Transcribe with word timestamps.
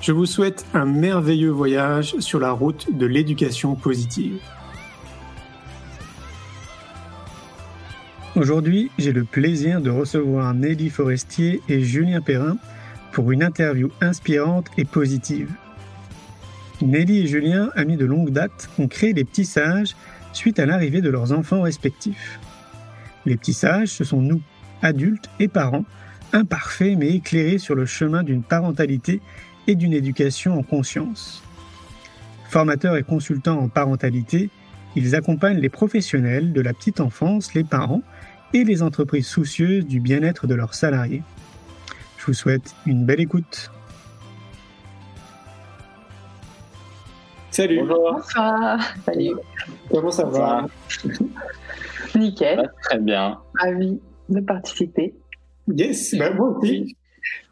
Je 0.00 0.12
vous 0.12 0.24
souhaite 0.24 0.64
un 0.72 0.86
merveilleux 0.86 1.50
voyage 1.50 2.18
sur 2.20 2.40
la 2.40 2.52
route 2.52 2.96
de 2.96 3.04
l'éducation 3.04 3.74
positive. 3.74 4.40
Aujourd'hui, 8.34 8.90
j'ai 8.96 9.12
le 9.12 9.24
plaisir 9.24 9.82
de 9.82 9.90
recevoir 9.90 10.54
Nelly 10.54 10.88
Forestier 10.88 11.60
et 11.68 11.82
Julien 11.82 12.22
Perrin 12.22 12.56
pour 13.12 13.30
une 13.30 13.42
interview 13.42 13.90
inspirante 14.00 14.68
et 14.78 14.86
positive. 14.86 15.52
Nelly 16.80 17.18
et 17.18 17.26
Julien, 17.26 17.68
amis 17.76 17.98
de 17.98 18.06
longue 18.06 18.30
date, 18.30 18.70
ont 18.78 18.88
créé 18.88 19.12
les 19.12 19.24
Petits 19.24 19.44
Sages 19.44 19.94
suite 20.32 20.58
à 20.58 20.64
l'arrivée 20.64 21.02
de 21.02 21.10
leurs 21.10 21.32
enfants 21.32 21.60
respectifs. 21.60 22.40
Les 23.26 23.36
Petits 23.36 23.52
Sages, 23.52 23.88
ce 23.88 24.04
sont 24.04 24.22
nous, 24.22 24.40
adultes 24.80 25.28
et 25.40 25.48
parents, 25.48 25.84
imparfaits 26.32 26.96
mais 26.96 27.10
éclairés 27.10 27.58
sur 27.58 27.74
le 27.74 27.84
chemin 27.84 28.22
d'une 28.22 28.42
parentalité 28.42 29.20
et 29.70 29.76
d'une 29.76 29.92
éducation 29.92 30.58
en 30.58 30.64
conscience. 30.64 31.44
Formateurs 32.48 32.96
et 32.96 33.04
consultants 33.04 33.60
en 33.60 33.68
parentalité, 33.68 34.50
ils 34.96 35.14
accompagnent 35.14 35.60
les 35.60 35.68
professionnels 35.68 36.52
de 36.52 36.60
la 36.60 36.74
petite 36.74 37.00
enfance, 37.00 37.54
les 37.54 37.62
parents 37.62 38.02
et 38.52 38.64
les 38.64 38.82
entreprises 38.82 39.28
soucieuses 39.28 39.86
du 39.86 40.00
bien-être 40.00 40.48
de 40.48 40.56
leurs 40.56 40.74
salariés. 40.74 41.22
Je 42.18 42.26
vous 42.26 42.32
souhaite 42.32 42.74
une 42.84 43.06
belle 43.06 43.20
écoute. 43.20 43.70
Salut. 47.52 47.78
Bonjour. 47.78 48.20
Salut. 49.06 49.36
Comment 49.88 50.10
ça 50.10 50.24
va? 50.24 50.66
Nickel. 52.16 52.68
très 52.82 52.98
bien. 52.98 53.38
Ravi 53.56 54.00
de 54.28 54.40
participer. 54.40 55.14
Yes, 55.68 56.16
bah, 56.16 56.34
moi 56.34 56.58
aussi. 56.58 56.96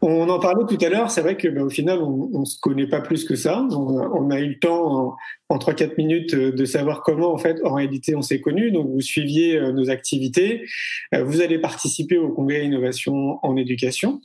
On 0.01 0.29
en 0.29 0.39
parlait 0.39 0.63
tout 0.67 0.83
à 0.83 0.89
l'heure, 0.89 1.11
c'est 1.11 1.21
vrai 1.21 1.35
que 1.35 1.47
bah, 1.47 1.63
au 1.63 1.69
final, 1.69 1.99
on, 2.01 2.39
ne 2.39 2.45
se 2.45 2.59
connaît 2.59 2.87
pas 2.87 3.01
plus 3.01 3.25
que 3.25 3.35
ça. 3.35 3.67
On, 3.71 4.29
a 4.31 4.39
eu 4.39 4.49
le 4.49 4.59
temps 4.59 5.17
en, 5.49 5.57
3-4 5.57 5.95
minutes 5.97 6.33
euh, 6.35 6.51
de 6.51 6.65
savoir 6.65 7.01
comment, 7.01 7.33
en 7.33 7.37
fait, 7.37 7.57
en 7.63 7.73
réalité, 7.73 8.15
on 8.15 8.21
s'est 8.21 8.39
connus. 8.39 8.71
Donc, 8.71 8.87
vous 8.87 9.01
suiviez 9.01 9.57
euh, 9.57 9.71
nos 9.71 9.89
activités. 9.89 10.65
Euh, 11.13 11.23
vous 11.23 11.41
allez 11.41 11.59
participer 11.59 12.17
au 12.17 12.29
congrès 12.29 12.63
Innovation 12.63 13.39
en 13.43 13.55
éducation. 13.57 14.21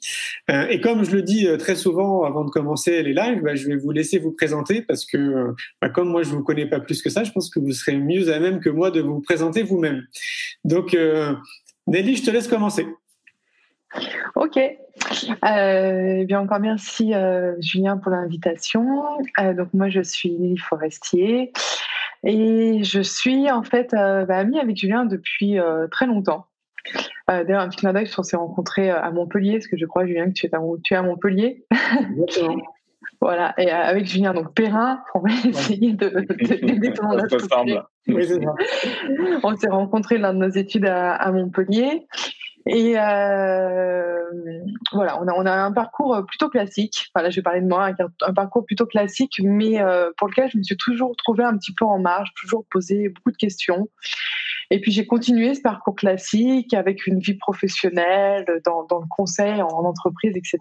Et 0.48 0.80
comme 0.80 1.04
je 1.04 1.12
le 1.12 1.22
dis 1.22 1.46
très 1.58 1.76
souvent 1.76 2.24
avant 2.24 2.44
de 2.44 2.50
commencer 2.50 3.02
les 3.02 3.14
lives, 3.14 3.42
bah, 3.42 3.54
je 3.54 3.66
vais 3.66 3.76
vous 3.76 3.90
laisser 3.90 4.18
vous 4.18 4.32
présenter 4.32 4.82
parce 4.82 5.06
que, 5.06 5.54
bah, 5.80 5.88
comme 5.88 6.08
moi, 6.08 6.22
je 6.22 6.30
vous 6.30 6.42
connais 6.42 6.66
pas 6.66 6.80
plus 6.80 7.00
que 7.00 7.10
ça, 7.10 7.24
je 7.24 7.32
pense 7.32 7.48
que 7.48 7.60
vous 7.60 7.72
serez 7.72 7.96
mieux 7.96 8.32
à 8.32 8.40
même 8.40 8.60
que 8.60 8.68
moi 8.68 8.90
de 8.90 9.00
vous 9.00 9.20
présenter 9.20 9.62
vous-même. 9.62 10.02
Donc, 10.64 10.96
Nelly, 11.86 12.16
je 12.16 12.22
te 12.24 12.30
laisse 12.30 12.48
commencer. 12.48 12.86
Ok. 14.34 14.56
Euh, 14.56 16.16
eh 16.20 16.24
bien 16.24 16.40
encore 16.40 16.60
merci 16.60 17.14
euh, 17.14 17.54
Julien 17.60 17.98
pour 17.98 18.10
l'invitation. 18.10 19.04
Euh, 19.40 19.54
donc 19.54 19.68
moi 19.74 19.88
je 19.88 20.00
suis 20.00 20.30
Lily 20.30 20.58
Forestier 20.58 21.52
et 22.24 22.82
je 22.82 23.00
suis 23.00 23.50
en 23.50 23.62
fait 23.62 23.90
bah, 23.92 24.36
amie 24.36 24.58
avec 24.58 24.76
Julien 24.76 25.04
depuis 25.04 25.58
très 25.90 26.06
longtemps. 26.06 26.46
D'ailleurs 27.28 27.60
un 27.60 27.68
petit 27.68 27.78
clin 27.78 27.92
d'œil, 27.92 28.10
on 28.18 28.22
s'est 28.22 28.36
rencontrés 28.36 28.90
à 28.90 29.10
Montpellier 29.10 29.52
parce 29.52 29.68
que 29.68 29.76
je 29.76 29.86
crois 29.86 30.06
Julien 30.06 30.26
que 30.26 30.32
tu 30.32 30.46
es 30.46 30.54
à, 30.54 30.60
tu 30.82 30.94
es 30.94 30.96
à 30.96 31.02
Montpellier. 31.02 31.64
Exactement. 32.10 32.62
Voilà, 33.20 33.54
et 33.56 33.70
avec 33.70 34.06
Julien, 34.06 34.34
donc 34.34 34.54
Perrin, 34.54 35.00
on 35.14 35.20
va 35.20 35.30
essayer 35.48 35.92
de, 35.92 36.08
d'aider 36.66 36.92
tout 36.92 37.04
le 37.04 37.80
On 39.42 39.56
s'est 39.56 39.70
rencontrés 39.70 40.18
lors 40.18 40.34
de 40.34 40.38
nos 40.38 40.50
études 40.50 40.84
à, 40.84 41.14
à 41.14 41.32
Montpellier. 41.32 42.06
Et 42.66 42.98
euh, 42.98 44.24
voilà, 44.92 45.20
on 45.20 45.28
a, 45.28 45.32
on 45.34 45.44
a 45.44 45.52
un 45.52 45.72
parcours 45.72 46.24
plutôt 46.26 46.48
classique. 46.48 47.10
Enfin, 47.14 47.22
là, 47.22 47.30
je 47.30 47.36
vais 47.36 47.42
parler 47.42 47.60
de 47.60 47.68
moi, 47.68 47.90
un, 48.22 48.32
parcours 48.32 48.64
plutôt 48.64 48.86
classique, 48.86 49.40
mais 49.42 49.82
euh, 49.82 50.10
pour 50.16 50.28
lequel 50.28 50.50
je 50.50 50.58
me 50.58 50.62
suis 50.62 50.76
toujours 50.76 51.14
trouvée 51.16 51.44
un 51.44 51.56
petit 51.58 51.74
peu 51.74 51.84
en 51.84 51.98
marge, 51.98 52.30
toujours 52.40 52.64
posé 52.70 53.10
beaucoup 53.10 53.32
de 53.32 53.36
questions. 53.36 53.88
Et 54.70 54.80
puis 54.80 54.92
j'ai 54.92 55.06
continué 55.06 55.54
ce 55.54 55.60
parcours 55.60 55.94
classique 55.94 56.72
avec 56.74 57.06
une 57.06 57.18
vie 57.18 57.34
professionnelle 57.34 58.46
dans, 58.64 58.84
dans 58.84 59.00
le 59.00 59.06
conseil, 59.08 59.60
en, 59.60 59.68
entreprise, 59.68 60.32
etc. 60.36 60.58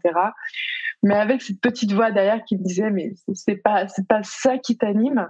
Mais 1.03 1.15
avec 1.15 1.41
cette 1.41 1.61
petite 1.61 1.93
voix 1.93 2.11
derrière 2.11 2.43
qui 2.45 2.57
me 2.57 2.63
disait 2.63 2.91
mais 2.91 3.13
c'est 3.33 3.55
pas 3.55 3.87
c'est 3.87 4.07
pas 4.07 4.21
ça 4.23 4.57
qui 4.57 4.77
t'anime. 4.77 5.27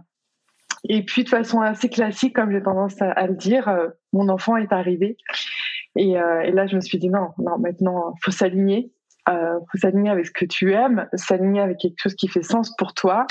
Et 0.90 1.04
puis 1.04 1.24
de 1.24 1.30
façon 1.30 1.62
assez 1.62 1.88
classique, 1.88 2.36
comme 2.36 2.52
j'ai 2.52 2.62
tendance 2.62 3.02
à, 3.02 3.12
à, 3.12 3.28
le 3.28 3.36
dire, 3.36 3.70
euh, 3.70 3.88
mon 4.12 4.28
enfant 4.28 4.58
est 4.58 4.74
arrivé. 4.74 5.18
Et, 5.96 6.20
euh, 6.20 6.42
et, 6.42 6.52
là, 6.52 6.68
je 6.68 6.76
me 6.76 6.82
suis 6.82 6.98
dit 6.98 7.10
non, 7.10 7.30
non, 7.38 7.58
maintenant, 7.60 8.14
faut 8.24 8.32
s'aligner. 8.32 8.92
Euh, 9.30 9.58
faut 9.72 9.78
s'aligner 9.78 10.10
avec 10.10 10.26
ce 10.26 10.32
que 10.32 10.44
tu 10.44 10.74
aimes, 10.74 11.08
s'aligner 11.14 11.62
avec 11.62 11.78
quelque 11.78 11.98
chose 11.98 12.14
qui 12.14 12.28
fait 12.28 12.44
sens 12.44 12.76
pour 12.76 12.94
toi. 12.94 13.26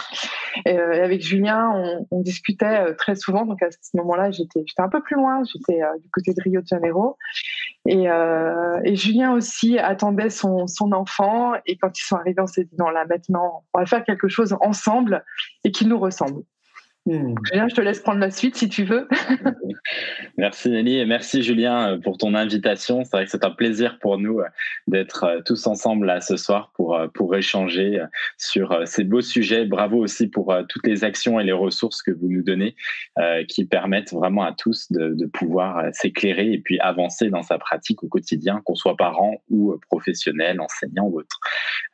Et, 0.65 0.79
euh, 0.79 1.05
avec 1.05 1.21
Julien, 1.21 1.71
on, 1.75 2.07
on 2.11 2.21
discutait 2.23 2.89
euh, 2.89 2.95
très 2.95 3.15
souvent. 3.15 3.45
Donc 3.45 3.63
à 3.63 3.71
ce 3.71 3.97
moment-là, 3.99 4.31
j'étais, 4.31 4.63
j'étais 4.67 4.81
un 4.81 4.89
peu 4.89 5.03
plus 5.03 5.17
loin. 5.17 5.43
J'étais 5.45 5.83
euh, 5.83 5.99
du 6.03 6.09
côté 6.09 6.33
de 6.33 6.43
Rio 6.43 6.63
de 6.63 6.67
Janeiro. 6.67 7.19
Et, 7.87 8.05
et 8.85 8.97
Julien 8.97 9.33
aussi 9.33 9.79
attendait 9.79 10.31
son, 10.31 10.67
son 10.67 10.93
enfant. 10.93 11.55
Et 11.67 11.77
quand 11.77 11.99
ils 11.99 12.05
sont 12.05 12.17
arrivés, 12.17 12.41
on 12.41 12.47
s'est 12.47 12.65
dit 12.65 12.77
non, 12.79 12.89
là 12.89 13.05
maintenant, 13.05 13.65
on 13.75 13.81
va 13.81 13.87
faire 13.87 14.05
quelque 14.05 14.29
chose 14.29 14.57
ensemble 14.61 15.25
et 15.65 15.73
qui 15.73 15.85
nous 15.85 15.99
ressemble. 15.99 16.43
Hmm. 17.05 17.35
Julien, 17.51 17.67
je 17.69 17.75
te 17.75 17.81
laisse 17.81 17.99
prendre 17.99 18.21
la 18.21 18.31
suite 18.31 18.55
si 18.55 18.69
tu 18.69 18.85
veux. 18.85 19.09
merci 20.39 20.71
Nelly 20.71 20.99
et 20.99 21.05
merci 21.05 21.43
Julien 21.43 21.95
euh, 21.95 21.99
pour 21.99 22.17
ton 22.17 22.33
invitation. 22.35 23.03
C'est 23.03 23.11
vrai 23.11 23.25
que 23.25 23.31
c'est 23.33 23.45
un 23.45 23.51
plaisir 23.51 23.99
pour 23.99 24.19
nous 24.19 24.39
euh, 24.39 24.47
d'être 24.87 25.25
euh, 25.25 25.41
tous 25.45 25.67
ensemble 25.67 26.07
là 26.07 26.21
ce 26.21 26.37
soir 26.37 26.71
pour, 26.77 26.97
pour 27.13 27.35
échanger 27.35 28.01
sur 28.39 28.87
ces 28.87 29.03
beaux 29.03 29.21
sujets. 29.21 29.65
Bravo 29.65 29.99
aussi 29.99 30.29
pour 30.29 30.55
toutes 30.69 30.87
les 30.87 31.03
actions 31.03 31.41
et 31.41 31.45
les 31.45 31.53
ressources 31.53 32.03
que 32.03 32.13
vous 32.13 32.29
nous 32.29 32.43
donnez 32.43 32.77
qui 33.49 33.65
permettent 33.65 34.13
vraiment 34.13 34.45
à 34.45 34.53
tous 34.53 34.91
de, 34.91 35.15
de 35.15 35.27
pouvoir 35.27 35.85
s'éclairer 35.93 36.53
et 36.53 36.59
puis 36.59 36.79
avancer 36.81 37.31
dans 37.31 37.43
sa 37.43 37.59
pratique 37.59 38.03
au 38.03 38.09
quotidien, 38.09 38.61
qu'on 38.65 38.75
soit 38.75 38.97
parent 38.97 39.43
ou 39.51 39.77
professionnel, 39.89 40.61
enseignant 40.61 41.05
ou 41.05 41.21
autre. 41.21 41.41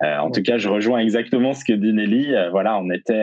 en 0.00 0.30
tout 0.30 0.42
cas, 0.42 0.58
je 0.58 0.68
rejoins 0.68 0.98
exactement 0.98 1.54
ce 1.54 1.64
que 1.64 1.72
dit 1.72 1.92
Nelly. 1.92 2.34
voilà, 2.50 2.78
on 2.78 2.90
était. 2.90 3.20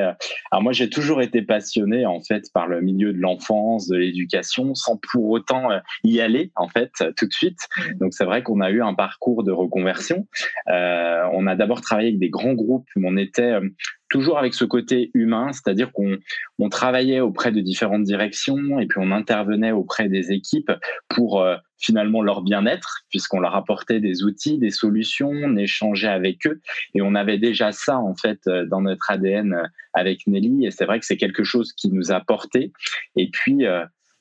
alors 0.52 0.62
moi, 0.62 0.72
j'ai 0.72 0.90
toujours 0.90 1.22
été 1.22 1.42
passionné 1.76 2.06
en 2.06 2.22
fait 2.22 2.52
par 2.54 2.68
le 2.68 2.82
milieu 2.82 3.14
de 3.14 3.20
l'enfance, 3.20 3.88
de 3.88 3.98
l'éducation, 3.98 4.76
sans 4.76 4.98
pour 5.12 5.30
autant 5.30 5.72
euh, 5.72 5.80
y 6.04 6.20
aller 6.20 6.52
en 6.56 6.68
fait 6.68 6.92
tout 7.18 7.28
de 7.28 7.34
suite. 7.34 7.60
Mm. 7.78 7.98
Donc 8.00 8.14
c'est 8.14 8.26
vrai 8.26 8.44
qu'on 8.44 8.62
a 8.62 8.72
eu 8.72 8.82
un 8.82 8.94
parcours 8.94 9.44
de 9.44 9.52
reconversion. 9.52 10.28
Euh, 10.70 11.24
on 11.34 11.48
a 11.48 11.56
d'abord 11.56 11.82
travaillé 11.82 12.10
avec 12.10 12.20
des 12.20 12.30
grands 12.30 12.54
groupes, 12.54 12.88
mais 12.96 13.08
on 13.10 13.18
était 13.18 13.54
euh, 13.54 13.70
toujours 14.10 14.38
avec 14.38 14.54
ce 14.54 14.66
côté 14.66 15.12
humain, 15.14 15.52
c'est-à-dire 15.52 15.92
qu'on 15.92 16.18
on 16.60 16.70
travaillait 16.70 17.20
auprès 17.20 17.52
de 17.52 17.62
différentes 17.62 18.04
directions 18.04 18.80
et 18.80 18.86
puis 18.86 19.00
on 19.02 19.12
intervenait 19.12 19.72
auprès 19.72 20.10
des 20.10 20.32
équipes 20.32 20.72
pour 21.10 21.42
euh, 21.42 21.56
finalement 21.78 22.22
leur 22.22 22.42
bien-être, 22.42 23.02
puisqu'on 23.10 23.40
leur 23.40 23.56
apportait 23.56 24.00
des 24.00 24.24
outils, 24.24 24.58
des 24.58 24.70
solutions, 24.70 25.30
on 25.30 25.58
échangeait 25.58 26.08
avec 26.08 26.46
eux. 26.48 26.62
Et 26.94 27.02
on 27.02 27.16
avait 27.16 27.38
déjà 27.38 27.72
ça 27.72 27.98
en 27.98 28.16
fait 28.16 28.40
euh, 28.48 28.66
dans 28.66 28.82
notre 28.82 29.10
ADN 29.10 29.54
euh, 29.54 29.64
avec 29.94 30.28
Nelly. 30.28 30.66
Et 30.66 30.72
c'est 30.72 30.86
vrai 30.86 31.00
que 31.00 31.06
c'est 31.06 31.18
quelque 31.18 31.44
chose 31.44 31.74
qui 31.74 31.92
nous 31.92 32.12
a 32.12 32.20
porté 32.20 32.72
et 33.16 33.30
puis 33.30 33.66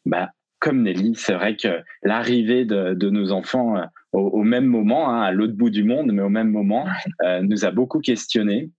bah, 0.06 0.30
comme 0.60 0.82
Nelly, 0.82 1.14
c'est 1.14 1.34
vrai 1.34 1.56
que 1.56 1.82
l'arrivée 2.02 2.64
de, 2.64 2.94
de, 2.94 3.10
nos 3.10 3.32
enfants 3.32 3.76
au, 4.12 4.20
au, 4.20 4.42
même 4.42 4.66
moment, 4.66 5.10
hein, 5.10 5.22
à 5.22 5.32
l'autre 5.32 5.54
bout 5.54 5.70
du 5.70 5.84
monde, 5.84 6.12
mais 6.12 6.22
au 6.22 6.28
même 6.28 6.50
moment, 6.50 6.86
nous 7.42 7.64
a 7.64 7.70
beaucoup 7.70 8.00
questionné 8.00 8.70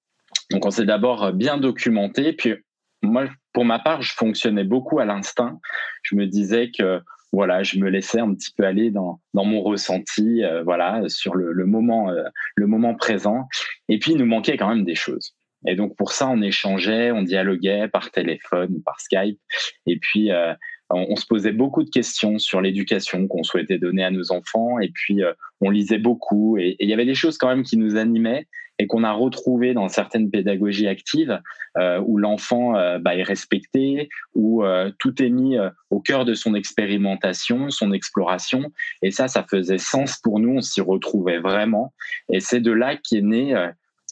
donc 0.52 0.66
on 0.66 0.72
s'est 0.72 0.86
d'abord 0.86 1.34
bien 1.34 1.58
documenté, 1.58 2.34
puis 2.34 2.56
moi, 3.02 3.26
pour 3.54 3.66
ma 3.66 3.80
part, 3.80 4.02
je 4.02 4.14
fonctionnais 4.14 4.64
beaucoup 4.64 5.00
à 5.00 5.06
l'instinct. 5.06 5.60
Je 6.04 6.16
me 6.16 6.26
disais 6.26 6.72
que 6.78 7.02
voilà, 7.32 7.64
je 7.64 7.78
me 7.80 7.90
laissais 7.90 8.20
un 8.20 8.34
petit 8.34 8.52
peu 8.56 8.64
aller 8.64 8.92
dans, 8.92 9.20
dans 9.34 9.46
mon 9.46 9.62
ressenti, 9.62 10.44
euh, 10.44 10.64
voilà, 10.64 11.02
sur 11.08 11.36
le, 11.36 11.66
moment, 11.66 12.10
euh, 12.10 12.24
le 12.56 12.66
moment 12.66 12.96
présent. 12.96 13.48
Et 13.90 14.00
puis, 14.00 14.14
il 14.14 14.18
nous 14.18 14.26
manquait 14.26 14.58
quand 14.58 14.70
même 14.70 14.86
des 14.86 14.96
choses. 14.96 15.36
Et 15.68 15.76
donc, 15.76 15.96
pour 15.98 16.12
ça, 16.12 16.30
on 16.30 16.42
échangeait, 16.42 17.12
on 17.12 17.24
dialoguait 17.24 17.88
par 17.90 18.12
téléphone, 18.12 18.82
par 18.86 19.02
Skype. 19.02 19.40
Et 19.86 19.98
puis, 19.98 20.32
euh, 20.32 20.54
on, 20.90 21.16
se 21.16 21.26
posait 21.26 21.52
beaucoup 21.52 21.84
de 21.84 21.90
questions 21.90 22.38
sur 22.38 22.62
l'éducation 22.62 23.28
qu'on 23.28 23.44
souhaitait 23.44 23.80
donner 23.80 24.06
à 24.06 24.12
nos 24.12 24.32
enfants. 24.32 24.80
Et 24.80 24.90
puis, 24.90 25.22
on 25.60 25.72
lisait 25.72 25.98
beaucoup. 25.98 26.58
Et 26.58 26.76
il 26.80 26.88
y 26.88 26.94
avait 26.94 27.06
des 27.06 27.16
choses 27.16 27.40
quand 27.40 27.50
même 27.50 27.64
qui 27.64 27.78
nous 27.78 27.98
animaient 27.98 28.48
et 28.80 28.88
qu'on 28.88 29.04
a 29.04 29.12
retrouvé 29.12 29.74
dans 29.74 29.88
certaines 29.88 30.30
pédagogies 30.30 30.88
actives 30.88 31.42
euh, 31.78 32.02
où 32.06 32.18
l'enfant 32.18 32.76
euh, 32.76 33.00
bah, 33.00 33.16
est 33.16 33.24
respecté, 33.24 34.10
où 34.34 34.64
euh, 34.64 34.92
tout 35.00 35.22
est 35.22 35.30
mis 35.30 35.58
au 35.90 36.00
cœur 36.00 36.26
de 36.26 36.34
son 36.34 36.56
expérimentation, 36.56 37.70
son 37.70 37.92
exploration. 37.92 38.72
Et 39.02 39.12
ça, 39.12 39.28
ça 39.28 39.46
faisait 39.50 39.78
sens 39.78 40.18
pour 40.18 40.40
nous, 40.40 40.58
on 40.58 40.62
s'y 40.62 40.82
retrouvait 40.82 41.40
vraiment. 41.40 41.94
Et 42.30 42.40
c'est 42.40 42.62
de 42.62 42.72
là 42.72 42.96
qu'est 42.96 43.22
né... 43.22 43.56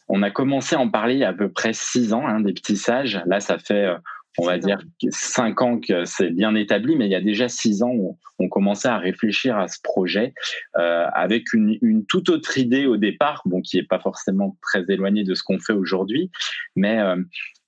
On 0.10 0.21
a 0.21 0.30
commencé 0.30 0.75
à 0.75 0.80
en 0.80 0.89
parler 0.89 1.13
il 1.13 1.19
y 1.21 1.24
a 1.24 1.30
à 1.30 1.33
peu 1.33 1.50
près 1.50 1.71
six 1.71 2.12
ans, 2.12 2.27
hein, 2.27 2.42
des 2.42 2.51
petits 2.51 2.75
sages. 2.75 3.21
Là, 3.25 3.39
ça 3.39 3.57
fait 3.57 3.88
on 4.38 4.46
va 4.46 4.58
dire 4.58 4.80
cinq 5.10 5.62
ans 5.62 5.80
que 5.80 6.06
c'est 6.06 6.32
bien 6.32 6.56
établi, 6.56 6.96
mais 6.96 7.06
il 7.06 7.12
y 7.12 7.16
a 7.16 7.22
déjà 7.22 7.48
six 7.50 7.84
ans, 7.84 7.92
on, 7.92 8.18
on 8.40 8.50
commençait 8.50 8.88
à 8.88 8.98
réfléchir 8.98 9.58
à 9.58 9.68
ce 9.68 9.78
projet 9.82 10.34
euh, 10.78 11.06
avec 11.14 11.54
une, 11.54 11.78
une, 11.82 12.06
toute 12.06 12.30
autre 12.30 12.58
idée 12.58 12.86
au 12.86 12.98
départ, 12.98 13.42
bon, 13.46 13.62
qui 13.62 13.78
est 13.78 13.88
pas 13.88 14.00
forcément 14.00 14.58
très 14.62 14.84
éloignée 14.90 15.24
de 15.24 15.36
ce 15.36 15.44
qu'on 15.44 15.60
fait 15.60 15.74
aujourd'hui, 15.74 16.32
mais 16.76 17.00
euh, 17.00 17.16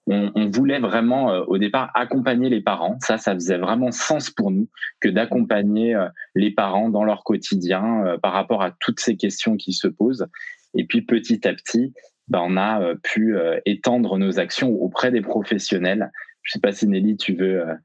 on, 0.07 0.31
on, 0.35 0.49
voulait 0.49 0.79
vraiment 0.79 1.31
euh, 1.31 1.43
au 1.47 1.57
départ 1.57 1.91
accompagner 1.95 2.49
les 2.49 2.61
parents. 2.61 2.97
Ça, 3.01 3.17
ça 3.17 3.33
faisait 3.33 3.57
vraiment 3.57 3.91
sens 3.91 4.29
pour 4.29 4.51
nous 4.51 4.69
que 4.99 5.09
d'accompagner 5.09 5.95
euh, 5.95 6.07
les 6.35 6.51
parents 6.51 6.89
dans 6.89 7.03
leur 7.03 7.23
quotidien 7.23 8.05
euh, 8.05 8.17
par 8.17 8.33
rapport 8.33 8.61
à 8.61 8.71
toutes 8.79 8.99
ces 8.99 9.17
questions 9.17 9.57
qui 9.57 9.73
se 9.73 9.87
posent. 9.87 10.27
Et 10.75 10.85
puis 10.85 11.01
petit 11.01 11.47
à 11.47 11.53
petit, 11.53 11.93
ben, 12.27 12.41
on 12.43 12.57
a 12.57 12.95
pu 13.03 13.37
étendre 13.65 14.17
nos 14.17 14.39
actions 14.39 14.71
auprès 14.71 15.11
des 15.11 15.21
professionnels 15.21 16.11
je 16.45 16.53
sais 16.53 16.59
pas 16.59 16.71
si 16.71 16.87
Nelly, 16.87 17.17
tu 17.17 17.35
veux 17.35 17.67
euh, 17.67 17.75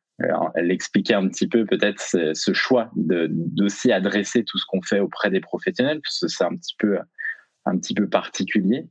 l'expliquer 0.56 1.14
un 1.14 1.26
petit 1.28 1.48
peu 1.48 1.64
peut-être 1.64 2.00
ce, 2.00 2.52
choix 2.52 2.90
d'aussi 2.94 3.90
adresser 3.90 4.44
tout 4.44 4.58
ce 4.58 4.64
qu'on 4.68 4.82
fait 4.82 5.00
auprès 5.00 5.30
des 5.30 5.40
professionnels, 5.40 6.00
parce 6.02 6.20
que 6.20 6.28
c'est 6.28 6.44
un 6.44 6.54
petit 6.56 6.76
peu 6.78 6.98
un 7.66 7.76
petit 7.78 7.94
peu 7.94 8.08
particulier. 8.08 8.86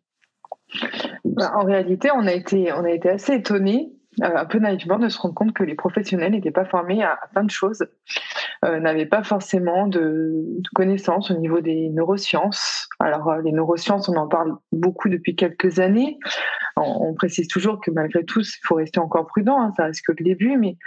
Bah, 1.23 1.51
en 1.55 1.63
réalité, 1.63 2.09
on 2.11 2.25
a 2.27 2.33
été 2.33 2.73
on 2.73 2.83
a 2.83 2.91
été 2.91 3.09
assez 3.09 3.35
étonnés 3.35 3.91
un 4.21 4.45
peu 4.45 4.59
naïvement 4.59 4.99
de 4.99 5.09
se 5.09 5.17
rendre 5.19 5.35
compte 5.35 5.53
que 5.53 5.63
les 5.63 5.75
professionnels 5.75 6.31
n'étaient 6.31 6.51
pas 6.51 6.65
formés 6.65 7.03
à, 7.03 7.17
plein 7.31 7.43
de 7.43 7.51
choses, 7.51 7.85
euh, 8.65 8.79
n'avaient 8.79 9.05
pas 9.05 9.23
forcément 9.23 9.87
de, 9.87 10.45
connaissances 10.75 11.31
au 11.31 11.37
niveau 11.37 11.61
des 11.61 11.89
neurosciences. 11.89 12.87
Alors 12.99 13.29
euh, 13.29 13.41
les 13.41 13.51
neurosciences, 13.51 14.09
on 14.09 14.15
en 14.15 14.27
parle 14.27 14.55
beaucoup 14.71 15.09
depuis 15.09 15.35
quelques 15.35 15.79
années. 15.79 16.17
On, 16.77 17.13
précise 17.13 17.49
toujours 17.49 17.81
que 17.81 17.91
malgré 17.91 18.23
tout, 18.23 18.39
il 18.39 18.65
faut 18.65 18.75
rester 18.75 18.99
encore 18.99 19.27
prudent, 19.27 19.59
hein, 19.59 19.73
ça 19.75 19.85
reste 19.85 20.05
que 20.05 20.13
le 20.17 20.23
début. 20.23 20.57
Mais 20.57 20.77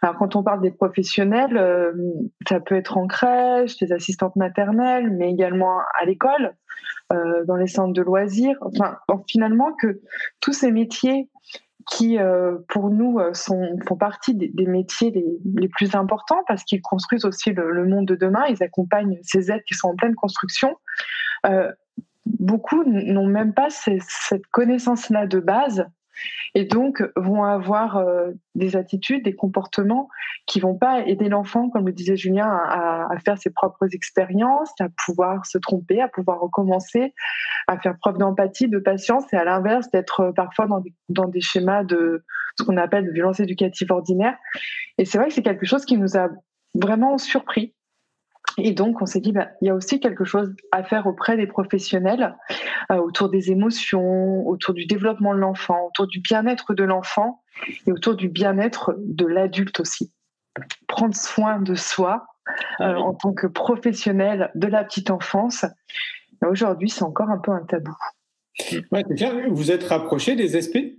alors 0.00 0.16
quand 0.16 0.34
on 0.34 0.42
parle 0.42 0.62
des 0.62 0.70
professionnels, 0.70 1.56
euh, 1.58 1.92
ça 2.48 2.60
peut 2.60 2.74
être 2.74 2.96
en 2.96 3.06
crèche, 3.06 3.76
des 3.76 3.92
assistantes 3.92 4.36
maternelles, 4.36 5.10
mais 5.10 5.30
également 5.30 5.78
à 6.00 6.06
l'école, 6.06 6.54
dans 7.46 7.56
les 7.56 7.66
centres 7.66 7.92
de 7.92 8.00
loisirs. 8.00 8.56
Enfin, 8.62 8.96
finalement 9.28 9.74
que 9.74 10.00
tous 10.40 10.54
ces 10.54 10.72
métiers 10.72 11.28
qui, 11.86 12.18
euh, 12.18 12.58
pour 12.68 12.90
nous, 12.90 13.18
euh, 13.18 13.34
sont, 13.34 13.78
font 13.86 13.96
partie 13.96 14.34
des, 14.34 14.66
métiers 14.66 15.10
les, 15.10 15.68
plus 15.68 15.94
importants 15.94 16.42
parce 16.46 16.64
qu'ils 16.64 16.82
construisent 16.82 17.24
aussi 17.24 17.52
le, 17.52 17.84
monde 17.86 18.06
de 18.06 18.14
demain. 18.14 18.44
Ils 18.48 18.62
accompagnent 18.62 19.18
ces 19.22 19.50
êtres 19.50 19.64
qui 19.66 19.74
sont 19.74 19.88
en 19.88 19.96
pleine 19.96 20.14
construction. 20.14 20.76
Euh, 21.46 21.72
beaucoup 22.26 22.84
n'ont 22.84 23.26
même 23.26 23.54
pas 23.54 23.68
cette 23.70 24.46
connaissance-là 24.52 25.26
de 25.26 25.40
base 25.40 25.86
et 26.54 26.64
donc 26.64 27.02
vont 27.16 27.44
avoir 27.44 27.96
euh, 27.96 28.30
des 28.54 28.76
attitudes, 28.76 29.24
des 29.24 29.34
comportements 29.34 30.08
qui 30.46 30.60
vont 30.60 30.74
pas 30.74 31.06
aider 31.06 31.28
l'enfant, 31.28 31.70
comme 31.70 31.86
le 31.86 31.92
disait 31.92 32.16
Julien, 32.16 32.48
à, 32.48 33.08
faire 33.24 33.38
ses 33.38 33.50
propres 33.50 33.94
expériences, 33.94 34.72
à 34.80 34.88
pouvoir 35.04 35.46
se 35.46 35.58
tromper, 35.58 36.00
à 36.00 36.08
pouvoir 36.08 36.40
recommencer, 36.40 37.14
à 37.68 37.78
faire 37.78 37.96
preuve 37.98 38.18
d'empathie, 38.18 38.68
de 38.68 38.78
patience, 38.78 39.24
et 39.32 39.36
à 39.36 39.44
l'inverse 39.44 39.90
d'être 39.90 40.20
euh, 40.20 40.32
parfois 40.32 40.66
dans 40.66 40.80
des, 40.80 40.94
dans 41.08 41.28
des 41.28 41.40
schémas 41.40 41.84
de 41.84 42.24
ce 42.58 42.64
qu'on 42.64 42.76
appelle 42.76 43.06
de 43.06 43.12
violence 43.12 43.40
éducative 43.40 43.90
ordinaire. 43.90 44.36
Et 44.98 45.04
c'est 45.04 45.18
vrai 45.18 45.28
que 45.28 45.34
c'est 45.34 45.42
quelque 45.42 45.66
chose 45.66 45.84
qui 45.84 45.96
nous 45.96 46.16
a 46.16 46.28
vraiment 46.74 47.18
surpris 47.18 47.74
et 48.58 48.72
donc, 48.72 49.00
on 49.00 49.06
s'est 49.06 49.20
dit, 49.20 49.32
bah, 49.32 49.48
il 49.60 49.68
y 49.68 49.70
a 49.70 49.74
aussi 49.74 50.00
quelque 50.00 50.24
chose 50.24 50.54
à 50.72 50.82
faire 50.82 51.06
auprès 51.06 51.36
des 51.36 51.46
professionnels 51.46 52.36
euh, 52.90 52.96
autour 52.96 53.30
des 53.30 53.50
émotions, 53.50 54.46
autour 54.46 54.74
du 54.74 54.86
développement 54.86 55.34
de 55.34 55.38
l'enfant, 55.38 55.86
autour 55.86 56.06
du 56.06 56.20
bien-être 56.20 56.74
de 56.74 56.84
l'enfant 56.84 57.42
et 57.86 57.92
autour 57.92 58.14
du 58.14 58.28
bien-être 58.28 58.94
de 58.98 59.26
l'adulte 59.26 59.80
aussi. 59.80 60.12
Prendre 60.86 61.14
soin 61.14 61.60
de 61.60 61.74
soi 61.74 62.26
euh, 62.48 62.84
ah 62.84 62.94
oui. 62.94 63.02
en 63.02 63.14
tant 63.14 63.32
que 63.32 63.46
professionnel 63.46 64.50
de 64.54 64.66
la 64.66 64.84
petite 64.84 65.10
enfance. 65.10 65.64
Aujourd'hui, 66.46 66.90
c'est 66.90 67.04
encore 67.04 67.30
un 67.30 67.38
peu 67.38 67.52
un 67.52 67.64
tabou. 67.64 67.96
Ouais, 68.90 69.04
bien. 69.08 69.48
Vous 69.48 69.70
êtes 69.70 69.84
rapproché 69.84 70.36
des 70.36 70.60
SP 70.60 70.98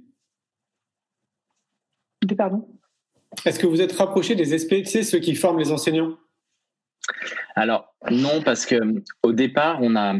Des 2.23 2.35
pardon? 2.35 2.67
Est-ce 3.45 3.59
que 3.59 3.67
vous 3.67 3.81
êtes 3.81 3.91
rapproché 3.91 4.35
des 4.35 4.57
SP, 4.57 4.81
tu 4.83 4.85
sais, 4.85 5.03
ceux 5.03 5.19
qui 5.19 5.35
forment 5.35 5.59
les 5.59 5.71
enseignants? 5.71 6.17
Alors 7.55 7.93
non, 8.11 8.41
parce 8.41 8.65
que 8.65 8.75
au 9.23 9.31
départ, 9.31 9.79
on 9.81 9.95
a, 9.95 10.15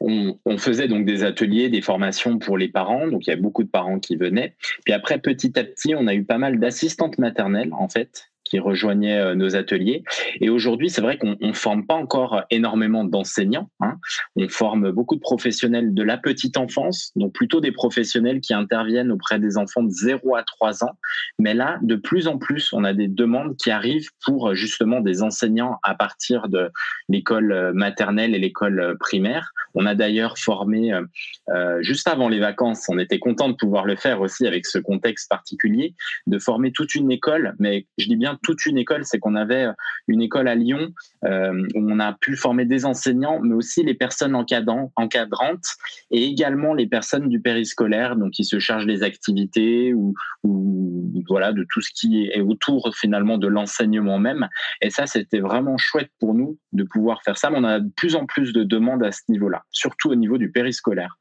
on, 0.00 0.58
faisait 0.58 0.88
donc 0.88 1.04
des 1.04 1.24
ateliers, 1.24 1.68
des 1.68 1.82
formations 1.82 2.38
pour 2.38 2.56
les 2.56 2.68
parents. 2.68 3.06
Donc 3.08 3.26
il 3.26 3.30
y 3.30 3.32
a 3.32 3.36
beaucoup 3.36 3.64
de 3.64 3.68
parents 3.68 3.98
qui 3.98 4.16
venaient. 4.16 4.56
Puis 4.84 4.94
après, 4.94 5.18
petit 5.18 5.58
à 5.58 5.64
petit, 5.64 5.94
on 5.94 6.06
a 6.06 6.14
eu 6.14 6.24
pas 6.24 6.38
mal 6.38 6.58
d'assistantes 6.58 7.18
maternelles 7.18 7.72
en 7.72 7.88
fait 7.88 8.30
qui 8.48 8.58
rejoignaient 8.58 9.18
euh, 9.18 9.34
nos 9.34 9.56
ateliers. 9.56 10.02
Et 10.40 10.50
aujourd'hui, 10.50 10.90
c'est 10.90 11.00
vrai 11.00 11.18
qu'on 11.18 11.36
ne 11.40 11.52
forme 11.52 11.86
pas 11.86 11.94
encore 11.94 12.42
énormément 12.50 13.04
d'enseignants. 13.04 13.70
Hein. 13.80 13.96
On 14.36 14.48
forme 14.48 14.90
beaucoup 14.90 15.16
de 15.16 15.20
professionnels 15.20 15.94
de 15.94 16.02
la 16.02 16.16
petite 16.16 16.56
enfance, 16.56 17.12
donc 17.16 17.32
plutôt 17.32 17.60
des 17.60 17.72
professionnels 17.72 18.40
qui 18.40 18.54
interviennent 18.54 19.12
auprès 19.12 19.38
des 19.38 19.58
enfants 19.58 19.82
de 19.82 19.90
0 19.90 20.36
à 20.36 20.42
3 20.42 20.84
ans. 20.84 20.98
Mais 21.38 21.54
là, 21.54 21.78
de 21.82 21.96
plus 21.96 22.28
en 22.28 22.38
plus, 22.38 22.72
on 22.72 22.84
a 22.84 22.92
des 22.92 23.08
demandes 23.08 23.56
qui 23.56 23.70
arrivent 23.70 24.10
pour 24.24 24.54
justement 24.54 25.00
des 25.00 25.22
enseignants 25.22 25.78
à 25.82 25.94
partir 25.94 26.48
de 26.48 26.70
l'école 27.08 27.72
maternelle 27.74 28.34
et 28.34 28.38
l'école 28.38 28.96
primaire. 28.98 29.52
On 29.74 29.86
a 29.86 29.94
d'ailleurs 29.94 30.38
formé, 30.38 30.92
euh, 30.94 31.82
juste 31.82 32.08
avant 32.08 32.28
les 32.28 32.40
vacances, 32.40 32.88
on 32.88 32.98
était 32.98 33.18
content 33.18 33.48
de 33.48 33.54
pouvoir 33.54 33.84
le 33.84 33.96
faire 33.96 34.20
aussi 34.20 34.46
avec 34.46 34.66
ce 34.66 34.78
contexte 34.78 35.28
particulier, 35.28 35.94
de 36.26 36.38
former 36.38 36.72
toute 36.72 36.94
une 36.94 37.10
école, 37.10 37.54
mais 37.58 37.86
je 37.98 38.06
dis 38.06 38.16
bien 38.16 38.35
toute 38.42 38.66
une 38.66 38.78
école, 38.78 39.04
c'est 39.04 39.18
qu'on 39.18 39.34
avait 39.34 39.68
une 40.08 40.22
école 40.22 40.48
à 40.48 40.54
Lyon 40.54 40.92
euh, 41.24 41.66
où 41.74 41.90
on 41.90 41.98
a 42.00 42.12
pu 42.12 42.36
former 42.36 42.64
des 42.64 42.84
enseignants, 42.84 43.40
mais 43.40 43.54
aussi 43.54 43.82
les 43.82 43.94
personnes 43.94 44.34
encadrant, 44.34 44.92
encadrantes 44.96 45.66
et 46.10 46.24
également 46.24 46.74
les 46.74 46.86
personnes 46.86 47.28
du 47.28 47.40
périscolaire, 47.40 48.16
donc 48.16 48.32
qui 48.32 48.44
se 48.44 48.58
chargent 48.58 48.86
des 48.86 49.02
activités 49.02 49.94
ou, 49.94 50.14
ou 50.42 51.24
voilà 51.28 51.52
de 51.52 51.66
tout 51.70 51.80
ce 51.80 51.90
qui 51.92 52.26
est 52.26 52.40
autour 52.40 52.94
finalement 52.94 53.38
de 53.38 53.48
l'enseignement 53.48 54.18
même. 54.18 54.48
Et 54.80 54.90
ça, 54.90 55.06
c'était 55.06 55.40
vraiment 55.40 55.78
chouette 55.78 56.10
pour 56.20 56.34
nous 56.34 56.58
de 56.72 56.84
pouvoir 56.84 57.22
faire 57.22 57.38
ça. 57.38 57.50
Mais 57.50 57.58
on 57.58 57.64
a 57.64 57.80
de 57.80 57.90
plus 57.96 58.14
en 58.14 58.26
plus 58.26 58.52
de 58.52 58.62
demandes 58.62 59.02
à 59.02 59.12
ce 59.12 59.22
niveau-là 59.28 59.64
surtout 59.70 60.10
au 60.10 60.14
niveau 60.14 60.38
du 60.38 60.50
périscolaire, 60.50 61.18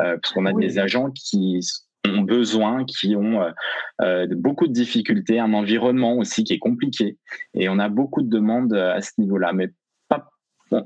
euh, 0.00 0.16
parce 0.20 0.32
qu'on 0.32 0.46
a 0.46 0.52
oui. 0.52 0.66
des 0.66 0.78
agents 0.78 1.10
qui 1.10 1.60
ont 2.10 2.22
besoin, 2.22 2.84
qui 2.84 3.16
ont 3.16 3.42
euh, 3.42 3.50
euh, 4.02 4.26
beaucoup 4.30 4.66
de 4.66 4.72
difficultés, 4.72 5.38
un 5.38 5.52
environnement 5.54 6.16
aussi 6.16 6.44
qui 6.44 6.54
est 6.54 6.58
compliqué, 6.58 7.18
et 7.54 7.68
on 7.68 7.78
a 7.78 7.88
beaucoup 7.88 8.22
de 8.22 8.28
demandes 8.28 8.74
à 8.74 9.00
ce 9.00 9.12
niveau-là, 9.18 9.52
mais 9.52 9.70
pas, 10.08 10.30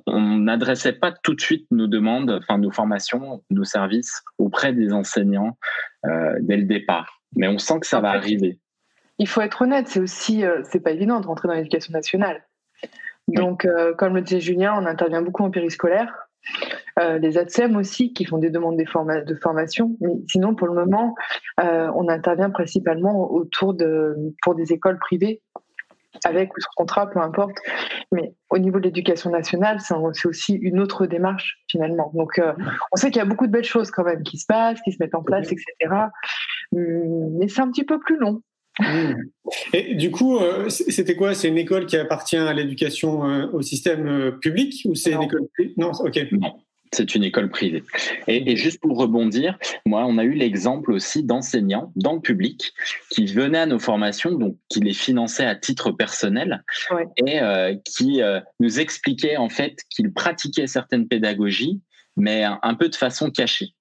on 0.06 0.38
n'adressait 0.38 0.92
pas 0.92 1.12
tout 1.12 1.34
de 1.34 1.40
suite 1.40 1.66
nos 1.70 1.86
demandes, 1.86 2.30
enfin 2.30 2.58
nos 2.58 2.70
formations, 2.70 3.42
nos 3.50 3.64
services 3.64 4.22
auprès 4.38 4.72
des 4.72 4.92
enseignants 4.92 5.58
euh, 6.06 6.36
dès 6.40 6.56
le 6.56 6.64
départ. 6.64 7.20
Mais 7.36 7.48
on 7.48 7.58
sent 7.58 7.80
que 7.80 7.86
ça 7.86 7.98
en 7.98 8.02
va 8.02 8.12
fait, 8.12 8.18
arriver. 8.18 8.58
Il 9.18 9.28
faut 9.28 9.40
être 9.40 9.62
honnête, 9.62 9.88
c'est 9.88 10.00
aussi, 10.00 10.44
euh, 10.44 10.62
c'est 10.64 10.80
pas 10.80 10.92
évident 10.92 11.20
de 11.20 11.26
rentrer 11.26 11.48
dans 11.48 11.54
l'éducation 11.54 11.92
nationale. 11.92 12.42
Donc, 13.28 13.64
euh, 13.64 13.94
comme 13.94 14.14
le 14.14 14.22
disait 14.22 14.40
Julien, 14.40 14.74
on 14.76 14.84
intervient 14.84 15.22
beaucoup 15.22 15.44
en 15.44 15.50
périscolaire. 15.50 16.21
Euh, 16.98 17.18
les 17.18 17.38
ATSEM 17.38 17.76
aussi 17.76 18.12
qui 18.12 18.24
font 18.24 18.38
des 18.38 18.50
demandes 18.50 18.78
de, 18.78 18.84
forma 18.84 19.20
de 19.20 19.34
formation. 19.34 19.96
Mais 20.00 20.12
sinon, 20.28 20.54
pour 20.54 20.66
le 20.66 20.74
moment, 20.74 21.14
euh, 21.60 21.90
on 21.94 22.08
intervient 22.08 22.50
principalement 22.50 23.30
autour 23.32 23.74
de 23.74 24.14
pour 24.42 24.54
des 24.54 24.72
écoles 24.72 24.98
privées 24.98 25.40
avec 26.24 26.56
ou 26.56 26.60
sur 26.60 26.70
contrat, 26.76 27.10
peu 27.10 27.20
importe. 27.20 27.56
Mais 28.12 28.34
au 28.50 28.58
niveau 28.58 28.78
de 28.78 28.84
l'éducation 28.84 29.30
nationale, 29.30 29.78
c'est 29.80 30.26
aussi 30.26 30.54
une 30.54 30.80
autre 30.80 31.06
démarche 31.06 31.58
finalement. 31.68 32.12
Donc, 32.14 32.38
euh, 32.38 32.52
on 32.92 32.96
sait 32.96 33.10
qu'il 33.10 33.18
y 33.18 33.22
a 33.22 33.26
beaucoup 33.26 33.46
de 33.46 33.52
belles 33.52 33.64
choses 33.64 33.90
quand 33.90 34.04
même 34.04 34.22
qui 34.22 34.38
se 34.38 34.46
passent, 34.46 34.80
qui 34.82 34.92
se 34.92 34.98
mettent 35.00 35.14
en 35.14 35.22
place, 35.22 35.50
etc. 35.50 35.66
Mais 36.72 37.48
c'est 37.48 37.60
un 37.60 37.70
petit 37.70 37.84
peu 37.84 37.98
plus 37.98 38.18
long. 38.18 38.42
Mmh. 38.78 39.14
Et 39.74 39.94
du 39.94 40.10
coup, 40.10 40.38
euh, 40.38 40.68
c'était 40.70 41.14
quoi? 41.14 41.34
C'est 41.34 41.48
une 41.48 41.58
école 41.58 41.84
qui 41.84 41.96
appartient 41.96 42.38
à 42.38 42.54
l'éducation 42.54 43.28
euh, 43.28 43.46
au 43.52 43.60
système 43.60 44.38
public 44.40 44.82
ou 44.86 44.94
c'est 44.94 45.12
une 45.12 45.22
école 45.22 45.46
Non, 45.76 45.92
ok. 45.92 46.18
Non. 46.32 46.54
C'est 46.92 47.14
une 47.14 47.24
école 47.24 47.48
privée. 47.48 47.82
Et, 48.28 48.56
juste 48.56 48.80
pour 48.80 48.98
rebondir, 48.98 49.58
moi, 49.86 50.04
on 50.06 50.18
a 50.18 50.24
eu 50.24 50.34
l'exemple 50.34 50.92
aussi 50.92 51.24
d'enseignants 51.24 51.92
dans 51.96 52.14
le 52.14 52.20
public 52.20 52.72
qui 53.10 53.26
venaient 53.26 53.60
à 53.60 53.66
nos 53.66 53.78
formations, 53.78 54.32
donc 54.32 54.56
qui 54.68 54.80
les 54.80 54.92
finançaient 54.92 55.46
à 55.46 55.54
titre 55.54 55.90
personnel 55.90 56.62
et 57.26 57.40
qui 57.84 58.20
nous 58.60 58.80
expliquaient 58.80 59.36
en 59.36 59.48
fait 59.48 59.78
qu'ils 59.90 60.12
pratiquaient 60.12 60.66
certaines 60.66 61.08
pédagogies, 61.08 61.80
mais 62.16 62.44
un 62.44 62.74
peu 62.74 62.88
de 62.88 62.96
façon 62.96 63.30
cachée. 63.30 63.74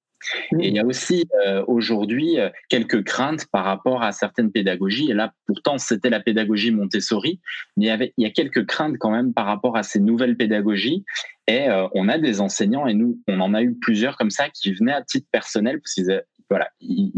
Et 0.60 0.68
il 0.68 0.76
y 0.76 0.80
a 0.80 0.86
aussi 0.86 1.26
euh, 1.46 1.64
aujourd'hui 1.68 2.40
euh, 2.40 2.50
quelques 2.70 3.04
craintes 3.04 3.48
par 3.52 3.66
rapport 3.66 4.04
à 4.04 4.12
certaines 4.12 4.52
pédagogies. 4.52 5.10
Et 5.10 5.14
là, 5.14 5.34
pourtant, 5.48 5.78
c'était 5.78 6.10
la 6.10 6.20
pédagogie 6.20 6.72
Montessori, 6.72 7.40
mais 7.78 7.86
il 7.86 7.88
y, 7.88 7.92
avait, 7.92 8.14
il 8.18 8.24
y 8.24 8.28
a 8.28 8.32
quelques 8.32 8.66
craintes 8.66 8.98
quand 9.00 9.12
même 9.12 9.34
par 9.34 9.46
rapport 9.46 9.78
à 9.78 9.84
ces 9.84 10.00
nouvelles 10.00 10.38
pédagogies. 10.38 11.04
Et 11.52 11.68
euh, 11.68 11.86
on 11.94 12.08
a 12.08 12.18
des 12.18 12.40
enseignants, 12.40 12.88
et 12.88 12.94
nous, 12.94 13.20
on 13.28 13.42
en 13.42 13.54
a 13.54 13.62
eu 13.62 13.76
plusieurs 13.76 14.16
comme 14.16 14.30
ça, 14.30 14.48
qui 14.50 14.72
venaient 14.72 14.94
à 14.94 15.02
titre 15.02 15.28
personnel, 15.34 15.82
parce 15.82 15.94
qu'ils 15.94 16.24
voilà, 16.50 16.70
ils, 16.80 17.12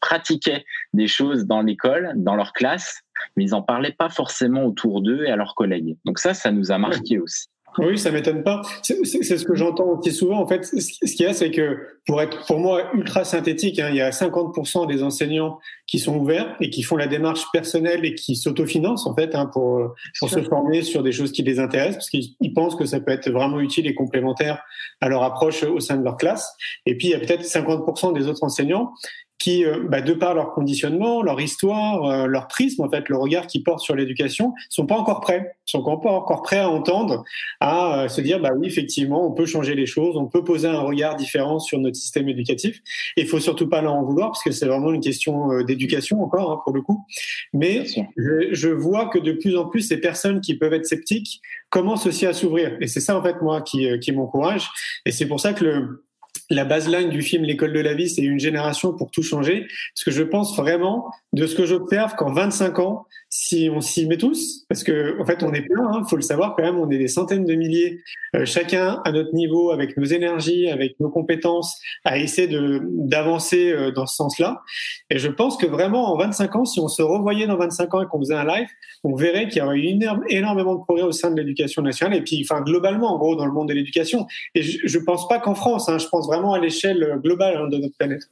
pratiquaient 0.00 0.64
des 0.92 1.08
choses 1.08 1.46
dans 1.46 1.60
l'école, 1.60 2.12
dans 2.14 2.36
leur 2.36 2.52
classe, 2.52 3.02
mais 3.36 3.44
ils 3.44 3.50
n'en 3.50 3.62
parlaient 3.62 3.92
pas 3.92 4.08
forcément 4.08 4.64
autour 4.64 5.02
d'eux 5.02 5.24
et 5.24 5.30
à 5.30 5.36
leurs 5.36 5.56
collègues. 5.56 5.96
Donc 6.04 6.20
ça, 6.20 6.34
ça 6.34 6.52
nous 6.52 6.70
a 6.70 6.78
marqué 6.78 7.18
aussi. 7.18 7.48
Oui, 7.78 7.98
ça 7.98 8.10
m'étonne 8.10 8.42
pas. 8.42 8.62
C'est 8.82 9.04
ce 9.04 9.44
que 9.44 9.54
j'entends 9.54 9.98
aussi 9.98 10.12
souvent. 10.12 10.40
En 10.40 10.46
fait, 10.46 10.64
ce 10.64 11.14
qu'il 11.14 11.26
y 11.26 11.28
a, 11.28 11.32
c'est 11.32 11.50
que 11.50 11.78
pour 12.06 12.20
être, 12.20 12.44
pour 12.46 12.58
moi, 12.58 12.90
ultra 12.94 13.24
synthétique, 13.24 13.78
hein, 13.78 13.88
il 13.90 13.96
y 13.96 14.00
a 14.00 14.10
50% 14.10 14.86
des 14.86 15.02
enseignants 15.02 15.58
qui 15.86 15.98
sont 15.98 16.16
ouverts 16.16 16.56
et 16.60 16.70
qui 16.70 16.82
font 16.82 16.96
la 16.96 17.06
démarche 17.06 17.44
personnelle 17.52 18.04
et 18.04 18.14
qui 18.14 18.36
s'autofinancent 18.36 19.06
en 19.06 19.14
fait 19.14 19.34
hein, 19.34 19.46
pour 19.46 19.94
pour 20.18 20.30
se 20.30 20.42
former 20.42 20.82
sur 20.82 21.02
des 21.02 21.12
choses 21.12 21.32
qui 21.32 21.42
les 21.42 21.58
intéressent 21.58 21.96
parce 21.96 22.10
qu'ils 22.10 22.54
pensent 22.54 22.76
que 22.76 22.84
ça 22.84 23.00
peut 23.00 23.12
être 23.12 23.30
vraiment 23.30 23.60
utile 23.60 23.86
et 23.86 23.94
complémentaire 23.94 24.62
à 25.00 25.08
leur 25.08 25.22
approche 25.22 25.62
au 25.62 25.80
sein 25.80 25.96
de 25.96 26.04
leur 26.04 26.16
classe. 26.16 26.54
Et 26.86 26.96
puis 26.96 27.08
il 27.08 27.10
y 27.10 27.14
a 27.14 27.18
peut-être 27.18 27.42
50% 27.42 28.14
des 28.14 28.26
autres 28.26 28.44
enseignants 28.44 28.92
qui, 29.40 29.64
euh, 29.64 29.78
bah, 29.88 30.02
de 30.02 30.12
par 30.12 30.34
leur 30.34 30.52
conditionnement, 30.52 31.22
leur 31.22 31.40
histoire, 31.40 32.04
euh, 32.04 32.26
leur 32.26 32.46
prisme, 32.46 32.82
en 32.82 32.90
fait, 32.90 33.08
le 33.08 33.16
regard 33.16 33.46
qu'ils 33.46 33.64
portent 33.64 33.80
sur 33.80 33.96
l'éducation, 33.96 34.52
sont 34.68 34.86
pas 34.86 34.96
encore 34.96 35.20
prêts, 35.20 35.56
sont 35.64 35.82
pas 35.82 36.10
encore 36.10 36.42
prêts 36.42 36.58
à 36.58 36.68
entendre, 36.68 37.24
à 37.58 38.04
euh, 38.04 38.08
se 38.08 38.20
dire, 38.20 38.38
bah 38.38 38.50
oui, 38.54 38.66
effectivement, 38.66 39.26
on 39.26 39.32
peut 39.32 39.46
changer 39.46 39.74
les 39.74 39.86
choses, 39.86 40.16
on 40.18 40.26
peut 40.26 40.44
poser 40.44 40.68
un 40.68 40.80
regard 40.80 41.16
différent 41.16 41.58
sur 41.58 41.78
notre 41.78 41.96
système 41.96 42.28
éducatif. 42.28 42.80
Il 43.16 43.26
faut 43.26 43.40
surtout 43.40 43.66
pas 43.66 43.80
leur 43.80 43.94
en 43.94 44.04
vouloir 44.04 44.28
parce 44.28 44.44
que 44.44 44.50
c'est 44.50 44.66
vraiment 44.66 44.92
une 44.92 45.00
question 45.00 45.62
d'éducation 45.62 46.22
encore 46.22 46.52
hein, 46.52 46.60
pour 46.62 46.74
le 46.74 46.82
coup. 46.82 47.06
Mais 47.54 47.86
je, 48.16 48.52
je, 48.52 48.68
vois 48.68 49.06
que 49.06 49.18
de 49.18 49.32
plus 49.32 49.56
en 49.56 49.66
plus 49.66 49.80
ces 49.80 49.96
personnes 49.96 50.42
qui 50.42 50.56
peuvent 50.56 50.74
être 50.74 50.86
sceptiques 50.86 51.40
commencent 51.70 52.06
aussi 52.06 52.26
à 52.26 52.34
s'ouvrir. 52.34 52.76
Et 52.80 52.86
c'est 52.86 53.00
ça 53.00 53.16
en 53.16 53.22
fait 53.22 53.40
moi 53.40 53.62
qui, 53.62 53.88
qui 54.00 54.12
m'encourage. 54.12 54.68
Et 55.06 55.12
c'est 55.12 55.26
pour 55.26 55.40
ça 55.40 55.54
que 55.54 55.64
le 55.64 56.04
la 56.50 56.64
baseline 56.64 57.08
du 57.08 57.22
film 57.22 57.44
L'école 57.44 57.72
de 57.72 57.80
la 57.80 57.94
vie, 57.94 58.08
c'est 58.08 58.22
une 58.22 58.40
génération 58.40 58.92
pour 58.92 59.10
tout 59.10 59.22
changer. 59.22 59.66
Parce 59.94 60.04
que 60.04 60.10
je 60.10 60.22
pense 60.22 60.56
vraiment, 60.56 61.10
de 61.32 61.46
ce 61.46 61.54
que 61.54 61.64
j'observe, 61.64 62.14
qu'en 62.16 62.32
25 62.32 62.78
ans, 62.80 63.06
si 63.32 63.70
on 63.72 63.80
s'y 63.80 64.06
met 64.06 64.16
tous, 64.16 64.64
parce 64.68 64.82
que 64.82 65.20
en 65.20 65.24
fait 65.24 65.44
on 65.44 65.54
est 65.54 65.62
plein, 65.62 65.88
il 65.92 65.98
hein, 65.98 66.02
faut 66.10 66.16
le 66.16 66.22
savoir 66.22 66.56
quand 66.56 66.64
même, 66.64 66.78
on 66.78 66.90
est 66.90 66.98
des 66.98 67.06
centaines 67.06 67.44
de 67.44 67.54
milliers, 67.54 68.00
euh, 68.34 68.44
chacun 68.44 69.00
à 69.04 69.12
notre 69.12 69.32
niveau, 69.34 69.70
avec 69.70 69.96
nos 69.96 70.04
énergies, 70.04 70.68
avec 70.68 70.98
nos 70.98 71.10
compétences, 71.10 71.78
à 72.04 72.18
essayer 72.18 72.48
de 72.48 72.82
d'avancer 72.84 73.70
euh, 73.70 73.92
dans 73.92 74.06
ce 74.06 74.16
sens-là. 74.16 74.62
Et 75.10 75.18
je 75.18 75.28
pense 75.28 75.56
que 75.56 75.66
vraiment 75.66 76.12
en 76.12 76.18
25 76.18 76.56
ans, 76.56 76.64
si 76.64 76.80
on 76.80 76.88
se 76.88 77.02
revoyait 77.02 77.46
dans 77.46 77.56
25 77.56 77.94
ans 77.94 78.02
et 78.02 78.06
qu'on 78.06 78.18
faisait 78.18 78.34
un 78.34 78.44
live, 78.44 78.68
on 79.04 79.14
verrait 79.14 79.46
qu'il 79.48 79.62
y 79.62 79.64
aurait 79.64 79.78
eu 79.78 79.96
énormément 80.28 80.74
de 80.74 80.80
progrès 80.80 81.04
au 81.04 81.12
sein 81.12 81.30
de 81.30 81.36
l'éducation 81.36 81.82
nationale 81.82 82.18
et 82.18 82.22
puis 82.22 82.44
enfin 82.44 82.62
globalement 82.62 83.14
en 83.14 83.18
gros 83.18 83.36
dans 83.36 83.46
le 83.46 83.52
monde 83.52 83.68
de 83.68 83.74
l'éducation. 83.74 84.26
Et 84.56 84.62
je, 84.62 84.78
je 84.82 84.98
pense 84.98 85.28
pas 85.28 85.38
qu'en 85.38 85.54
France, 85.54 85.88
hein, 85.88 85.98
je 85.98 86.08
pense 86.08 86.26
vraiment 86.26 86.39
à 86.54 86.58
l'échelle 86.58 87.18
globale 87.22 87.56
hein, 87.56 87.68
de 87.68 87.78
notre 87.78 87.96
planète. 87.96 88.22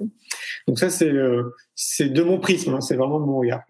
Donc 0.67 0.79
ça 0.79 0.91
c'est 0.91 1.11
euh, 1.11 1.55
de 2.01 2.23
mon 2.23 2.39
prisme, 2.39 2.75
hein, 2.75 2.81
c'est 2.81 2.97
vraiment 2.97 3.21
de 3.21 3.27
mon 3.27 3.39
regard. 3.39 3.63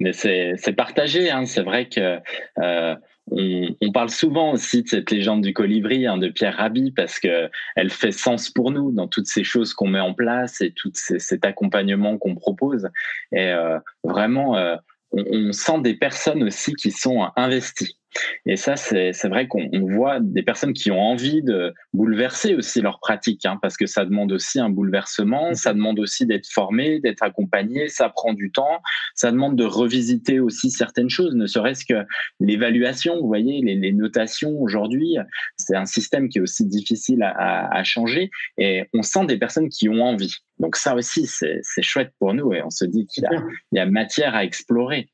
Mais 0.00 0.12
c'est 0.12 0.76
partagé, 0.76 1.30
hein. 1.30 1.44
c'est 1.46 1.62
vrai 1.62 1.88
que 1.88 2.18
euh, 2.60 2.94
on, 3.30 3.92
parle 3.92 4.10
souvent 4.10 4.52
aussi 4.52 4.82
de 4.82 4.88
cette 4.88 5.10
légende 5.10 5.42
du 5.42 5.52
colibri 5.52 6.04
de 6.04 6.28
Pierre 6.28 6.56
Rabhi 6.56 6.92
parce 6.92 7.18
que 7.18 7.50
elle 7.74 7.90
fait 7.90 8.12
sens 8.12 8.50
pour 8.50 8.70
nous 8.70 8.92
dans 8.92 9.08
toutes 9.08 9.26
ces 9.26 9.42
choses 9.42 9.74
qu'on 9.74 9.88
met 9.88 10.00
en 10.00 10.14
place 10.14 10.60
et 10.60 10.72
tout 10.72 10.90
cet 10.94 11.44
accompagnement 11.44 12.18
qu'on 12.18 12.34
propose. 12.34 12.88
Et 13.32 13.48
euh, 13.48 13.78
vraiment, 14.04 14.56
euh, 14.56 14.76
on, 15.12 15.52
sent 15.52 15.80
des 15.82 15.94
personnes 15.94 16.42
aussi 16.44 16.74
qui 16.74 16.90
sont 16.90 17.28
investies. 17.36 17.98
Et 18.44 18.56
ça, 18.56 18.76
c'est 18.76 19.28
vrai 19.28 19.48
qu'on 19.48 19.68
voit 19.72 20.20
des 20.20 20.42
personnes 20.42 20.72
qui 20.72 20.90
ont 20.90 21.00
envie 21.00 21.42
de 21.42 21.74
bouleverser 21.92 22.54
aussi 22.54 22.80
leur 22.80 23.00
pratique, 23.00 23.44
hein, 23.44 23.58
parce 23.60 23.76
que 23.76 23.86
ça 23.86 24.04
demande 24.04 24.32
aussi 24.32 24.60
un 24.60 24.70
bouleversement, 24.70 25.54
ça 25.54 25.74
demande 25.74 25.98
aussi 25.98 26.26
d'être 26.26 26.46
formé, 26.46 27.00
d'être 27.00 27.22
accompagné, 27.22 27.88
ça 27.88 28.08
prend 28.08 28.32
du 28.32 28.52
temps, 28.52 28.80
ça 29.14 29.32
demande 29.32 29.56
de 29.56 29.64
revisiter 29.64 30.40
aussi 30.40 30.70
certaines 30.70 31.10
choses, 31.10 31.34
ne 31.34 31.46
serait-ce 31.46 31.84
que 31.84 32.06
l'évaluation, 32.40 33.20
vous 33.20 33.26
voyez, 33.26 33.60
les, 33.62 33.92
notations 33.92 34.50
aujourd'hui, 34.60 35.16
c'est 35.56 35.76
un 35.76 35.86
système 35.86 36.28
qui 36.28 36.38
est 36.38 36.42
aussi 36.42 36.66
difficile 36.66 37.22
à, 37.22 37.82
changer, 37.84 38.30
et 38.58 38.84
on 38.92 39.02
sent 39.02 39.26
des 39.26 39.38
personnes 39.38 39.68
qui 39.68 39.88
ont 39.88 40.02
envie. 40.02 40.36
Donc 40.58 40.76
ça 40.76 40.94
aussi, 40.94 41.26
c'est 41.26 41.82
chouette 41.82 42.12
pour 42.18 42.34
nous, 42.34 42.52
et 42.52 42.62
on 42.62 42.70
se 42.70 42.84
dit 42.84 43.06
qu'il 43.06 43.24
y, 43.72 43.78
a 43.78 43.86
matière 43.86 44.34
à 44.34 44.44
explorer. 44.44 45.08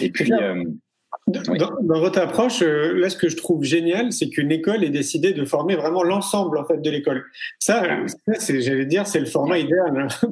Et 0.00 0.10
puis... 0.10 0.32
Dans, 1.28 2.00
votre 2.00 2.18
approche, 2.18 2.62
euh, 2.62 2.94
là, 2.94 3.08
ce 3.08 3.16
que 3.16 3.28
je 3.28 3.36
trouve 3.36 3.62
génial, 3.62 4.12
c'est 4.12 4.28
qu'une 4.28 4.50
école 4.50 4.82
ait 4.82 4.90
décidé 4.90 5.32
de 5.32 5.44
former 5.44 5.76
vraiment 5.76 6.02
l'ensemble 6.02 6.58
en 6.58 6.64
fait 6.64 6.78
de 6.78 6.90
l'école. 6.90 7.24
Ça, 7.60 7.84
c'est, 8.38 8.60
j'allais 8.60 8.86
dire, 8.86 9.06
c'est 9.06 9.20
le 9.20 9.26
format 9.26 9.58
idéal 9.58 9.96
hein, 9.96 10.28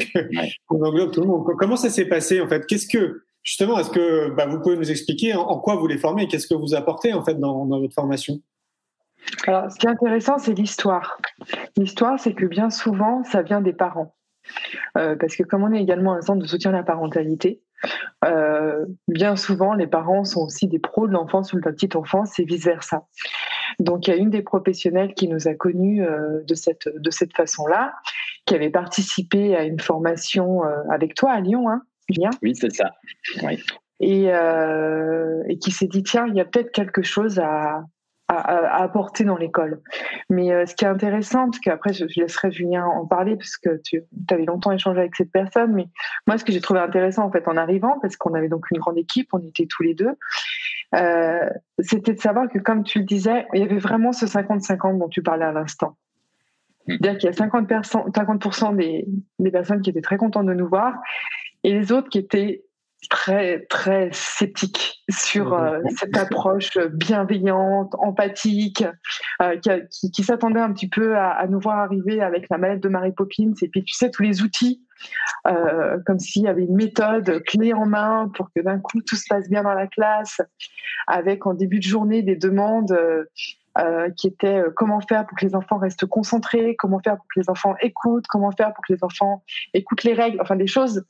qu'on 0.66 0.84
englobe 0.84 1.12
tout 1.12 1.20
le 1.20 1.28
monde. 1.28 1.44
Comment 1.58 1.76
ça 1.76 1.90
s'est 1.90 2.06
passé 2.06 2.40
en 2.40 2.48
fait? 2.48 2.66
Qu'est-ce 2.66 2.88
que 2.88 3.22
justement, 3.42 3.78
est-ce 3.78 3.90
que 3.90 4.30
bah, 4.30 4.46
vous 4.46 4.60
pouvez 4.60 4.76
nous 4.76 4.90
expliquer 4.90 5.34
en, 5.34 5.58
quoi 5.58 5.76
vous 5.76 5.86
les 5.86 5.98
formez 5.98 6.24
et 6.24 6.28
qu'est-ce 6.28 6.46
que 6.46 6.54
vous 6.54 6.74
apportez 6.74 7.12
en 7.12 7.24
fait 7.24 7.38
dans, 7.38 7.66
votre 7.66 7.94
formation? 7.94 8.40
Alors, 9.46 9.70
ce 9.70 9.76
qui 9.76 9.86
est 9.86 9.90
intéressant, 9.90 10.38
c'est 10.38 10.54
l'histoire. 10.54 11.20
L'histoire, 11.76 12.18
c'est 12.18 12.34
que 12.34 12.46
bien 12.46 12.70
souvent, 12.70 13.22
ça 13.24 13.42
vient 13.42 13.60
des 13.60 13.72
parents. 13.72 14.14
Euh, 14.96 15.14
parce 15.16 15.36
que 15.36 15.42
comme 15.42 15.62
on 15.62 15.72
est 15.72 15.80
également 15.80 16.14
un 16.14 16.22
centre 16.22 16.40
de 16.42 16.46
soutien 16.46 16.70
à 16.70 16.74
la 16.74 16.82
parentalité, 16.82 17.60
euh, 18.24 18.86
bien 19.08 19.36
souvent, 19.36 19.74
les 19.74 19.86
parents 19.86 20.24
sont 20.24 20.42
aussi 20.42 20.68
des 20.68 20.78
pros 20.78 21.06
de 21.06 21.12
l'enfance 21.12 21.52
ou 21.52 21.60
de 21.60 21.64
la 21.64 21.72
petite 21.72 21.96
enfance 21.96 22.38
et 22.38 22.44
vice-versa. 22.44 23.06
Donc, 23.78 24.06
il 24.06 24.10
y 24.10 24.14
a 24.14 24.16
une 24.16 24.30
des 24.30 24.42
professionnelles 24.42 25.14
qui 25.14 25.28
nous 25.28 25.48
a 25.48 25.54
connus 25.54 26.04
euh, 26.04 26.42
de 26.46 26.54
cette, 26.54 26.88
de 26.94 27.10
cette 27.10 27.34
façon-là, 27.36 27.94
qui 28.46 28.54
avait 28.54 28.70
participé 28.70 29.56
à 29.56 29.64
une 29.64 29.80
formation 29.80 30.64
euh, 30.64 30.82
avec 30.90 31.14
toi 31.14 31.32
à 31.32 31.40
Lyon, 31.40 31.68
hein, 31.68 31.82
Julien? 32.08 32.30
Oui, 32.42 32.54
c'est 32.54 32.72
ça. 32.74 32.90
Et, 34.02 34.28
et 34.28 35.58
qui 35.58 35.70
s'est 35.70 35.86
dit, 35.86 36.02
tiens, 36.02 36.26
il 36.26 36.34
y 36.34 36.40
a 36.40 36.46
peut-être 36.46 36.72
quelque 36.72 37.02
chose 37.02 37.38
à, 37.38 37.84
à, 38.30 38.82
apporter 38.82 39.24
dans 39.24 39.36
l'école. 39.36 39.80
Mais 40.28 40.52
euh, 40.52 40.66
ce 40.66 40.74
qui 40.74 40.84
est 40.84 40.88
intéressant, 40.88 41.46
parce 41.46 41.58
qu'après 41.58 41.92
je, 41.92 42.04
laisserai 42.16 42.50
Julien 42.50 42.84
en 42.84 43.06
parler, 43.06 43.36
parce 43.36 43.56
que 43.56 43.80
tu 43.84 44.02
avais 44.30 44.44
longtemps 44.44 44.72
échangé 44.72 45.00
avec 45.00 45.16
cette 45.16 45.32
personne, 45.32 45.72
mais 45.72 45.86
moi 46.26 46.38
ce 46.38 46.44
que 46.44 46.52
j'ai 46.52 46.60
trouvé 46.60 46.80
intéressant 46.80 47.24
en 47.24 47.30
fait 47.30 47.46
en 47.48 47.56
arrivant, 47.56 47.98
parce 48.00 48.16
qu'on 48.16 48.34
avait 48.34 48.48
donc 48.48 48.70
une 48.70 48.78
grande 48.78 48.98
équipe, 48.98 49.28
on 49.32 49.40
était 49.40 49.66
tous 49.66 49.82
les 49.82 49.94
deux, 49.94 50.16
euh, 50.94 51.50
c'était 51.78 52.14
de 52.14 52.20
savoir 52.20 52.48
que 52.48 52.58
comme 52.58 52.84
tu 52.84 53.00
le 53.00 53.04
disais, 53.04 53.46
il 53.54 53.60
y 53.60 53.64
avait 53.64 53.78
vraiment 53.78 54.12
ce 54.12 54.26
50-50 54.26 54.98
dont 54.98 55.08
tu 55.08 55.22
parlais 55.22 55.44
à 55.44 55.52
l'instant. 55.52 55.96
C'est-à-dire 56.86 57.18
qu'il 57.18 57.30
y 57.30 57.32
a 57.32 57.46
50%, 57.46 58.14
50 58.14 58.76
des, 58.76 59.06
des 59.38 59.50
personnes 59.50 59.82
qui 59.82 59.90
étaient 59.90 60.00
très 60.00 60.16
contentes 60.16 60.46
de 60.46 60.54
nous 60.54 60.68
voir 60.68 60.94
et 61.62 61.72
les 61.72 61.92
autres 61.92 62.08
qui 62.08 62.18
étaient 62.18 62.64
très 63.08 63.60
très 63.66 64.10
sceptique 64.12 65.02
sur 65.08 65.54
euh, 65.54 65.80
cette 65.98 66.16
approche 66.16 66.76
bienveillante, 66.92 67.94
empathique, 67.98 68.84
euh, 69.42 69.56
qui, 69.90 70.10
qui, 70.10 70.22
s'attendait 70.22 70.60
un 70.60 70.72
petit 70.72 70.88
peu 70.88 71.16
à, 71.16 71.30
à, 71.30 71.46
nous 71.46 71.60
voir 71.60 71.78
arriver 71.78 72.20
avec 72.20 72.46
la 72.50 72.58
mallette 72.58 72.82
de 72.82 72.88
Mary 72.88 73.12
Poppins. 73.12 73.54
Et 73.62 73.68
puis 73.68 73.82
tu 73.84 73.94
sais 73.94 74.10
tous 74.10 74.22
les 74.22 74.42
outils, 74.42 74.82
euh, 75.46 75.98
comme 76.06 76.18
s'il 76.18 76.42
y 76.42 76.48
avait 76.48 76.64
une 76.64 76.76
méthode 76.76 77.42
clé 77.44 77.72
en 77.72 77.86
main 77.86 78.30
pour 78.34 78.50
que 78.54 78.60
d'un 78.60 78.78
coup 78.78 79.00
tout 79.00 79.16
se 79.16 79.24
passe 79.28 79.48
bien 79.48 79.62
dans 79.62 79.74
la 79.74 79.86
classe, 79.86 80.40
avec 81.06 81.46
en 81.46 81.54
début 81.54 81.78
de 81.78 81.84
journée 81.84 82.22
des 82.22 82.36
demandes 82.36 82.96
euh, 83.78 84.10
qui 84.10 84.26
était 84.26 84.58
euh, 84.58 84.70
comment 84.74 85.00
faire 85.00 85.24
pour 85.26 85.38
que 85.38 85.46
les 85.46 85.54
enfants 85.54 85.78
restent 85.78 86.04
concentrés, 86.04 86.74
comment 86.76 86.98
faire 86.98 87.16
pour 87.16 87.26
que 87.32 87.38
les 87.38 87.48
enfants 87.48 87.76
écoutent, 87.80 88.26
comment 88.28 88.50
faire 88.50 88.74
pour 88.74 88.84
que 88.84 88.92
les 88.92 89.04
enfants 89.04 89.44
écoutent 89.74 90.02
les 90.02 90.12
règles, 90.12 90.40
enfin 90.40 90.56
des 90.56 90.66
choses 90.66 91.04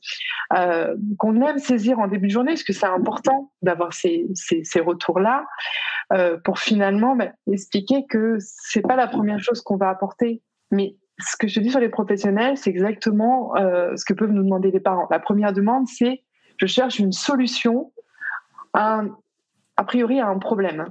euh, 0.53 0.95
qu'on 1.17 1.41
aime 1.41 1.57
saisir 1.57 1.97
en 1.97 2.07
début 2.07 2.27
de 2.27 2.31
journée, 2.31 2.51
parce 2.51 2.63
que 2.63 2.73
c'est 2.73 2.85
important 2.85 3.51
d'avoir 3.63 3.93
ces, 3.93 4.27
ces, 4.35 4.79
retours-là, 4.79 5.45
pour 6.43 6.59
finalement 6.59 7.15
bah, 7.15 7.29
expliquer 7.51 8.05
que 8.07 8.37
c'est 8.39 8.81
pas 8.81 8.95
la 8.95 9.07
première 9.07 9.39
chose 9.39 9.61
qu'on 9.61 9.77
va 9.77 9.89
apporter, 9.89 10.43
mais 10.69 10.97
ce 11.19 11.37
que 11.37 11.47
je 11.47 11.59
dis 11.61 11.71
sur 11.71 11.79
les 11.79 11.89
professionnels, 11.89 12.57
c'est 12.57 12.69
exactement 12.69 13.53
ce 13.55 14.05
que 14.05 14.13
peuvent 14.13 14.31
nous 14.31 14.43
demander 14.43 14.69
les 14.69 14.79
parents. 14.79 15.07
La 15.09 15.19
première 15.19 15.53
demande, 15.53 15.87
c'est 15.87 16.23
je 16.57 16.67
cherche 16.67 16.99
une 16.99 17.11
solution 17.11 17.91
à 18.73 19.03
a 19.81 19.83
priori 19.83 20.19
à 20.19 20.27
un 20.27 20.37
problème. 20.37 20.85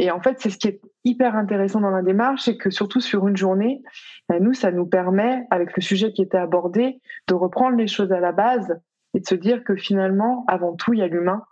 Et 0.00 0.10
en 0.10 0.20
fait, 0.20 0.40
c'est 0.40 0.50
ce 0.50 0.58
qui 0.58 0.66
est 0.66 0.80
hyper 1.04 1.36
intéressant 1.36 1.80
dans 1.80 1.90
la 1.90 2.02
démarche, 2.02 2.42
c'est 2.42 2.56
que 2.56 2.68
surtout 2.68 3.00
sur 3.00 3.28
une 3.28 3.36
journée, 3.36 3.80
ben, 4.28 4.42
nous, 4.42 4.54
ça 4.54 4.72
nous 4.72 4.86
permet, 4.86 5.46
avec 5.52 5.76
le 5.76 5.80
sujet 5.80 6.12
qui 6.12 6.22
était 6.22 6.36
abordé, 6.36 7.00
de 7.28 7.34
reprendre 7.34 7.76
les 7.76 7.86
choses 7.86 8.10
à 8.10 8.18
la 8.18 8.32
base 8.32 8.76
et 9.14 9.20
de 9.20 9.26
se 9.26 9.36
dire 9.36 9.62
que 9.62 9.76
finalement, 9.76 10.44
avant 10.48 10.74
tout, 10.74 10.92
il 10.94 10.98
y 10.98 11.02
a 11.02 11.06
l'humain. 11.06 11.44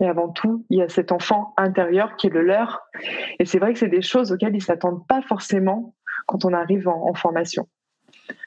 Et 0.00 0.06
avant 0.06 0.30
tout, 0.30 0.64
il 0.70 0.78
y 0.78 0.82
a 0.82 0.88
cet 0.88 1.12
enfant 1.12 1.52
intérieur 1.58 2.16
qui 2.16 2.28
est 2.28 2.30
le 2.30 2.40
leur. 2.40 2.80
Et 3.38 3.44
c'est 3.44 3.58
vrai 3.58 3.74
que 3.74 3.78
c'est 3.78 3.88
des 3.88 4.00
choses 4.00 4.32
auxquelles 4.32 4.56
ils 4.56 4.62
s'attendent 4.62 5.06
pas 5.06 5.20
forcément 5.20 5.94
quand 6.24 6.46
on 6.46 6.54
arrive 6.54 6.88
en, 6.88 7.12
formation. 7.12 7.68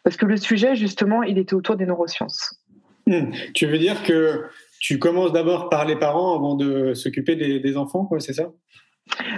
Parce 0.04 0.18
que 0.18 0.26
le 0.26 0.38
sujet, 0.38 0.76
justement, 0.76 1.22
il 1.22 1.38
était 1.38 1.54
autour 1.54 1.76
des 1.76 1.86
neurosciences. 1.86 2.60
Hmm. 3.06 3.30
Tu 3.54 3.68
veux 3.68 3.78
dire 3.78 4.02
que 4.02 4.46
tu 4.84 5.00
commences 5.00 5.32
d'abord 5.32 5.70
par 5.70 5.86
les 5.86 5.96
parents 5.96 6.36
avant 6.36 6.56
de 6.56 6.94
s'occuper 6.94 7.38
des, 7.38 7.78
enfants, 7.78 8.04
quoi, 8.04 8.20
c'est 8.20 8.34
ça? 8.34 8.52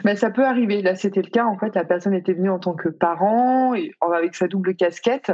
Ben, 0.04 0.16
ça 0.16 0.32
peut 0.32 0.44
arriver. 0.44 0.82
Là, 0.82 0.96
c'était 0.96 1.22
le 1.22 1.30
cas. 1.30 1.46
En 1.46 1.56
fait, 1.56 1.76
la 1.76 1.84
personne 1.84 2.16
était 2.16 2.34
venue 2.34 2.50
en 2.50 2.58
tant 2.58 2.74
que 2.74 2.90
parent, 2.90 3.76
et, 3.76 3.92
avec 4.02 4.34
sa 4.34 4.48
double 4.48 4.76
casquette. 4.76 5.32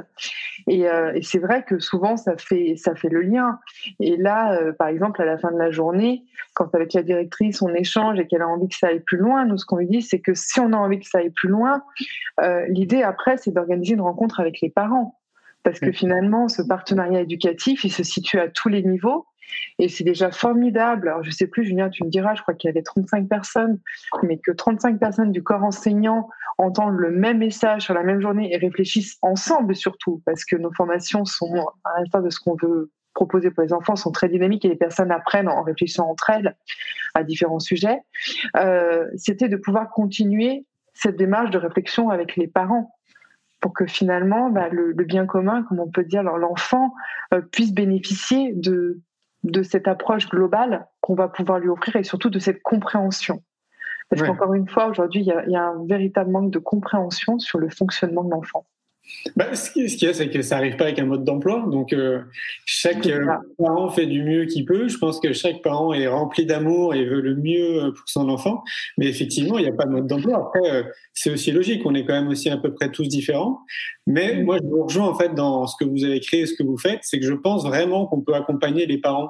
Euh, 0.69 1.13
et, 1.13 1.21
c'est 1.21 1.39
vrai 1.39 1.63
que 1.63 1.79
souvent, 1.79 2.17
ça 2.17 2.35
fait, 2.37 2.75
ça 2.75 2.93
fait 2.93 3.07
le 3.07 3.21
lien. 3.21 3.59
Et 4.01 4.17
là, 4.17 4.53
euh, 4.55 4.73
par 4.73 4.89
exemple, 4.89 5.21
à 5.21 5.25
la 5.25 5.37
fin 5.37 5.49
de 5.49 5.57
la 5.57 5.71
journée, 5.71 6.25
quand 6.55 6.75
avec 6.75 6.91
la 6.91 7.03
directrice, 7.03 7.61
on 7.61 7.73
échange 7.73 8.19
et 8.19 8.27
qu'elle 8.27 8.41
a 8.41 8.49
envie 8.49 8.67
que 8.67 8.75
ça 8.75 8.87
aille 8.87 8.99
plus 8.99 9.17
loin, 9.17 9.45
nous, 9.45 9.57
ce 9.57 9.65
qu'on 9.65 9.77
lui 9.77 9.87
dit, 9.87 10.01
c'est 10.01 10.19
que 10.19 10.33
si 10.33 10.59
on 10.59 10.73
a 10.73 10.77
envie 10.77 10.99
que 10.99 11.07
ça 11.07 11.19
aille 11.19 11.29
plus 11.29 11.49
loin, 11.49 11.83
euh, 12.41 12.65
l'idée 12.67 13.01
après, 13.01 13.37
c'est 13.37 13.51
d'organiser 13.51 13.93
une 13.93 14.01
rencontre 14.01 14.41
avec 14.41 14.59
les 14.59 14.69
parents. 14.69 15.17
Parce 15.63 15.79
que 15.79 15.91
finalement, 15.91 16.49
ce 16.49 16.63
partenariat 16.63 17.21
éducatif, 17.21 17.85
il 17.85 17.91
se 17.91 18.03
situe 18.03 18.39
à 18.39 18.49
tous 18.49 18.67
les 18.67 18.83
niveaux. 18.83 19.27
Et 19.79 19.89
c'est 19.89 20.03
déjà 20.03 20.31
formidable. 20.31 21.09
Alors, 21.09 21.23
je 21.23 21.31
sais 21.31 21.47
plus, 21.47 21.63
Julien, 21.63 21.89
tu 21.89 22.03
me 22.03 22.09
diras, 22.09 22.35
je 22.35 22.41
crois 22.41 22.53
qu'il 22.53 22.67
y 22.67 22.71
avait 22.71 22.83
35 22.83 23.27
personnes, 23.27 23.79
mais 24.23 24.37
que 24.37 24.51
35 24.51 24.99
personnes 24.99 25.31
du 25.31 25.43
corps 25.43 25.63
enseignant 25.63 26.29
entendent 26.57 26.97
le 26.97 27.11
même 27.11 27.39
message 27.39 27.83
sur 27.83 27.93
la 27.93 28.03
même 28.03 28.21
journée 28.21 28.53
et 28.53 28.57
réfléchissent 28.57 29.17
ensemble 29.21 29.75
surtout, 29.75 30.21
parce 30.25 30.45
que 30.45 30.55
nos 30.55 30.71
formations 30.73 31.25
sont, 31.25 31.67
à 31.83 31.99
l'instar 31.99 32.21
de 32.21 32.29
ce 32.29 32.39
qu'on 32.39 32.55
veut 32.61 32.91
proposer 33.13 33.51
pour 33.51 33.63
les 33.63 33.73
enfants, 33.73 33.95
sont 33.95 34.11
très 34.11 34.29
dynamiques 34.29 34.65
et 34.65 34.69
les 34.69 34.75
personnes 34.75 35.11
apprennent 35.11 35.49
en 35.49 35.63
réfléchissant 35.63 36.09
entre 36.09 36.29
elles 36.29 36.55
à 37.13 37.23
différents 37.23 37.59
sujets. 37.59 37.99
Euh, 38.55 39.05
C'était 39.15 39.49
de 39.49 39.57
pouvoir 39.57 39.89
continuer 39.89 40.65
cette 40.93 41.17
démarche 41.17 41.49
de 41.49 41.57
réflexion 41.57 42.09
avec 42.09 42.35
les 42.35 42.47
parents 42.47 42.95
pour 43.59 43.73
que 43.73 43.85
finalement 43.85 44.49
bah, 44.49 44.69
le, 44.69 44.93
bien 44.93 45.25
commun, 45.25 45.63
comme 45.63 45.79
on 45.79 45.89
peut 45.89 46.03
dire, 46.03 46.23
l'enfant 46.23 46.93
euh, 47.33 47.41
puisse 47.41 47.73
bénéficier 47.73 48.53
de 48.53 49.01
de 49.43 49.63
cette 49.63 49.87
approche 49.87 50.29
globale 50.29 50.87
qu'on 51.01 51.15
va 51.15 51.27
pouvoir 51.27 51.59
lui 51.59 51.69
offrir 51.69 51.95
et 51.95 52.03
surtout 52.03 52.29
de 52.29 52.39
cette 52.39 52.61
compréhension. 52.61 53.41
Parce 54.09 54.23
qu'encore 54.23 54.53
une 54.53 54.67
fois, 54.67 54.87
aujourd'hui, 54.87 55.21
il 55.21 55.51
y, 55.51 55.55
a 55.55 55.63
un 55.63 55.85
véritable 55.85 56.31
manque 56.31 56.51
de 56.51 56.59
compréhension 56.59 57.39
sur 57.39 57.59
le 57.59 57.69
fonctionnement 57.69 58.25
de 58.25 58.31
l'enfant. 58.31 58.65
Bah, 59.35 59.53
ce 59.55 59.71
qu'il 59.71 59.85
y 59.85 60.07
a, 60.07 60.13
c'est 60.13 60.29
que 60.29 60.41
ça 60.41 60.55
n'arrive 60.55 60.77
pas 60.77 60.85
avec 60.85 60.99
un 60.99 61.05
mode 61.05 61.23
d'emploi. 61.23 61.65
Donc, 61.69 61.93
euh, 61.93 62.21
chaque 62.65 63.05
euh, 63.07 63.25
parent 63.57 63.89
fait 63.89 64.05
du 64.05 64.23
mieux 64.23 64.45
qu'il 64.45 64.65
peut. 64.65 64.87
Je 64.87 64.97
pense 64.97 65.19
que 65.19 65.33
chaque 65.33 65.61
parent 65.61 65.93
est 65.93 66.07
rempli 66.07 66.45
d'amour 66.45 66.95
et 66.95 67.05
veut 67.05 67.21
le 67.21 67.35
mieux 67.35 67.83
euh, 67.83 67.91
pour 67.91 68.03
son 68.07 68.29
enfant. 68.29 68.63
Mais 68.97 69.07
effectivement, 69.07 69.57
il 69.57 69.63
n'y 69.63 69.69
a 69.69 69.73
pas 69.73 69.85
de 69.85 69.91
mode 69.91 70.07
d'emploi. 70.07 70.37
Après, 70.37 70.85
c'est 71.13 71.31
aussi 71.31 71.51
logique. 71.51 71.85
On 71.85 71.93
est 71.93 72.05
quand 72.05 72.13
même 72.13 72.29
aussi 72.29 72.49
à 72.49 72.57
peu 72.57 72.73
près 72.73 72.89
tous 72.89 73.07
différents. 73.07 73.59
Mais 74.07 74.35
mm. 74.35 74.45
moi, 74.45 74.57
je 74.61 74.67
vous 74.67 74.83
rejoins 74.83 75.07
en 75.07 75.15
fait 75.15 75.33
dans 75.35 75.67
ce 75.67 75.75
que 75.79 75.87
vous 75.87 76.03
avez 76.03 76.19
créé, 76.19 76.45
ce 76.45 76.53
que 76.53 76.63
vous 76.63 76.77
faites. 76.77 76.99
C'est 77.03 77.19
que 77.19 77.25
je 77.25 77.33
pense 77.33 77.65
vraiment 77.65 78.07
qu'on 78.07 78.21
peut 78.21 78.33
accompagner 78.33 78.85
les 78.85 78.97
parents 78.97 79.29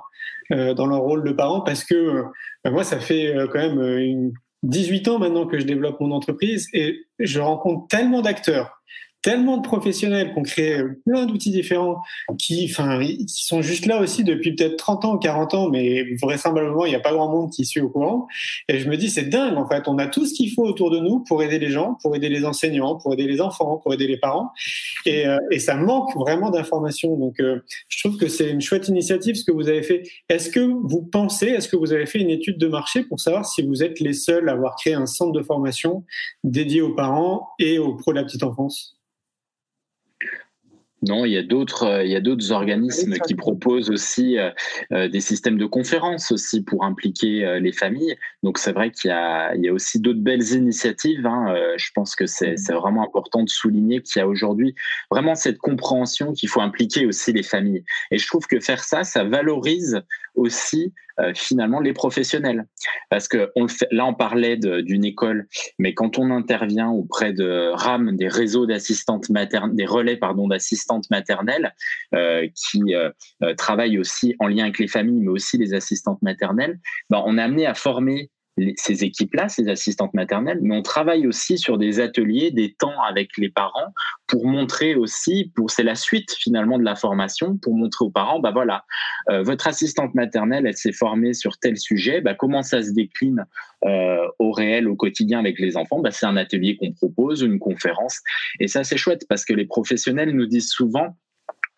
dans 0.50 0.86
leur 0.86 1.00
rôle 1.00 1.24
de 1.24 1.32
parents 1.32 1.62
parce 1.62 1.86
que 1.86 2.24
bah, 2.66 2.72
moi, 2.72 2.84
ça 2.84 3.00
fait 3.00 3.34
quand 3.54 3.60
même 3.60 3.82
une 4.00 4.34
18 4.64 5.08
ans 5.08 5.18
maintenant 5.18 5.48
que 5.48 5.58
je 5.58 5.66
développe 5.66 6.00
mon 6.02 6.12
entreprise 6.12 6.68
et 6.74 7.06
je 7.20 7.40
rencontre 7.40 7.88
tellement 7.88 8.22
d'acteurs 8.22 8.82
tellement 9.22 9.58
de 9.58 9.62
professionnels 9.62 10.34
qui 10.34 10.40
ont 10.40 10.44
créé 10.44 10.82
plein 11.06 11.26
d'outils 11.26 11.52
différents 11.52 12.02
qui, 12.38 12.68
enfin, 12.70 13.00
qui 13.00 13.46
sont 13.46 13.62
juste 13.62 13.86
là 13.86 14.00
aussi 14.02 14.24
depuis 14.24 14.56
peut-être 14.56 14.78
30 14.78 15.06
ans 15.06 15.16
ou 15.16 15.20
40 15.20 15.54
ans, 15.54 15.70
mais 15.70 16.16
vraisemblablement, 16.22 16.86
il 16.86 16.90
n'y 16.90 16.96
a 16.96 17.00
pas 17.00 17.14
grand 17.14 17.30
monde 17.30 17.52
qui 17.52 17.66
suit 17.66 17.82
au 17.82 17.90
courant. 17.90 18.28
Et 18.68 18.80
je 18.80 18.90
me 18.90 18.98
dis, 18.98 19.10
c'est 19.10 19.30
dingue, 19.30 19.58
en 19.58 19.68
fait. 19.68 19.88
On 19.88 19.98
a 19.98 20.08
tout 20.08 20.26
ce 20.26 20.34
qu'il 20.34 20.52
faut 20.52 20.64
autour 20.64 20.90
de 20.92 21.00
nous 21.00 21.20
pour 21.20 21.44
aider 21.44 21.60
les 21.60 21.70
gens, 21.70 21.98
pour 22.02 22.16
aider 22.16 22.30
les 22.30 22.46
enseignants, 22.46 22.96
pour 22.96 23.14
aider 23.14 23.28
les 23.28 23.42
enfants, 23.42 23.78
pour 23.78 23.94
aider 23.94 24.08
les 24.08 24.18
parents. 24.18 24.52
Et, 25.06 25.28
euh, 25.28 25.38
ça 25.60 25.76
manque 25.76 26.16
vraiment 26.16 26.50
d'informations. 26.50 27.16
Donc, 27.16 27.40
euh, 27.40 27.60
je 27.88 28.00
trouve 28.00 28.18
que 28.18 28.28
c'est 28.28 28.50
une 28.50 28.62
chouette 28.62 28.88
initiative 28.88 29.36
ce 29.36 29.44
que 29.44 29.52
vous 29.52 29.70
avez 29.70 29.84
fait. 29.84 30.04
Est-ce 30.28 30.50
que 30.50 30.60
vous 30.60 31.04
pensez, 31.04 31.48
est-ce 31.48 31.68
que 31.68 31.76
vous 31.76 31.94
avez 31.94 32.08
fait 32.08 32.20
une 32.20 32.32
étude 32.32 32.58
de 32.58 32.68
marché 32.68 33.04
pour 33.04 33.20
savoir 33.20 33.46
si 33.46 33.62
vous 33.62 33.84
êtes 33.84 34.00
les 34.00 34.14
seuls 34.14 34.50
à 34.50 34.54
avoir 34.54 34.76
créé 34.76 34.96
un 34.96 35.06
centre 35.06 35.34
de 35.34 35.44
formation 35.44 36.04
dédié 36.44 36.82
aux 36.82 36.96
parents 36.96 37.50
et 37.60 37.78
aux 37.78 37.96
pros 37.96 38.12
de 38.12 38.18
la 38.18 38.24
petite 38.24 38.44
enfance? 38.44 38.98
Non, 41.04 41.26
il 41.26 41.32
y 41.32 41.38
a 41.38 41.42
d'autres, 41.42 41.84
euh, 41.84 42.04
il 42.04 42.12
y 42.12 42.16
a 42.16 42.22
d'autres 42.22 42.52
organismes 42.52 43.18
qui 43.26 43.34
proposent 43.34 43.90
aussi 43.90 44.38
euh, 44.38 44.52
euh, 44.92 45.08
des 45.08 45.20
systèmes 45.20 45.58
de 45.58 45.66
conférences 45.66 46.32
aussi 46.32 46.64
pour 46.64 46.84
impliquer 46.84 47.60
les 47.60 47.72
familles. 47.72 48.16
Donc 48.44 48.60
c'est 48.60 48.72
vrai 48.72 48.92
qu'il 48.92 49.10
y 49.10 49.12
a, 49.12 49.56
il 49.56 49.64
y 49.64 49.70
a 49.70 49.74
aussi 49.74 50.00
d'autres 50.00 50.20
belles 50.20 50.52
initiatives. 50.52 51.26
Hein. 51.26 51.56
je 51.78 51.90
pense 51.94 52.16
que 52.16 52.28
c'est, 52.28 52.56
c'est 52.58 52.74
vraiment 52.74 53.04
important 53.04 53.44
de 53.44 53.50
souligner 53.50 54.02
qu'il 54.02 54.20
y 54.20 54.24
a 54.24 54.28
aujourd'hui 54.28 54.76
vraiment 55.10 55.36
cette 55.36 55.58
compréhension 55.58 56.34
qu'il 56.34 56.50
faut 56.50 56.62
impliquer 56.62 57.06
aussi 57.06 57.34
les 57.34 57.44
familles. 57.44 57.84
Et 58.12 58.18
je 58.18 58.28
trouve 58.28 58.46
que 58.46 58.60
faire 58.60 58.84
ça, 58.84 59.04
ça 59.04 59.24
valorise 59.24 60.02
aussi 60.36 60.94
euh, 61.20 61.34
finalement 61.36 61.80
les 61.80 61.94
professionnels. 61.94 62.66
Parce 63.10 63.28
que 63.28 63.52
on 63.56 63.64
le 63.64 63.68
fait, 63.68 63.88
là, 63.92 64.06
on 64.06 64.14
parlait 64.14 64.58
d'une 64.58 65.06
école, 65.06 65.48
mais 65.80 65.94
quand 65.94 66.18
on 66.18 66.32
intervient 66.32 66.90
auprès 66.90 67.34
de 67.34 67.72
RAM, 67.74 68.16
des 68.16 68.28
réseaux 68.28 68.66
d'assistantes 68.66 69.30
maternelles, 69.30 69.76
des 69.76 69.86
relais 69.86 70.18
pardon 70.18 70.48
d'assistantes 70.48 71.10
maternelles 71.10 71.74
euh, 72.16 72.48
qui 72.56 72.96
euh, 72.96 73.10
travaillent 73.58 73.98
aussi 73.98 74.36
en 74.40 74.48
lien 74.48 74.64
avec 74.64 74.80
les 74.80 74.88
familles, 74.88 75.22
mais 75.22 75.32
aussi 75.32 75.58
les 75.58 75.74
assistantes 75.74 76.22
maternelles, 76.22 76.80
ben, 77.10 77.22
on 77.26 77.38
est 77.38 77.42
amené 77.42 77.66
à 77.66 77.74
former 77.74 78.30
ces 78.76 79.04
équipes-là, 79.04 79.50
ces 79.50 79.68
assistantes 79.68 80.14
maternelles, 80.14 80.60
mais 80.62 80.76
on 80.76 80.82
travaille 80.82 81.28
aussi 81.28 81.58
sur 81.58 81.78
des 81.78 82.00
ateliers, 82.00 82.52
des 82.52 82.74
temps 82.74 83.02
avec 83.02 83.38
les 83.38 83.50
parents 83.50 83.94
pour 84.28 84.46
montrer 84.46 84.96
aussi, 84.96 85.52
pour 85.56 85.72
c'est 85.72 85.84
la 85.84 85.96
suite 85.96 86.32
finalement 86.34 86.78
de 86.78 86.84
la 86.84 86.96
formation, 86.96 87.58
pour 87.58 87.76
montrer 87.76 88.06
aux 88.06 88.10
parents, 88.10 88.40
bah 88.40 88.52
voilà, 88.52 88.86
euh, 89.30 89.44
votre 89.44 89.68
assistante 89.68 90.16
maternelle, 90.16 90.66
elle 90.66 90.78
s'est 90.78 90.94
formée 90.94 91.34
sur 91.34 91.58
tel 91.58 91.78
sujet, 91.78 92.22
bah 92.22 92.34
comment 92.34 92.64
ça 92.64 92.82
se 92.82 92.92
décline 92.92 93.46
euh, 93.86 94.26
au 94.40 94.52
réel, 94.52 94.88
au 94.88 94.96
quotidien 94.96 95.40
avec 95.40 95.60
les 95.60 95.76
enfants, 95.78 96.00
bah 96.00 96.12
c'est 96.12 96.26
un 96.26 96.38
atelier 96.38 96.78
qu'on 96.78 96.94
propose, 96.94 97.42
une 97.42 97.60
conférence, 97.60 98.20
et 98.60 98.68
ça 98.68 98.84
c'est 98.84 98.98
chouette 98.98 99.26
parce 99.28 99.46
que 99.46 99.54
les 99.54 99.66
professionnels 99.66 100.32
nous 100.32 100.46
disent 100.46 100.70
souvent 100.70 101.18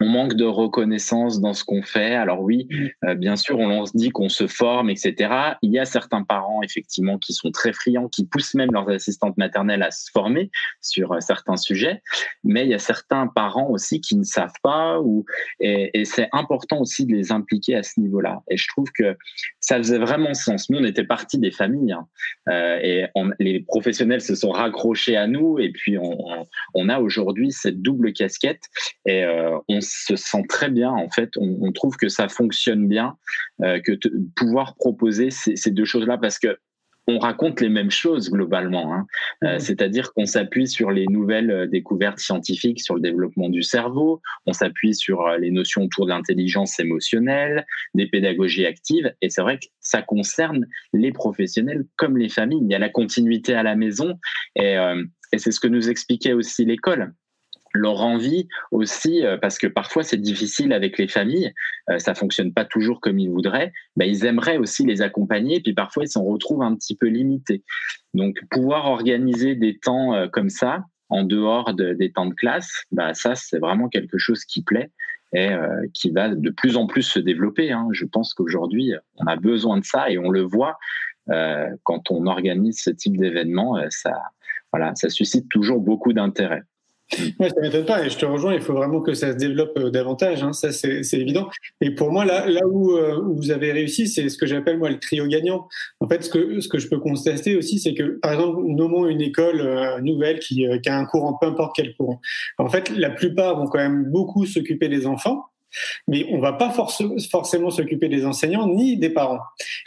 on 0.04 0.10
manque 0.10 0.34
de 0.34 0.44
reconnaissance 0.44 1.40
dans 1.40 1.54
ce 1.54 1.64
qu'on 1.64 1.82
fait. 1.82 2.14
Alors 2.14 2.42
oui, 2.42 2.68
mm. 2.70 2.88
euh, 3.06 3.16
bien 3.16 3.36
sûr, 3.36 3.58
on, 3.58 3.86
se 3.86 3.96
dit 3.96 4.10
qu'on 4.10 4.30
se 4.30 4.48
forme, 4.48 4.90
etc. 4.90 5.56
Il 5.62 5.72
y 5.72 5.80
a 5.80 5.86
certains 5.86 6.24
parents, 6.24 6.62
effectivement, 6.62 7.18
qui 7.18 7.34
sont 7.34 7.52
très 7.52 7.72
friands, 7.72 8.10
qui 8.10 8.26
poussent 8.26 8.54
même 8.54 8.72
leurs 8.72 8.90
assistantes 8.90 9.38
maternelles 9.38 9.82
à 9.82 9.92
se 9.92 10.12
former 10.12 10.52
sur 10.82 11.14
euh, 11.14 11.20
certains 11.22 11.56
sujets. 11.56 12.02
Mais 12.44 12.64
il 12.66 12.70
y 12.70 12.74
a 12.74 12.80
certains 12.80 13.28
parents 13.28 13.70
aussi 13.70 14.02
qui 14.02 14.18
ne 14.18 14.24
savent 14.24 14.60
pas, 14.62 15.00
ou, 15.00 15.26
et, 15.60 16.04
c'est 16.06 16.28
important 16.34 16.82
aussi 16.82 17.06
de 17.06 17.14
les 17.14 17.32
impliquer 17.32 17.76
à 17.76 17.84
ce 17.84 18.00
niveau-là. 18.00 18.42
Et 18.50 18.58
je 18.58 18.68
trouve 18.68 18.92
que 18.94 19.16
ça 19.62 19.78
faisait 19.78 20.00
vraiment 20.00 20.34
sens. 20.34 20.70
Nous, 20.70 20.80
on 20.80 20.84
était 20.84 21.06
partie 21.06 21.38
des 21.38 21.52
familles, 21.52 21.94
hein. 21.94 22.08
euh, 22.50 22.80
et 22.82 23.06
les 23.40 23.62
professionnels 23.62 24.22
se 24.22 24.36
sont 24.36 24.52
raccrochés 24.52 25.16
à 25.16 25.28
nous, 25.28 25.60
et 25.60 25.72
puis 25.72 25.98
on, 25.98 26.90
a 26.90 27.00
aujourd'hui 27.00 27.52
cette 27.54 27.82
double 27.82 28.12
casquette, 28.12 28.64
et 29.06 29.24
on 29.70 29.80
se 29.94 30.16
sent 30.16 30.44
très 30.50 30.70
bien. 30.70 30.92
En 30.92 31.10
fait, 31.10 31.32
on, 31.38 31.72
trouve 31.72 31.96
que 31.98 32.10
ça 32.10 32.28
fonctionne 32.28 32.88
bien, 32.88 33.16
euh, 33.62 33.80
que 33.80 33.94
pouvoir 34.36 34.76
proposer 34.76 35.30
ces, 35.32 35.72
deux 35.72 35.86
choses-là, 35.86 36.18
parce 36.18 36.40
que 36.40 36.58
on 37.06 37.20
raconte 37.20 37.60
les 37.60 37.68
mêmes 37.68 37.92
choses 37.92 38.30
globalement, 38.32 38.94
hein. 38.94 39.06
euh, 39.44 39.60
c'est-à-dire 39.60 40.14
qu'on 40.14 40.26
s'appuie 40.26 40.70
sur 40.70 40.90
les 40.90 41.06
nouvelles 41.08 41.52
euh, 41.52 41.68
découvertes 41.68 42.20
scientifiques 42.20 42.82
sur 42.82 42.96
le 42.96 43.02
développement 43.02 43.50
du 43.50 43.62
cerveau, 43.62 44.22
on 44.46 44.54
s'appuie 44.54 44.96
sur 44.96 45.28
les 45.38 45.52
notions 45.52 45.84
autour 45.84 46.06
de 46.06 46.12
l'intelligence 46.12 46.80
émotionnelle, 46.80 47.66
des 47.94 48.08
pédagogies 48.08 48.66
actives, 48.66 49.14
et 49.22 49.30
c'est 49.30 49.42
vrai 49.42 49.60
que 49.60 49.66
ça 49.82 50.02
concerne 50.02 50.66
les 50.94 51.12
professionnels 51.12 51.84
comme 51.98 52.18
les 52.18 52.30
familles. 52.30 52.62
Il 52.64 52.72
y 52.72 52.76
a 52.76 52.80
la 52.80 52.90
continuité 52.90 53.54
à 53.54 53.64
la 53.64 53.76
maison, 53.76 54.18
et 54.56 54.78
c'est 55.38 55.52
ce 55.52 55.60
que 55.60 55.68
nous 55.68 55.90
expliquait 55.90 56.34
aussi 56.34 56.64
l'école 56.64 57.14
leur 57.74 58.02
envie 58.02 58.48
aussi, 58.72 59.26
euh, 59.26 59.38
parce 59.38 59.58
que 59.58 59.68
parfois 59.68 60.04
c'est 60.04 60.18
difficile 60.18 60.74
avec 60.74 60.98
les 60.98 61.08
familles, 61.08 61.54
euh, 61.90 62.00
ça 62.00 62.14
fonctionne 62.14 62.54
pas 62.54 62.66
toujours 62.66 63.02
comme 63.02 63.20
ils 63.20 63.30
voudraient, 63.30 63.74
bah, 63.96 64.06
ils 64.06 64.26
aimeraient 64.26 64.58
aussi 64.58 64.86
les 64.86 65.02
accompagner, 65.02 65.60
puis 65.60 65.74
parfois 65.74 66.04
ils 66.04 66.10
s'en 66.10 66.24
retrouvent 66.24 66.64
un 66.64 66.76
petit 66.76 66.96
peu 66.96 67.08
limités. 67.08 67.64
Donc 68.14 68.38
pouvoir 68.50 68.86
organiser 68.86 69.56
des 69.56 69.78
temps 69.78 70.14
euh, 70.14 70.28
comme 70.28 70.50
ça, 70.50 70.86
en 71.10 71.24
dehors 71.24 71.74
des 71.74 72.12
temps 72.12 72.26
de 72.26 72.34
classe, 72.34 72.86
bah, 72.92 73.14
ça 73.14 73.36
c'est 73.36 73.60
vraiment 73.60 73.90
quelque 73.90 74.18
chose 74.18 74.46
qui 74.46 74.64
plaît. 74.64 74.90
et 75.36 75.50
qui 75.96 76.12
va 76.12 76.30
de 76.30 76.50
plus 76.52 76.78
en 76.78 76.86
plus 76.86 77.02
se 77.02 77.20
développer. 77.20 77.72
Hein. 77.72 77.88
Je 77.92 78.06
pense 78.06 78.36
qu'aujourd'hui, 78.36 78.94
on 79.18 79.26
a 79.26 79.36
besoin 79.36 79.80
de 79.80 79.84
ça 79.84 80.12
et 80.12 80.20
on 80.20 80.30
le 80.30 80.42
voit 80.42 80.78
quand 81.28 82.12
on 82.12 82.28
organise 82.28 82.80
ce 82.82 82.92
type 82.92 83.18
d'événement. 83.18 83.80
ça, 83.90 84.14
voilà, 84.72 84.94
ça 84.96 85.10
suscite 85.10 85.50
toujours 85.50 85.82
beaucoup 85.82 86.14
d'intérêt. 86.14 86.64
Ouais, 87.40 87.50
ça 87.50 87.62
m'étonne 87.62 87.86
pas 87.86 88.06
et 88.06 88.10
je 88.10 88.18
te 88.18 88.26
rejoins. 88.26 88.54
Il 88.54 88.62
faut 88.62 88.74
vraiment 88.74 89.02
que 89.02 89.14
ça 89.14 89.34
se 89.34 89.38
développe 89.38 89.78
euh, 89.78 89.90
davantage. 89.90 90.44
Hein, 90.44 90.54
ça, 90.54 90.72
c'est 90.72 91.02
évident. 91.14 91.50
Et 91.82 91.92
pour 91.92 92.12
moi, 92.12 92.26
là, 92.26 92.48
là 92.48 92.62
où, 92.68 92.92
euh, 92.92 93.20
où 93.22 93.36
vous 93.36 93.52
avez 93.52 93.72
réussi, 93.72 94.08
c'est 94.08 94.30
ce 94.30 94.38
que 94.38 94.46
j'appelle 94.46 94.78
moi 94.78 94.90
le 94.90 95.00
trio 95.00 95.26
gagnant. 95.28 95.68
En 96.00 96.08
fait, 96.08 96.24
ce 96.24 96.30
que 96.30 96.60
ce 96.60 96.68
que 96.68 96.78
je 96.78 96.88
peux 96.88 97.00
constater 97.00 97.56
aussi, 97.56 97.80
c'est 97.80 97.94
que 97.94 98.20
par 98.22 98.34
exemple, 98.34 98.62
nommons 98.66 99.08
une 99.08 99.22
école 99.22 99.62
euh, 99.62 100.00
nouvelle 100.02 100.40
qui, 100.40 100.66
qui 100.82 100.90
a 100.90 100.98
un 100.98 101.06
courant, 101.06 101.38
peu 101.40 101.48
importe 101.48 101.74
quel 101.76 101.96
courant. 101.96 102.20
En 102.58 102.70
fait, 102.70 102.90
la 102.90 103.10
plupart 103.10 103.58
vont 103.58 103.68
quand 103.68 103.80
même 103.80 104.06
beaucoup 104.06 104.46
s'occuper 104.46 104.90
des 104.90 105.06
enfants 105.06 105.46
mais 106.08 106.26
on 106.32 106.40
va 106.40 106.54
pas 106.54 106.72
forcément 106.72 107.70
s'occuper 107.70 108.10
des 108.10 108.26
enseignants 108.26 108.68
ni 108.68 108.98
des 108.98 109.10
parents. 109.10 109.40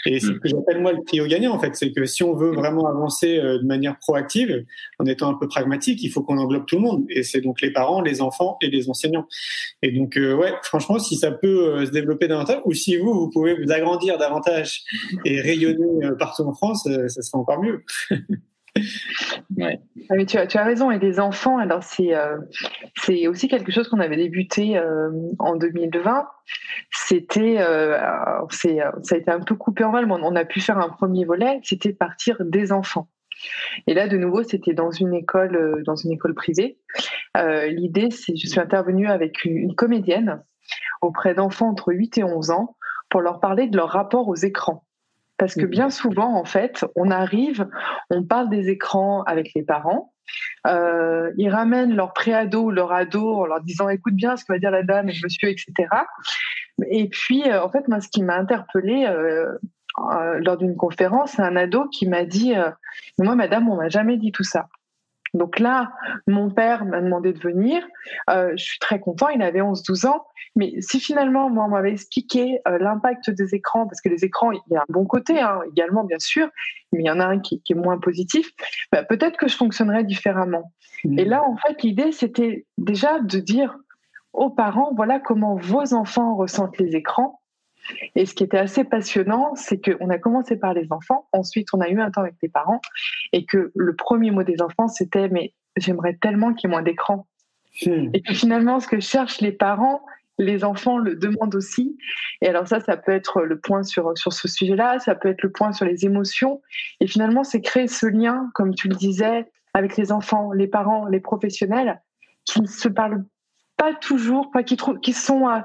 Et 0.07 0.21
c'est 0.21 0.27
ce 0.27 0.33
que 0.33 0.49
j'appelle 0.49 0.81
moi 0.81 0.93
le 0.93 1.05
trio 1.05 1.27
gagnant 1.27 1.55
en 1.55 1.59
fait, 1.59 1.75
c'est 1.75 1.93
que 1.93 2.05
si 2.07 2.23
on 2.23 2.35
veut 2.35 2.53
vraiment 2.53 2.87
avancer 2.87 3.39
euh, 3.39 3.59
de 3.59 3.67
manière 3.67 3.99
proactive, 3.99 4.65
en 4.99 5.07
étant 5.07 5.31
un 5.31 5.35
peu 5.35 5.49
pragmatique, 5.49 6.03
il 6.03 6.11
faut 6.11 6.23
qu'on 6.23 6.39
englobe 6.39 6.67
tout 6.67 6.77
le 6.77 6.83
monde. 6.83 7.05
Et 7.09 7.23
c'est 7.23 7.41
donc 7.41 7.61
les 7.61 7.73
parents, 7.73 8.01
les 8.01 8.21
enfants 8.21 8.57
et 8.61 8.69
les 8.69 8.89
enseignants. 8.89 9.27
Et 9.83 9.93
donc 9.93 10.17
euh, 10.17 10.35
ouais, 10.35 10.53
franchement, 10.63 10.99
si 10.99 11.17
ça 11.17 11.31
peut 11.31 11.75
euh, 11.77 11.87
se 11.87 11.91
développer 11.91 12.29
davantage, 12.29 12.61
ou 12.65 12.73
si 12.73 12.97
vous 12.97 13.13
vous 13.13 13.31
pouvez 13.31 13.55
vous 13.55 13.71
agrandir 13.71 14.19
davantage 14.19 14.83
et 15.25 15.41
rayonner 15.41 16.11
partout 16.19 16.43
en 16.43 16.55
France, 16.55 16.89
ça 17.09 17.23
sera 17.23 17.39
encore 17.39 17.61
mieux. 17.61 17.85
Ouais. 19.57 19.81
Ah, 20.11 20.15
mais 20.17 20.27
tu, 20.27 20.37
as, 20.37 20.47
tu 20.47 20.59
as 20.59 20.65
raison, 20.65 20.91
et 20.91 20.99
les 20.99 21.19
enfants, 21.19 21.59
alors 21.59 21.83
c'est 21.83 22.15
euh, 22.15 22.37
c'est 22.97 23.27
aussi 23.27 23.49
quelque 23.49 23.73
chose 23.73 23.89
qu'on 23.89 24.01
avait 24.01 24.17
débuté 24.17 24.77
euh, 24.77 25.11
en 25.39 25.57
2020. 25.57 26.29
C'était, 26.91 27.57
euh, 27.61 27.99
c'est, 28.51 28.79
ça 29.03 29.15
a 29.15 29.19
été 29.19 29.31
un 29.31 29.41
peu 29.41 29.55
coupé 29.55 29.85
en 29.85 29.93
mal, 29.93 30.07
mais 30.07 30.15
on 30.15 30.37
a 30.37 30.45
pu 30.45 30.61
faire 30.61 30.79
un 30.79 30.89
premier 30.89 31.25
volet, 31.25 31.61
c'était 31.63 31.93
partir 31.93 32.37
des 32.41 32.73
enfants. 32.73 33.09
Et 33.87 33.95
là, 33.95 34.09
de 34.09 34.17
nouveau, 34.17 34.43
c'était 34.43 34.75
dans 34.75 34.91
une 34.91 35.15
école, 35.15 35.83
dans 35.85 35.97
une 35.97 36.13
école 36.13 36.35
privée. 36.35 36.79
L'idée, 37.35 38.11
c'est, 38.11 38.37
je 38.37 38.47
suis 38.47 38.61
intervenue 38.61 39.09
avec 39.09 39.45
une, 39.45 39.57
une 39.57 39.75
comédienne 39.75 40.43
auprès 41.03 41.35
d'enfants 41.35 41.71
entre 41.71 41.93
8 41.93 42.19
et 42.19 42.25
11 42.25 42.51
ans 42.51 42.77
pour 43.11 43.21
leur 43.21 43.41
parler 43.41 43.69
de 43.69 43.77
leur 43.77 43.91
rapport 43.91 44.29
aux 44.29 44.37
écrans. 44.37 44.86
Parce 45.39 45.55
que 45.55 45.67
bien 45.67 45.91
souvent, 45.91 46.35
en 46.35 46.45
fait, 46.45 46.85
on 46.97 47.11
arrive, 47.11 47.69
on 48.11 48.25
parle 48.25 48.49
des 48.49 48.71
écrans 48.71 49.23
avec 49.25 49.53
les 49.55 49.63
parents, 49.63 50.13
euh, 50.67 51.31
ils 51.37 51.51
ramènent 51.51 51.95
leur 51.95 52.13
préado 52.13 52.65
ou 52.65 52.71
leur 52.71 52.93
ado 52.93 53.35
en 53.35 53.47
leur 53.47 53.61
disant 53.61 53.89
écoute 53.89 54.15
bien 54.15 54.37
ce 54.37 54.45
que 54.45 54.53
va 54.53 54.59
dire 54.59 54.71
la 54.71 54.83
dame 54.83 55.09
et 55.09 55.13
le 55.13 55.21
monsieur, 55.23 55.49
etc. 55.49 55.73
Et 56.91 57.09
puis, 57.09 57.49
euh, 57.49 57.63
en 57.63 57.71
fait, 57.71 57.87
moi, 57.89 58.01
ce 58.01 58.09
qui 58.09 58.23
m'a 58.23 58.37
interpellée 58.37 59.07
euh, 59.07 59.59
lors 60.41 60.57
d'une 60.57 60.77
conférence, 60.77 61.33
c'est 61.33 61.43
un 61.43 61.57
ado 61.57 61.89
qui 61.89 62.09
m'a 62.09 62.25
dit 62.25 62.55
moi, 63.19 63.35
madame, 63.35 63.69
on 63.69 63.77
m'a 63.77 63.89
jamais 63.89 64.17
dit 64.17 64.33
tout 64.33 64.45
ça. 64.45 64.69
Donc 65.37 65.59
là, 65.59 65.93
mon 66.27 66.51
père 66.51 66.85
m'a 66.85 67.01
demandé 67.01 67.33
de 67.33 67.39
venir. 67.39 67.87
Euh, 68.31 68.53
je 68.57 68.65
suis 68.65 68.79
très 68.79 68.99
content, 68.99 69.29
il 69.29 69.43
avait 69.43 69.61
11-12 69.61 70.07
ans. 70.07 70.25
Mais 70.57 70.75
si 70.81 70.99
finalement, 70.99 71.51
moi, 71.51 71.65
on 71.67 71.69
m'avait 71.69 71.93
expliqué 71.93 72.61
euh, 72.67 72.79
l'impact 72.79 73.31
des 73.31 73.55
écrans, 73.55 73.87
parce 73.87 74.01
que 74.01 74.09
les 74.09 74.25
écrans, 74.25 74.51
il 74.53 74.61
y 74.71 74.77
a 74.77 74.81
un 74.81 74.87
bon 74.89 75.05
côté 75.05 75.39
hein, 75.39 75.61
également, 75.71 76.05
bien 76.05 76.19
sûr, 76.19 76.49
mais 76.93 77.01
il 77.01 77.07
y 77.07 77.11
en 77.11 77.21
a 77.21 77.27
un 77.27 77.39
qui, 77.39 77.61
est 77.69 77.75
moins 77.75 77.99
positif, 77.99 78.51
bah, 78.91 79.05
peut-être 79.05 79.37
que 79.37 79.49
je 79.49 79.57
fonctionnerais 79.57 80.05
différemment. 80.05 80.73
Mmh. 81.05 81.19
Et 81.19 81.25
là, 81.27 81.45
en 81.45 81.57
fait, 81.57 81.83
l'idée, 81.83 82.13
c'était 82.13 82.67
déjà 82.79 83.21
de 83.21 83.39
dire 83.39 83.77
aux 84.33 84.51
parents, 84.51 84.93
voilà 84.95 85.21
comment 85.21 85.57
vos 85.57 85.95
enfants 85.95 86.37
ressentent 86.37 86.79
les 86.79 86.97
écrans. 86.97 87.41
Et 88.15 88.27
ce 88.27 88.35
qui 88.35 88.45
était 88.45 88.59
assez 88.59 88.85
passionnant, 88.85 89.55
c'est 89.55 89.81
qu'on 89.81 90.11
a 90.11 90.19
commencé 90.19 90.57
par 90.57 90.75
les 90.75 90.87
enfants, 90.91 91.29
ensuite 91.33 91.69
on 91.73 91.81
a 91.81 91.89
eu 91.89 92.01
un 92.01 92.11
temps 92.11 92.23
avec 92.23 92.37
les 92.43 92.49
parents, 92.49 92.81
et 93.33 93.45
que 93.45 93.73
le 93.75 93.97
premier 93.97 94.31
mot 94.31 94.43
des 94.43 94.63
enfants, 94.63 94.89
c'était 94.89 95.29
mais 95.29 95.55
j'aimerais 95.77 96.15
tellement 96.21 96.53
qu'il 96.55 96.69
y 96.69 96.73
ait 96.73 96.75
moins 96.75 96.83
d'écran. 96.83 97.27
Hmm. 97.85 98.11
Et 98.15 98.23
que 98.23 98.33
finalement, 98.33 98.81
ce 98.81 98.89
que 98.89 99.01
cherchent 99.01 99.41
les 99.41 99.53
parents, 99.53 100.01
les 100.39 100.65
enfants 100.65 100.99
le 100.99 101.15
demandent 101.17 101.55
aussi. 101.55 101.97
Et 102.43 102.49
alors 102.49 102.67
ça, 102.67 102.81
ça 102.81 102.97
peut 102.97 103.13
être 103.13 103.43
le 103.43 103.59
point 103.59 103.83
sur, 103.83 104.17
sur 104.17 104.33
ce 104.33 104.49
sujet-là, 104.49 104.99
ça 104.99 105.15
peut 105.15 105.29
être 105.29 105.43
le 105.43 105.51
point 105.51 105.73
sur 105.73 105.87
les 105.87 106.05
émotions. 106.05 106.61
Et 107.01 107.07
finalement, 107.07 107.45
c'est 107.45 107.61
créer 107.61 107.89
ce 107.89 108.07
lien, 108.07 108.51
comme 108.55 108.75
tu 108.75 108.89
le 108.89 108.97
disais, 108.97 109.47
avec 109.75 109.97
les 109.97 110.13
enfants, 110.13 110.53
les 110.53 110.67
parents, 110.67 111.07
les 111.07 111.21
professionnels, 111.21 112.01
qui 112.45 112.61
ne 112.61 112.67
se 112.67 112.89
parlent 112.89 113.25
pas 113.77 113.95
toujours, 113.95 114.51
pas 114.51 114.63
qui, 114.63 114.77
qui 115.03 115.13
sont. 115.13 115.49
Euh, 115.49 115.61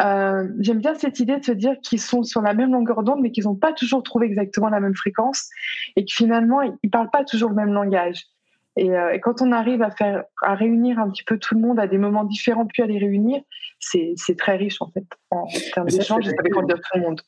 euh, 0.00 0.48
J'aime 0.60 0.78
bien 0.78 0.94
cette 0.94 1.20
idée 1.20 1.38
de 1.38 1.44
se 1.44 1.52
dire 1.52 1.74
qu'ils 1.82 2.00
sont 2.00 2.22
sur 2.22 2.42
la 2.42 2.54
même 2.54 2.72
longueur 2.72 3.02
d'onde, 3.02 3.20
mais 3.20 3.30
qu'ils 3.30 3.44
n'ont 3.44 3.56
pas 3.56 3.72
toujours 3.72 4.02
trouvé 4.02 4.26
exactement 4.26 4.68
la 4.68 4.80
même 4.80 4.94
fréquence 4.94 5.48
et 5.96 6.04
que 6.04 6.12
finalement 6.12 6.60
ils 6.82 6.90
parlent 6.90 7.10
pas 7.10 7.24
toujours 7.24 7.50
le 7.50 7.56
même 7.56 7.72
langage. 7.72 8.24
Et, 8.76 8.90
euh, 8.90 9.12
et, 9.12 9.20
quand 9.20 9.42
on 9.42 9.52
arrive 9.52 9.82
à 9.82 9.90
faire, 9.90 10.24
à 10.42 10.54
réunir 10.54 10.98
un 10.98 11.10
petit 11.10 11.24
peu 11.24 11.38
tout 11.38 11.54
le 11.54 11.60
monde 11.60 11.80
à 11.80 11.86
des 11.86 11.98
moments 11.98 12.24
différents, 12.24 12.66
puis 12.66 12.82
à 12.82 12.86
les 12.86 12.98
réunir, 12.98 13.40
c'est 13.78 14.14
très 14.38 14.56
riche 14.56 14.80
en 14.80 14.90
fait 14.90 15.04
en, 15.30 15.46
termes 15.74 15.88
d'échange 15.88 16.26
et 16.26 16.30
ça 16.30 16.36
fait 16.42 16.50
grandir 16.50 16.76
tout 16.76 16.98
le 16.98 17.02
monde. 17.02 17.20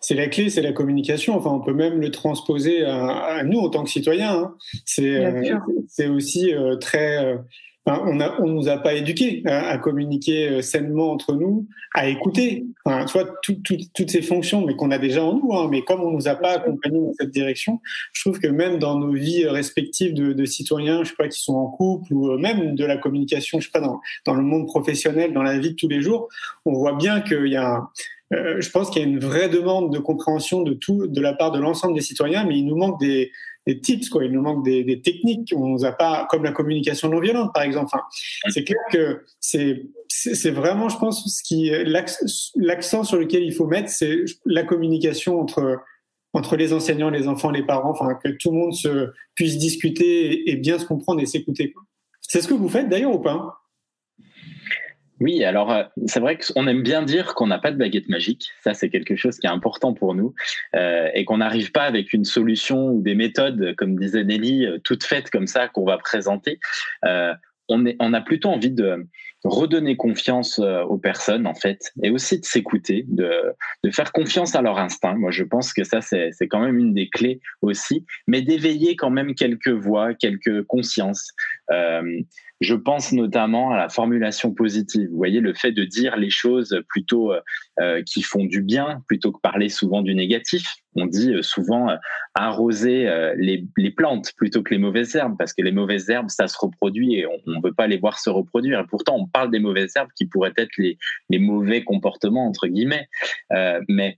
C'est 0.00 0.14
la 0.14 0.28
cleé, 0.28 0.50
c'est 0.50 0.60
la 0.60 0.72
communication. 0.72 1.36
Enfin, 1.36 1.50
on 1.50 1.60
peut 1.60 1.72
même 1.72 2.00
le 2.00 2.10
transposer 2.10 2.84
à, 2.84 3.42
nous 3.44 3.60
en 3.60 3.70
tant 3.70 3.82
que 3.82 3.90
citoyens. 3.90 4.32
Hein. 4.32 4.54
C'est 4.84 5.24
euh, 5.24 6.12
aussi 6.12 6.52
euh, 6.52 6.76
très 6.76 7.38
on 7.86 8.14
ne 8.14 8.24
on 8.38 8.46
nous 8.46 8.68
a 8.68 8.76
pas 8.76 8.94
éduqués 8.94 9.42
à, 9.46 9.78
communiquer 9.78 10.48
euh, 10.48 10.62
sainement 10.62 11.10
entre 11.10 11.34
nous, 11.34 11.66
à 11.94 12.08
écouter. 12.08 12.66
Enfin, 12.84 13.04
tu 13.06 13.18
vois, 13.18 13.34
toutes 13.42 14.10
ces 14.10 14.22
fonctions, 14.22 14.64
mais 14.64 14.76
qu'on 14.76 14.90
a 14.90 14.98
déjà 14.98 15.24
en 15.24 15.34
nous. 15.34 15.52
Hein, 15.54 15.68
mais 15.70 15.82
comme 15.82 16.02
on 16.02 16.10
nous 16.10 16.28
a 16.28 16.34
pas 16.34 16.52
accompagnés 16.52 17.00
dans 17.00 17.12
cette 17.18 17.30
direction, 17.30 17.80
je 18.12 18.22
trouve 18.22 18.38
que 18.38 18.48
même 18.48 18.78
dans 18.78 18.98
nos 18.98 19.12
vies 19.12 19.46
respectives 19.46 20.14
de, 20.14 20.44
citoyens, 20.44 21.04
je 21.04 21.10
sais 21.10 21.16
pas, 21.16 21.28
qui 21.28 21.40
sont 21.40 21.54
en 21.54 21.68
couple 21.68 22.12
ou 22.12 22.30
euh, 22.30 22.38
même 22.38 22.74
de 22.74 22.84
la 22.84 22.96
communication, 22.96 23.60
je 23.60 23.66
sais 23.66 23.72
pas, 23.72 23.80
dans, 23.80 24.00
dans 24.26 24.34
le 24.34 24.42
monde 24.42 24.66
professionnel, 24.66 25.32
dans 25.32 25.42
la 25.42 25.58
vie 25.58 25.70
de 25.70 25.76
tous 25.76 25.88
les 25.88 26.02
jours, 26.02 26.28
on 26.64 26.72
voit 26.72 26.94
bien 26.94 27.20
qu'il 27.20 27.48
y 27.48 27.56
a 27.56 27.88
euh, 28.32 28.60
je 28.60 28.70
pense 28.70 28.90
qu'il 28.90 29.02
y 29.02 29.04
a 29.04 29.08
une 29.08 29.18
vraie 29.18 29.48
demande 29.48 29.92
de 29.92 29.98
compréhension 29.98 30.62
de 30.62 30.74
tout 30.74 31.06
de 31.06 31.20
la 31.20 31.32
part 31.32 31.50
de 31.50 31.58
l'ensemble 31.58 31.94
des 31.94 32.00
citoyens, 32.00 32.44
mais 32.44 32.58
il 32.58 32.66
nous 32.66 32.76
manque 32.76 33.00
des, 33.00 33.32
des 33.66 33.80
tips, 33.80 34.08
quoi. 34.08 34.24
Il 34.24 34.32
nous 34.32 34.42
manque 34.42 34.64
des, 34.64 34.84
des 34.84 35.00
techniques. 35.00 35.52
On 35.56 35.66
nous 35.66 35.84
a 35.84 35.92
pas, 35.92 36.26
comme 36.30 36.44
la 36.44 36.52
communication 36.52 37.08
non 37.08 37.20
violente, 37.20 37.52
par 37.52 37.64
exemple. 37.64 37.86
Enfin, 37.86 38.04
c'est 38.48 38.64
clair 38.64 38.80
que 38.92 39.24
c'est, 39.40 39.86
c'est 40.08 40.50
vraiment, 40.50 40.88
je 40.88 40.98
pense, 40.98 41.24
ce 41.26 41.42
qui, 41.42 41.70
l'accent 42.56 43.04
sur 43.04 43.18
lequel 43.18 43.42
il 43.42 43.52
faut 43.52 43.66
mettre, 43.66 43.88
c'est 43.88 44.24
la 44.44 44.62
communication 44.62 45.40
entre, 45.40 45.78
entre 46.32 46.56
les 46.56 46.72
enseignants, 46.72 47.10
les 47.10 47.26
enfants, 47.26 47.50
les 47.50 47.64
parents, 47.64 47.90
enfin, 47.90 48.14
que 48.22 48.28
tout 48.28 48.50
le 48.50 48.58
monde 48.58 48.74
se, 48.74 49.10
puisse 49.34 49.58
discuter 49.58 50.50
et, 50.50 50.56
bien 50.56 50.78
se 50.78 50.84
comprendre 50.84 51.20
et 51.20 51.26
s'écouter. 51.26 51.74
C'est 52.20 52.42
ce 52.42 52.48
que 52.48 52.54
vous 52.54 52.68
faites 52.68 52.88
d'ailleurs 52.88 53.14
ou 53.14 53.20
pas? 53.20 53.56
Oui, 55.20 55.44
alors 55.44 55.70
euh, 55.70 55.84
c'est 56.06 56.18
vrai 56.18 56.38
qu'on 56.38 56.66
aime 56.66 56.82
bien 56.82 57.02
dire 57.02 57.34
qu'on 57.34 57.46
n'a 57.46 57.58
pas 57.58 57.70
de 57.70 57.76
baguette 57.76 58.08
magique. 58.08 58.48
Ça, 58.64 58.72
c'est 58.72 58.88
quelque 58.88 59.16
chose 59.16 59.38
qui 59.38 59.46
est 59.46 59.50
important 59.50 59.92
pour 59.92 60.14
nous 60.14 60.34
euh, 60.74 61.08
et 61.14 61.26
qu'on 61.26 61.38
n'arrive 61.38 61.72
pas 61.72 61.82
avec 61.82 62.14
une 62.14 62.24
solution 62.24 62.88
ou 62.88 63.02
des 63.02 63.14
méthodes, 63.14 63.74
comme 63.76 63.98
disait 63.98 64.24
Nelly, 64.24 64.64
euh, 64.64 64.78
toutes 64.82 65.04
faites 65.04 65.30
comme 65.30 65.46
ça 65.46 65.68
qu'on 65.68 65.84
va 65.84 65.98
présenter. 65.98 66.58
Euh, 67.04 67.34
on, 67.68 67.84
est, 67.84 67.96
on 68.00 68.14
a 68.14 68.22
plutôt 68.22 68.48
envie 68.48 68.70
de 68.70 69.06
redonner 69.44 69.96
confiance 69.96 70.58
euh, 70.58 70.82
aux 70.84 70.98
personnes 70.98 71.46
en 71.46 71.54
fait 71.54 71.92
et 72.02 72.10
aussi 72.10 72.40
de 72.40 72.44
s'écouter, 72.44 73.04
de, 73.08 73.30
de 73.84 73.90
faire 73.90 74.12
confiance 74.12 74.54
à 74.54 74.62
leur 74.62 74.78
instinct. 74.78 75.14
Moi, 75.14 75.30
je 75.30 75.44
pense 75.44 75.74
que 75.74 75.84
ça, 75.84 76.00
c'est 76.00 76.32
quand 76.48 76.60
même 76.60 76.78
une 76.78 76.94
des 76.94 77.10
clés 77.10 77.40
aussi, 77.60 78.06
mais 78.26 78.40
d'éveiller 78.40 78.96
quand 78.96 79.10
même 79.10 79.34
quelques 79.34 79.68
voix, 79.68 80.14
quelques 80.14 80.62
consciences. 80.64 81.32
Euh, 82.60 82.66
je 82.70 82.74
pense 82.74 83.12
notamment 83.12 83.72
à 83.72 83.76
la 83.76 83.88
formulation 83.88 84.52
positive. 84.52 85.08
Vous 85.10 85.16
voyez, 85.16 85.40
le 85.40 85.54
fait 85.54 85.72
de 85.72 85.84
dire 85.84 86.16
les 86.16 86.30
choses 86.30 86.82
plutôt 86.88 87.32
euh, 87.32 87.40
euh, 87.80 88.02
qui 88.02 88.22
font 88.22 88.44
du 88.44 88.62
bien, 88.62 89.02
plutôt 89.08 89.32
que 89.32 89.40
parler 89.40 89.68
souvent 89.68 90.02
du 90.02 90.14
négatif. 90.14 90.76
On 90.94 91.06
dit 91.06 91.32
euh, 91.32 91.42
souvent 91.42 91.88
arroser 92.34 93.08
les, 93.36 93.64
les, 93.76 93.90
plantes 93.90 94.32
plutôt 94.36 94.62
que 94.62 94.72
les 94.72 94.78
mauvaises 94.78 95.14
herbes, 95.16 95.36
parce 95.38 95.52
que 95.52 95.62
les 95.62 95.72
mauvaises 95.72 96.08
herbes, 96.10 96.30
ça 96.30 96.46
se 96.46 96.56
reproduit 96.58 97.14
et 97.14 97.26
on 97.26 97.40
ne 97.46 97.62
veut 97.62 97.72
pas 97.72 97.86
les 97.86 97.98
voir 97.98 98.18
se 98.18 98.30
reproduire. 98.30 98.80
Et 98.80 98.86
pourtant, 98.86 99.16
on 99.16 99.26
parle 99.26 99.50
des 99.50 99.58
mauvaises 99.58 99.92
herbes 99.96 100.10
qui 100.16 100.26
pourraient 100.26 100.52
être 100.56 100.76
les, 100.78 100.98
les 101.28 101.38
mauvais 101.38 101.82
comportements, 101.82 102.46
entre 102.46 102.66
guillemets. 102.66 103.08
mais 103.88 104.16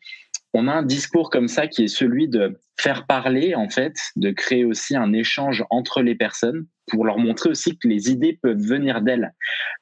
on 0.55 0.69
a 0.69 0.73
un 0.73 0.83
discours 0.83 1.31
comme 1.31 1.49
ça 1.49 1.67
qui 1.67 1.85
est 1.85 1.89
celui 1.89 2.29
de 2.29 2.59
faire 2.79 3.07
parler, 3.07 3.55
en 3.55 3.69
fait, 3.69 3.97
de 4.17 4.31
créer 4.31 4.65
aussi 4.65 4.97
un 4.97 5.13
échange 5.13 5.65
entre 5.71 6.03
les 6.03 6.15
personnes 6.15 6.67
pour 6.89 7.05
leur 7.05 7.19
montrer 7.19 7.51
aussi 7.51 7.79
que 7.79 7.89
les 7.89 8.11
idées 8.11 8.39
peuvent 8.43 8.61
venir 8.61 9.03
d'elles. 9.03 9.33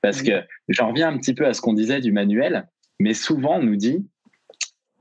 Parce 0.02 0.22
que 0.22 0.42
j'en 0.68 0.88
reviens 0.90 1.08
un 1.08 1.18
petit 1.18 1.34
peu 1.34 1.46
à 1.46 1.54
ce 1.54 1.60
qu'on 1.60 1.72
disait 1.72 2.00
du 2.00 2.12
manuel, 2.12 2.68
mais 3.00 3.14
souvent 3.14 3.58
on 3.58 3.62
nous 3.62 3.76
dit, 3.76 4.06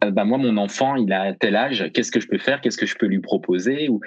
bah 0.01 0.23
moi 0.23 0.38
mon 0.38 0.58
enfant 0.58 0.95
il 0.95 1.12
a 1.12 1.34
tel 1.34 1.55
âge, 1.55 1.91
qu'est-ce 1.93 2.12
que 2.12 2.21
je 2.21 2.27
peux 2.27 2.38
faire, 2.38 2.62
qu'est-ce 2.62 2.77
que 2.77 2.86
je 2.86 2.95
peux 2.95 3.08
lui 3.08 3.19
proposer 3.19 3.89
ou... 3.89 3.99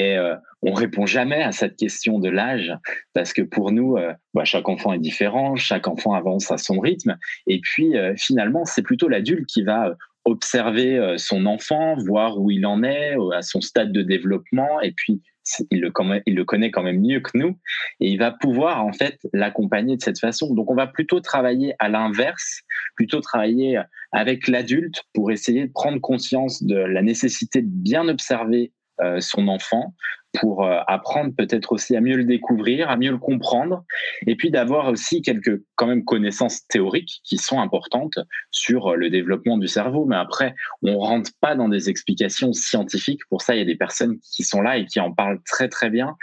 Et 0.00 0.16
euh, 0.16 0.36
on 0.62 0.72
répond 0.72 1.06
jamais 1.06 1.42
à 1.42 1.50
cette 1.50 1.76
question 1.76 2.20
de 2.20 2.28
l'âge 2.30 2.72
parce 3.14 3.32
que 3.32 3.42
pour 3.42 3.72
nous, 3.72 3.96
euh, 3.96 4.12
bah, 4.32 4.44
chaque 4.44 4.68
enfant 4.68 4.92
est 4.92 5.00
différent, 5.00 5.56
chaque 5.56 5.88
enfant 5.88 6.14
avance 6.14 6.52
à 6.52 6.56
son 6.56 6.78
rythme. 6.78 7.16
Et 7.48 7.60
puis 7.60 7.96
euh, 7.96 8.14
finalement, 8.16 8.64
c'est 8.64 8.82
plutôt 8.82 9.08
l'adulte 9.08 9.46
qui 9.46 9.64
va 9.64 9.96
observer 10.28 11.14
son 11.16 11.46
enfant, 11.46 11.96
voir 12.06 12.38
où 12.38 12.50
il 12.50 12.66
en 12.66 12.82
est, 12.82 13.16
à 13.34 13.42
son 13.42 13.60
stade 13.60 13.92
de 13.92 14.02
développement, 14.02 14.80
et 14.80 14.92
puis 14.92 15.22
il 15.70 15.80
le, 15.80 15.92
il 16.26 16.34
le 16.34 16.44
connaît 16.44 16.70
quand 16.70 16.82
même 16.82 17.00
mieux 17.00 17.20
que 17.20 17.30
nous, 17.34 17.58
et 18.00 18.08
il 18.08 18.18
va 18.18 18.30
pouvoir 18.30 18.84
en 18.84 18.92
fait 18.92 19.18
l'accompagner 19.32 19.96
de 19.96 20.02
cette 20.02 20.20
façon. 20.20 20.54
Donc 20.54 20.70
on 20.70 20.74
va 20.74 20.86
plutôt 20.86 21.20
travailler 21.20 21.74
à 21.78 21.88
l'inverse, 21.88 22.62
plutôt 22.96 23.20
travailler 23.20 23.80
avec 24.12 24.48
l'adulte 24.48 25.04
pour 25.14 25.30
essayer 25.30 25.66
de 25.66 25.72
prendre 25.72 26.00
conscience 26.00 26.62
de 26.62 26.76
la 26.76 27.02
nécessité 27.02 27.62
de 27.62 27.70
bien 27.70 28.08
observer 28.08 28.72
euh, 29.00 29.20
son 29.20 29.46
enfant 29.46 29.94
pour 30.34 30.64
euh, 30.64 30.80
apprendre 30.86 31.34
peut-être 31.36 31.72
aussi 31.72 31.96
à 31.96 32.00
mieux 32.00 32.16
le 32.16 32.24
découvrir, 32.24 32.90
à 32.90 32.96
mieux 32.96 33.10
le 33.10 33.18
comprendre, 33.18 33.84
et 34.26 34.36
puis 34.36 34.50
d'avoir 34.50 34.88
aussi 34.88 35.22
quelques 35.22 35.62
quand 35.74 35.86
même 35.86 36.04
connaissances 36.04 36.66
théoriques 36.68 37.20
qui 37.24 37.38
sont 37.38 37.60
importantes 37.60 38.18
sur 38.50 38.88
euh, 38.88 38.96
le 38.96 39.10
développement 39.10 39.58
du 39.58 39.68
cerveau. 39.68 40.04
Mais 40.04 40.16
après, 40.16 40.54
on 40.82 40.98
rentre 40.98 41.30
pas 41.40 41.54
dans 41.54 41.68
des 41.68 41.88
explications 41.88 42.52
scientifiques. 42.52 43.20
Pour 43.30 43.42
ça, 43.42 43.54
il 43.54 43.58
y 43.58 43.62
a 43.62 43.66
des 43.66 43.76
personnes 43.76 44.18
qui 44.20 44.44
sont 44.44 44.60
là 44.60 44.76
et 44.76 44.86
qui 44.86 45.00
en 45.00 45.12
parlent 45.12 45.40
très 45.44 45.68
très 45.68 45.90
bien. 45.90 46.16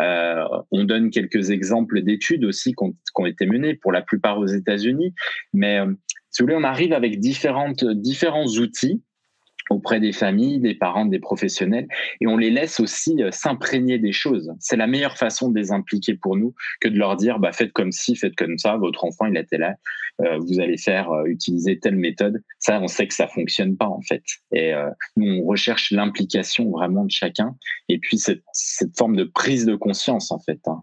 Euh, 0.00 0.44
on 0.70 0.84
donne 0.84 1.10
quelques 1.10 1.50
exemples 1.50 2.02
d'études 2.02 2.44
aussi 2.44 2.74
qui 2.74 2.84
ont, 3.16 3.26
été 3.26 3.46
menées 3.46 3.74
pour 3.74 3.92
la 3.92 4.02
plupart 4.02 4.38
aux 4.38 4.46
États-Unis, 4.46 5.14
mais 5.52 5.78
si 6.30 6.42
vous 6.42 6.46
voulez, 6.46 6.56
on 6.56 6.64
arrive 6.64 6.92
avec 6.92 7.20
différentes, 7.20 7.84
différents 7.84 8.46
outils 8.46 9.02
auprès 9.70 10.00
des 10.00 10.12
familles, 10.12 10.60
des 10.60 10.74
parents, 10.74 11.06
des 11.06 11.18
professionnels, 11.18 11.86
et 12.20 12.26
on 12.26 12.36
les 12.36 12.50
laisse 12.50 12.80
aussi 12.80 13.22
euh, 13.22 13.30
s'imprégner 13.30 13.98
des 13.98 14.12
choses. 14.12 14.52
C'est 14.58 14.76
la 14.76 14.86
meilleure 14.86 15.16
façon 15.16 15.50
de 15.50 15.58
les 15.58 15.72
impliquer 15.72 16.14
pour 16.14 16.36
nous 16.36 16.54
que 16.80 16.88
de 16.88 16.98
leur 16.98 17.16
dire 17.16 17.38
bah, 17.38 17.52
faites 17.52 17.72
comme 17.72 17.92
ci, 17.92 18.16
faites 18.16 18.36
comme 18.36 18.58
ça, 18.58 18.76
votre 18.76 19.04
enfant 19.04 19.26
il 19.26 19.36
était 19.36 19.58
là, 19.58 19.76
euh, 20.20 20.38
vous 20.38 20.60
allez 20.60 20.76
faire 20.76 21.10
euh, 21.10 21.24
utiliser 21.26 21.78
telle 21.78 21.96
méthode. 21.96 22.42
Ça, 22.58 22.80
on 22.80 22.88
sait 22.88 23.06
que 23.06 23.14
ça 23.14 23.28
fonctionne 23.28 23.76
pas 23.76 23.88
en 23.88 24.00
fait. 24.02 24.22
Et 24.52 24.72
nous, 25.16 25.40
on 25.40 25.44
recherche 25.44 25.90
l'implication 25.90 26.70
vraiment 26.70 27.04
de 27.04 27.10
chacun, 27.10 27.56
et 27.88 27.98
puis 27.98 28.18
cette, 28.18 28.42
cette 28.52 28.96
forme 28.96 29.16
de 29.16 29.24
prise 29.24 29.66
de 29.66 29.74
conscience 29.74 30.30
en 30.30 30.38
fait. 30.38 30.60
Hein. 30.66 30.82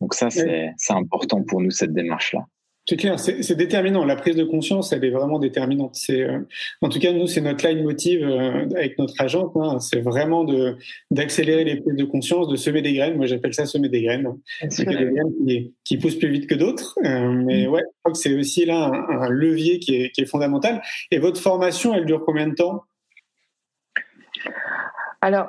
Donc 0.00 0.14
ça, 0.14 0.30
c'est 0.30 0.74
important 0.90 1.42
pour 1.42 1.60
nous 1.60 1.70
cette 1.70 1.92
démarche 1.92 2.32
là. 2.32 2.46
C'est 2.88 2.96
clair, 2.96 3.20
c'est 3.20 3.54
déterminant. 3.54 4.02
La 4.06 4.16
prise 4.16 4.34
de 4.34 4.44
conscience, 4.44 4.94
elle 4.94 5.04
est 5.04 5.10
vraiment 5.10 5.38
déterminante. 5.38 5.90
C'est, 5.94 6.22
euh, 6.22 6.38
en 6.80 6.88
tout 6.88 6.98
cas, 6.98 7.12
nous, 7.12 7.26
c'est 7.26 7.42
notre 7.42 7.66
leitmotiv 7.66 8.22
euh, 8.22 8.66
avec 8.74 8.98
notre 8.98 9.12
agent. 9.20 9.52
Hein. 9.56 9.78
c'est 9.78 10.00
vraiment 10.00 10.42
de 10.42 10.74
d'accélérer 11.10 11.64
les 11.64 11.76
prises 11.82 11.96
de 11.96 12.04
conscience, 12.06 12.48
de 12.48 12.56
semer 12.56 12.80
des 12.80 12.94
graines. 12.94 13.16
Moi, 13.18 13.26
j'appelle 13.26 13.52
ça 13.52 13.66
semer 13.66 13.90
des 13.90 14.00
graines. 14.00 14.32
C'est 14.70 14.86
des 14.86 14.94
graines 14.94 15.34
qui, 15.46 15.74
qui, 15.84 15.98
poussent 15.98 16.18
plus 16.18 16.30
vite 16.30 16.46
que 16.46 16.54
d'autres. 16.54 16.98
Euh, 17.04 17.30
mais 17.30 17.66
mm. 17.66 17.70
ouais, 17.70 17.82
je 17.82 17.98
crois 18.02 18.12
que 18.12 18.18
c'est 18.18 18.34
aussi 18.34 18.64
là 18.64 18.90
un, 19.10 19.28
levier 19.28 19.80
qui 19.80 19.96
est, 19.96 20.10
qui 20.10 20.22
est, 20.22 20.26
fondamental. 20.26 20.80
Et 21.10 21.18
votre 21.18 21.42
formation, 21.42 21.92
elle 21.92 22.06
dure 22.06 22.22
combien 22.24 22.46
de 22.46 22.54
temps? 22.54 22.84
Alors, 25.20 25.48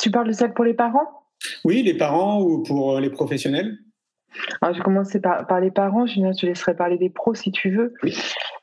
tu 0.00 0.10
parles 0.10 0.28
de 0.28 0.32
celle 0.32 0.54
pour 0.54 0.64
les 0.64 0.72
parents? 0.72 1.26
Oui, 1.62 1.82
les 1.82 1.94
parents 1.94 2.40
ou 2.40 2.62
pour 2.62 2.98
les 3.00 3.10
professionnels? 3.10 3.76
Alors, 4.60 4.74
je 4.74 4.78
vais 4.78 4.84
commencer 4.84 5.20
par, 5.20 5.46
par 5.46 5.60
les 5.60 5.70
parents. 5.70 6.06
Julien, 6.06 6.32
je 6.32 6.40
te 6.40 6.46
laisserai 6.46 6.74
parler 6.74 6.98
des 6.98 7.10
pros 7.10 7.34
si 7.34 7.52
tu 7.52 7.70
veux. 7.70 7.94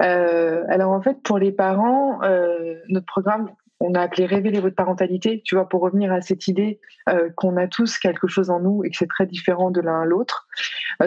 Euh, 0.01 0.63
alors, 0.69 0.91
en 0.91 1.01
fait, 1.01 1.21
pour 1.23 1.37
les 1.37 1.51
parents, 1.51 2.21
euh, 2.23 2.75
notre 2.89 3.05
programme, 3.05 3.49
on 3.79 3.95
a 3.95 4.01
appelé 4.01 4.25
Révéler 4.25 4.59
votre 4.59 4.75
parentalité, 4.75 5.41
tu 5.43 5.55
vois, 5.55 5.67
pour 5.67 5.81
revenir 5.81 6.11
à 6.11 6.21
cette 6.21 6.47
idée 6.47 6.79
euh, 7.09 7.29
qu'on 7.35 7.57
a 7.57 7.67
tous 7.67 7.97
quelque 7.97 8.27
chose 8.27 8.49
en 8.49 8.59
nous 8.59 8.83
et 8.83 8.91
que 8.91 8.97
c'est 8.97 9.07
très 9.07 9.25
différent 9.25 9.71
de 9.71 9.81
l'un 9.81 10.01
à 10.01 10.05
l'autre. 10.05 10.47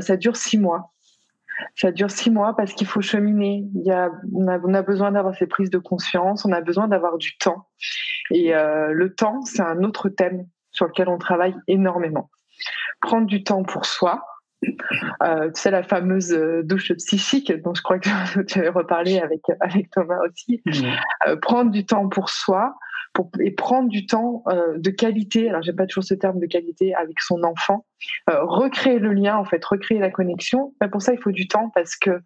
ça 0.00 0.16
dure 0.16 0.36
six 0.36 0.58
mois. 0.58 0.92
Ça 1.76 1.92
dure 1.92 2.10
six 2.10 2.32
mois 2.32 2.56
parce 2.56 2.72
qu'il 2.72 2.88
faut 2.88 3.00
cheminer. 3.00 3.68
Il 3.76 3.82
y 3.84 3.92
a, 3.92 4.10
on, 4.34 4.48
a, 4.48 4.58
on 4.58 4.74
a 4.74 4.82
besoin 4.82 5.12
d'avoir 5.12 5.36
ces 5.36 5.46
prises 5.46 5.70
de 5.70 5.78
conscience, 5.78 6.44
on 6.44 6.50
a 6.50 6.60
besoin 6.60 6.88
d'avoir 6.88 7.16
du 7.16 7.36
temps. 7.38 7.68
Et 8.30 8.52
le 8.52 9.14
temps, 9.14 9.42
c'est 9.42 9.62
un 9.62 9.84
autre 9.84 10.08
thème 10.08 10.46
sur 10.72 10.86
lequel 10.86 11.08
on 11.08 11.18
travaille 11.18 11.54
énormément. 11.68 12.30
Prendre 13.00 13.26
du 13.26 13.44
temps 13.44 13.62
pour 13.62 13.86
soi, 13.86 14.24
euh, 15.22 15.50
tu 15.50 15.60
sais, 15.60 15.70
la 15.70 15.82
fameuse 15.82 16.32
euh, 16.32 16.62
douche 16.62 16.92
psychique, 16.94 17.52
dont 17.62 17.74
je 17.74 17.82
crois 17.82 17.98
que 17.98 18.42
tu 18.46 18.58
avais 18.58 18.68
reparlé 18.68 19.18
avec, 19.18 19.42
avec 19.60 19.90
Thomas 19.90 20.18
aussi. 20.28 20.62
Euh, 21.26 21.36
prendre 21.36 21.70
du 21.70 21.84
temps 21.84 22.08
pour 22.08 22.30
soi 22.30 22.74
et 23.40 23.50
prendre 23.52 23.88
du 23.88 24.06
temps 24.06 24.42
euh, 24.48 24.78
de 24.78 24.90
qualité, 24.90 25.48
alors 25.48 25.62
j'aime 25.62 25.76
pas 25.76 25.86
toujours 25.86 26.04
ce 26.04 26.14
terme 26.14 26.40
de 26.40 26.46
qualité, 26.46 26.94
avec 26.94 27.20
son 27.20 27.42
enfant. 27.44 27.86
recréer 28.28 28.98
le 28.98 29.12
lien, 29.12 29.36
en 29.36 29.44
fait, 29.44 29.64
recréer 29.64 29.98
la 29.98 30.10
connexion. 30.10 30.74
Mais 30.80 30.88
pour 30.88 31.02
ça, 31.02 31.12
il 31.12 31.18
faut 31.18 31.32
du 31.32 31.48
temps 31.48 31.70
parce 31.74 31.96
que 31.96 32.20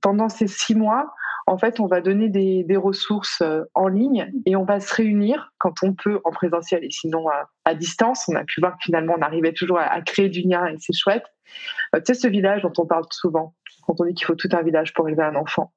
pendant 0.00 0.28
ces 0.28 0.46
six 0.46 0.74
mois, 0.74 1.14
en 1.48 1.58
fait, 1.58 1.78
on 1.78 1.86
va 1.86 2.00
donner 2.00 2.28
des, 2.28 2.76
ressources 2.76 3.40
euh, 3.40 3.62
en 3.74 3.88
ligne 3.88 4.32
et 4.44 4.56
on 4.56 4.64
va 4.64 4.80
se 4.80 4.92
réunir 4.94 5.52
quand 5.58 5.74
on 5.82 5.94
peut 5.94 6.20
en 6.24 6.30
présentiel 6.30 6.84
et 6.84 6.90
sinon 6.90 7.26
à, 7.64 7.74
distance. 7.74 8.28
On 8.28 8.34
a 8.34 8.44
pu 8.44 8.60
voir 8.60 8.72
que 8.72 8.82
finalement, 8.82 9.14
on 9.16 9.22
arrivait 9.22 9.52
toujours 9.52 9.78
à, 9.78 9.84
à 9.84 10.00
créer 10.02 10.28
du 10.28 10.42
lien 10.42 10.66
et 10.66 10.76
c'est 10.78 10.92
chouette. 10.92 11.24
Euh, 11.94 12.00
tu 12.00 12.12
sais, 12.12 12.14
ce 12.14 12.28
village 12.28 12.62
dont 12.62 12.72
on 12.78 12.86
parle 12.86 13.04
souvent, 13.10 13.54
quand 13.86 14.00
on 14.00 14.04
dit 14.04 14.14
qu'il 14.14 14.26
faut 14.26 14.34
tout 14.34 14.48
un 14.52 14.62
village 14.62 14.92
pour 14.94 15.08
élever 15.08 15.22
un 15.22 15.36
enfant. 15.36 15.72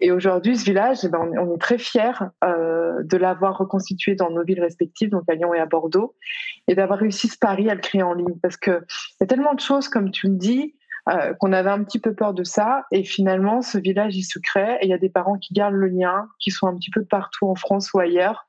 Et 0.00 0.10
aujourd'hui, 0.10 0.56
ce 0.56 0.64
village, 0.64 0.98
eh 1.04 1.08
ben, 1.08 1.30
on, 1.38 1.54
est 1.54 1.58
très 1.58 1.78
fiers 1.78 2.12
euh, 2.44 3.02
de 3.02 3.16
l'avoir 3.16 3.58
reconstitué 3.58 4.14
dans 4.14 4.30
nos 4.30 4.44
villes 4.44 4.60
respectives, 4.60 5.10
donc 5.10 5.24
à 5.28 5.34
Lyon 5.34 5.52
et 5.54 5.58
à 5.58 5.66
Bordeaux, 5.66 6.14
et 6.68 6.74
d'avoir 6.74 6.98
réussi 6.98 7.28
ce 7.28 7.38
pari 7.38 7.68
à 7.68 7.74
le 7.74 7.80
créer 7.80 8.02
en 8.02 8.14
ligne. 8.14 8.38
Parce 8.42 8.56
qu'il 8.56 8.80
y 9.20 9.24
a 9.24 9.26
tellement 9.26 9.54
de 9.54 9.60
choses, 9.60 9.88
comme 9.88 10.10
tu 10.10 10.28
me 10.28 10.36
dis, 10.36 10.74
euh, 11.10 11.34
qu'on 11.34 11.52
avait 11.52 11.70
un 11.70 11.84
petit 11.84 11.98
peu 11.98 12.14
peur 12.14 12.32
de 12.32 12.44
ça. 12.44 12.86
Et 12.90 13.04
finalement, 13.04 13.60
ce 13.60 13.76
village, 13.76 14.16
il 14.16 14.22
se 14.22 14.38
crée 14.38 14.78
et 14.80 14.86
il 14.86 14.88
y 14.88 14.94
a 14.94 14.98
des 14.98 15.10
parents 15.10 15.36
qui 15.36 15.52
gardent 15.52 15.74
le 15.74 15.88
lien, 15.88 16.28
qui 16.38 16.50
sont 16.50 16.66
un 16.66 16.74
petit 16.76 16.90
peu 16.90 17.04
partout 17.04 17.46
en 17.46 17.54
France 17.54 17.92
ou 17.92 17.98
ailleurs 17.98 18.46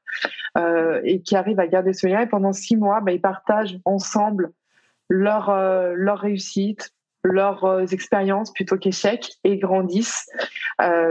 euh, 0.58 1.02
et 1.04 1.22
qui 1.22 1.36
arrivent 1.36 1.60
à 1.60 1.68
garder 1.68 1.92
ce 1.92 2.08
lien. 2.08 2.22
Et 2.22 2.28
pendant 2.28 2.54
six 2.54 2.78
mois, 2.78 3.02
bah, 3.02 3.12
ils 3.12 3.20
partagent 3.20 3.78
ensemble 3.84 4.52
leur, 5.10 5.50
euh, 5.50 5.94
leur 5.98 6.20
réussite, 6.20 6.92
leurs 7.28 7.94
expériences 7.94 8.54
plutôt 8.54 8.78
qu'échecs 8.78 9.30
et 9.44 9.58
grandissent. 9.58 10.26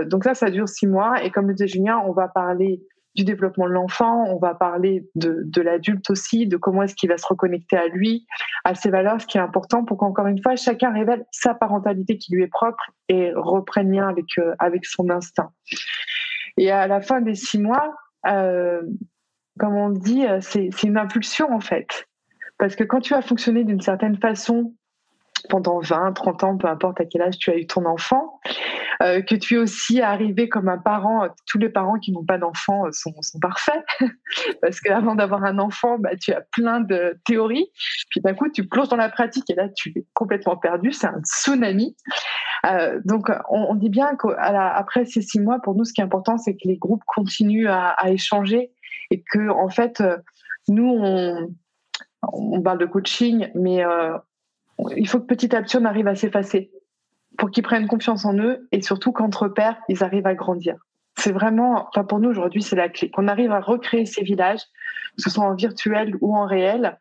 donc 0.06 0.24
ça, 0.24 0.34
ça 0.34 0.50
dure 0.50 0.68
six 0.68 0.86
mois. 0.86 1.22
Et 1.22 1.30
comme 1.30 1.48
le 1.48 1.54
disait 1.54 1.68
Julien, 1.68 2.02
on 2.06 2.12
va 2.12 2.28
parler 2.28 2.80
du 3.14 3.24
développement 3.24 3.66
de 3.66 3.72
l'enfant, 3.72 4.24
on 4.28 4.38
va 4.38 4.54
parler 4.54 5.08
de, 5.14 5.42
de 5.44 5.62
l'adulte 5.62 6.10
aussi, 6.10 6.46
de 6.46 6.56
comment 6.56 6.82
est-ce 6.82 6.94
qu'il 6.94 7.08
va 7.08 7.16
se 7.16 7.26
reconnecter 7.26 7.76
à 7.76 7.86
lui, 7.86 8.26
à 8.64 8.74
ses 8.74 8.90
valeurs, 8.90 9.20
ce 9.20 9.26
qui 9.26 9.38
est 9.38 9.40
important 9.40 9.84
pour 9.84 9.98
qu'encore 9.98 10.26
une 10.26 10.42
fois, 10.42 10.56
chacun 10.56 10.92
révèle 10.92 11.24
sa 11.30 11.54
parentalité 11.54 12.18
qui 12.18 12.34
lui 12.34 12.42
est 12.42 12.48
propre 12.48 12.90
et 13.08 13.32
reprenne 13.34 13.92
lien 13.92 14.08
avec, 14.08 14.26
euh, 14.38 14.54
avec 14.58 14.84
son 14.84 15.10
instinct. 15.10 15.50
Et 16.56 16.70
à 16.70 16.86
la 16.86 17.00
fin 17.00 17.20
des 17.20 17.34
six 17.34 17.58
mois, 17.58 17.94
euh, 18.26 18.82
comme 19.58 19.76
on 19.76 19.90
dit, 19.90 20.26
euh, 20.26 20.40
c'est 20.40 20.82
une 20.82 20.98
impulsion 20.98 21.52
en 21.52 21.60
fait. 21.60 22.08
Parce 22.58 22.74
que 22.74 22.84
quand 22.84 23.00
tu 23.00 23.14
as 23.14 23.22
fonctionné 23.22 23.64
d'une 23.64 23.80
certaine 23.80 24.16
façon 24.16 24.74
pendant 25.48 25.80
20, 25.80 26.12
30 26.12 26.44
ans, 26.44 26.56
peu 26.56 26.68
importe 26.68 27.00
à 27.00 27.04
quel 27.04 27.22
âge 27.22 27.38
tu 27.38 27.50
as 27.50 27.56
eu 27.56 27.66
ton 27.66 27.84
enfant, 27.84 28.40
euh, 29.02 29.20
que 29.22 29.34
tu 29.34 29.54
es 29.54 29.58
aussi 29.58 30.00
arrivé 30.00 30.48
comme 30.48 30.68
un 30.68 30.78
parent. 30.78 31.28
Tous 31.46 31.58
les 31.58 31.68
parents 31.68 31.98
qui 31.98 32.12
n'ont 32.12 32.24
pas 32.24 32.38
d'enfant 32.38 32.84
sont, 32.92 33.14
sont, 33.20 33.38
parfaits, 33.38 33.84
parce 34.62 34.80
qu'avant 34.80 35.14
d'avoir 35.14 35.44
un 35.44 35.58
enfant, 35.58 35.98
bah, 35.98 36.16
tu 36.16 36.32
as 36.32 36.40
plein 36.52 36.80
de 36.80 37.18
théories, 37.24 37.68
puis 38.10 38.20
d'un 38.20 38.34
coup 38.34 38.48
tu 38.48 38.66
plonges 38.66 38.88
dans 38.88 38.96
la 38.96 39.08
pratique 39.08 39.48
et 39.50 39.54
là 39.54 39.68
tu 39.68 39.92
es 39.96 40.06
complètement 40.14 40.56
perdu, 40.56 40.92
c'est 40.92 41.06
un 41.06 41.20
tsunami. 41.22 41.96
Euh, 42.66 43.00
donc 43.04 43.30
on, 43.50 43.74
dit 43.74 43.90
bien 43.90 44.16
qu'après 44.16 45.04
ces 45.04 45.20
six 45.20 45.40
mois, 45.40 45.58
pour 45.60 45.74
nous, 45.74 45.84
ce 45.84 45.92
qui 45.92 46.00
est 46.00 46.04
important, 46.04 46.38
c'est 46.38 46.54
que 46.54 46.66
les 46.66 46.78
groupes 46.78 47.02
continuent 47.06 47.68
à, 47.68 47.96
échanger 48.06 48.70
et 49.10 49.22
que 49.22 49.50
en 49.50 49.68
fait, 49.68 50.00
euh, 50.00 50.16
nous 50.68 50.88
on 50.88 51.54
on 52.32 52.62
parle 52.62 52.78
de 52.78 52.86
coaching, 52.86 53.50
mais 53.54 53.84
euh, 53.84 54.16
il 54.96 55.08
faut 55.08 55.20
que 55.20 55.26
petit 55.26 55.54
à 55.54 55.62
petit 55.62 55.76
on 55.76 55.84
arrive 55.84 56.08
à 56.08 56.14
s'effacer 56.14 56.70
pour 57.38 57.50
qu'ils 57.50 57.62
prennent 57.62 57.86
confiance 57.86 58.24
en 58.24 58.36
eux 58.38 58.68
et 58.72 58.82
surtout 58.82 59.12
qu'entre 59.12 59.48
pairs, 59.48 59.76
ils 59.88 60.04
arrivent 60.04 60.26
à 60.26 60.34
grandir. 60.34 60.76
C'est 61.16 61.32
vraiment, 61.32 61.88
enfin 61.88 62.04
pour 62.04 62.18
nous 62.20 62.28
aujourd'hui, 62.28 62.62
c'est 62.62 62.76
la 62.76 62.88
clé. 62.88 63.10
Qu'on 63.10 63.28
arrive 63.28 63.52
à 63.52 63.60
recréer 63.60 64.06
ces 64.06 64.22
villages, 64.22 64.62
que 65.16 65.22
ce 65.22 65.30
soit 65.30 65.44
en 65.44 65.54
virtuel 65.54 66.16
ou 66.20 66.36
en 66.36 66.46
réel, 66.46 66.98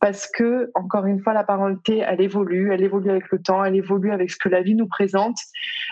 parce 0.00 0.26
que 0.26 0.70
encore 0.74 1.06
une 1.06 1.20
fois, 1.20 1.32
la 1.32 1.44
parenté, 1.44 1.98
elle 1.98 2.20
évolue, 2.20 2.72
elle 2.72 2.82
évolue 2.82 3.10
avec 3.10 3.30
le 3.30 3.40
temps, 3.40 3.64
elle 3.64 3.76
évolue 3.76 4.12
avec 4.12 4.30
ce 4.30 4.36
que 4.36 4.48
la 4.48 4.62
vie 4.62 4.74
nous 4.74 4.86
présente, 4.88 5.36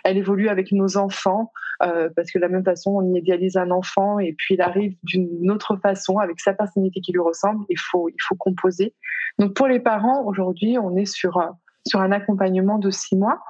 elle 0.04 0.16
évolue 0.16 0.48
avec 0.48 0.72
nos 0.72 0.96
enfants, 0.96 1.52
euh, 1.82 2.08
parce 2.14 2.30
que 2.30 2.38
de 2.38 2.42
la 2.42 2.48
même 2.48 2.64
façon, 2.64 2.92
on 2.92 3.14
idéalise 3.14 3.56
un 3.56 3.70
enfant 3.70 4.18
et 4.18 4.32
puis 4.32 4.54
il 4.54 4.60
arrive 4.60 4.96
d'une 5.02 5.50
autre 5.50 5.76
façon 5.76 6.18
avec 6.18 6.40
sa 6.40 6.52
personnalité 6.54 7.00
qui 7.00 7.12
lui 7.12 7.20
ressemble. 7.20 7.64
Il 7.68 7.78
faut, 7.78 8.08
il 8.08 8.20
faut 8.20 8.36
composer. 8.36 8.94
Donc 9.38 9.54
pour 9.54 9.66
les 9.66 9.80
parents, 9.80 10.24
aujourd'hui, 10.24 10.78
on 10.78 10.96
est 10.96 11.06
sur 11.06 11.38
sur 11.86 12.00
un 12.00 12.12
accompagnement 12.12 12.78
de 12.78 12.90
six 12.90 13.16
mois. 13.16 13.40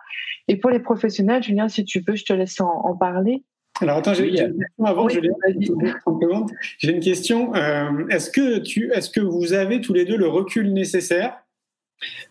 Et 0.48 0.56
pour 0.56 0.70
les 0.70 0.80
professionnels, 0.80 1.42
Julien, 1.42 1.68
si 1.68 1.84
tu 1.84 2.00
veux, 2.06 2.16
je 2.16 2.24
te 2.24 2.32
laisse 2.32 2.60
en, 2.60 2.96
parler. 2.96 3.44
Alors 3.80 3.98
attends, 3.98 4.14
j'ai 4.14 4.28
une 4.28 4.36
question 4.36 4.84
avant, 4.84 5.08
J'ai 6.78 6.92
une 6.92 7.00
question. 7.00 7.54
est-ce 8.08 8.30
que 8.30 8.58
tu, 8.58 8.92
est-ce 8.92 9.10
que 9.10 9.20
vous 9.20 9.52
avez 9.52 9.80
tous 9.80 9.92
les 9.92 10.04
deux 10.04 10.16
le 10.16 10.28
recul 10.28 10.72
nécessaire 10.72 11.36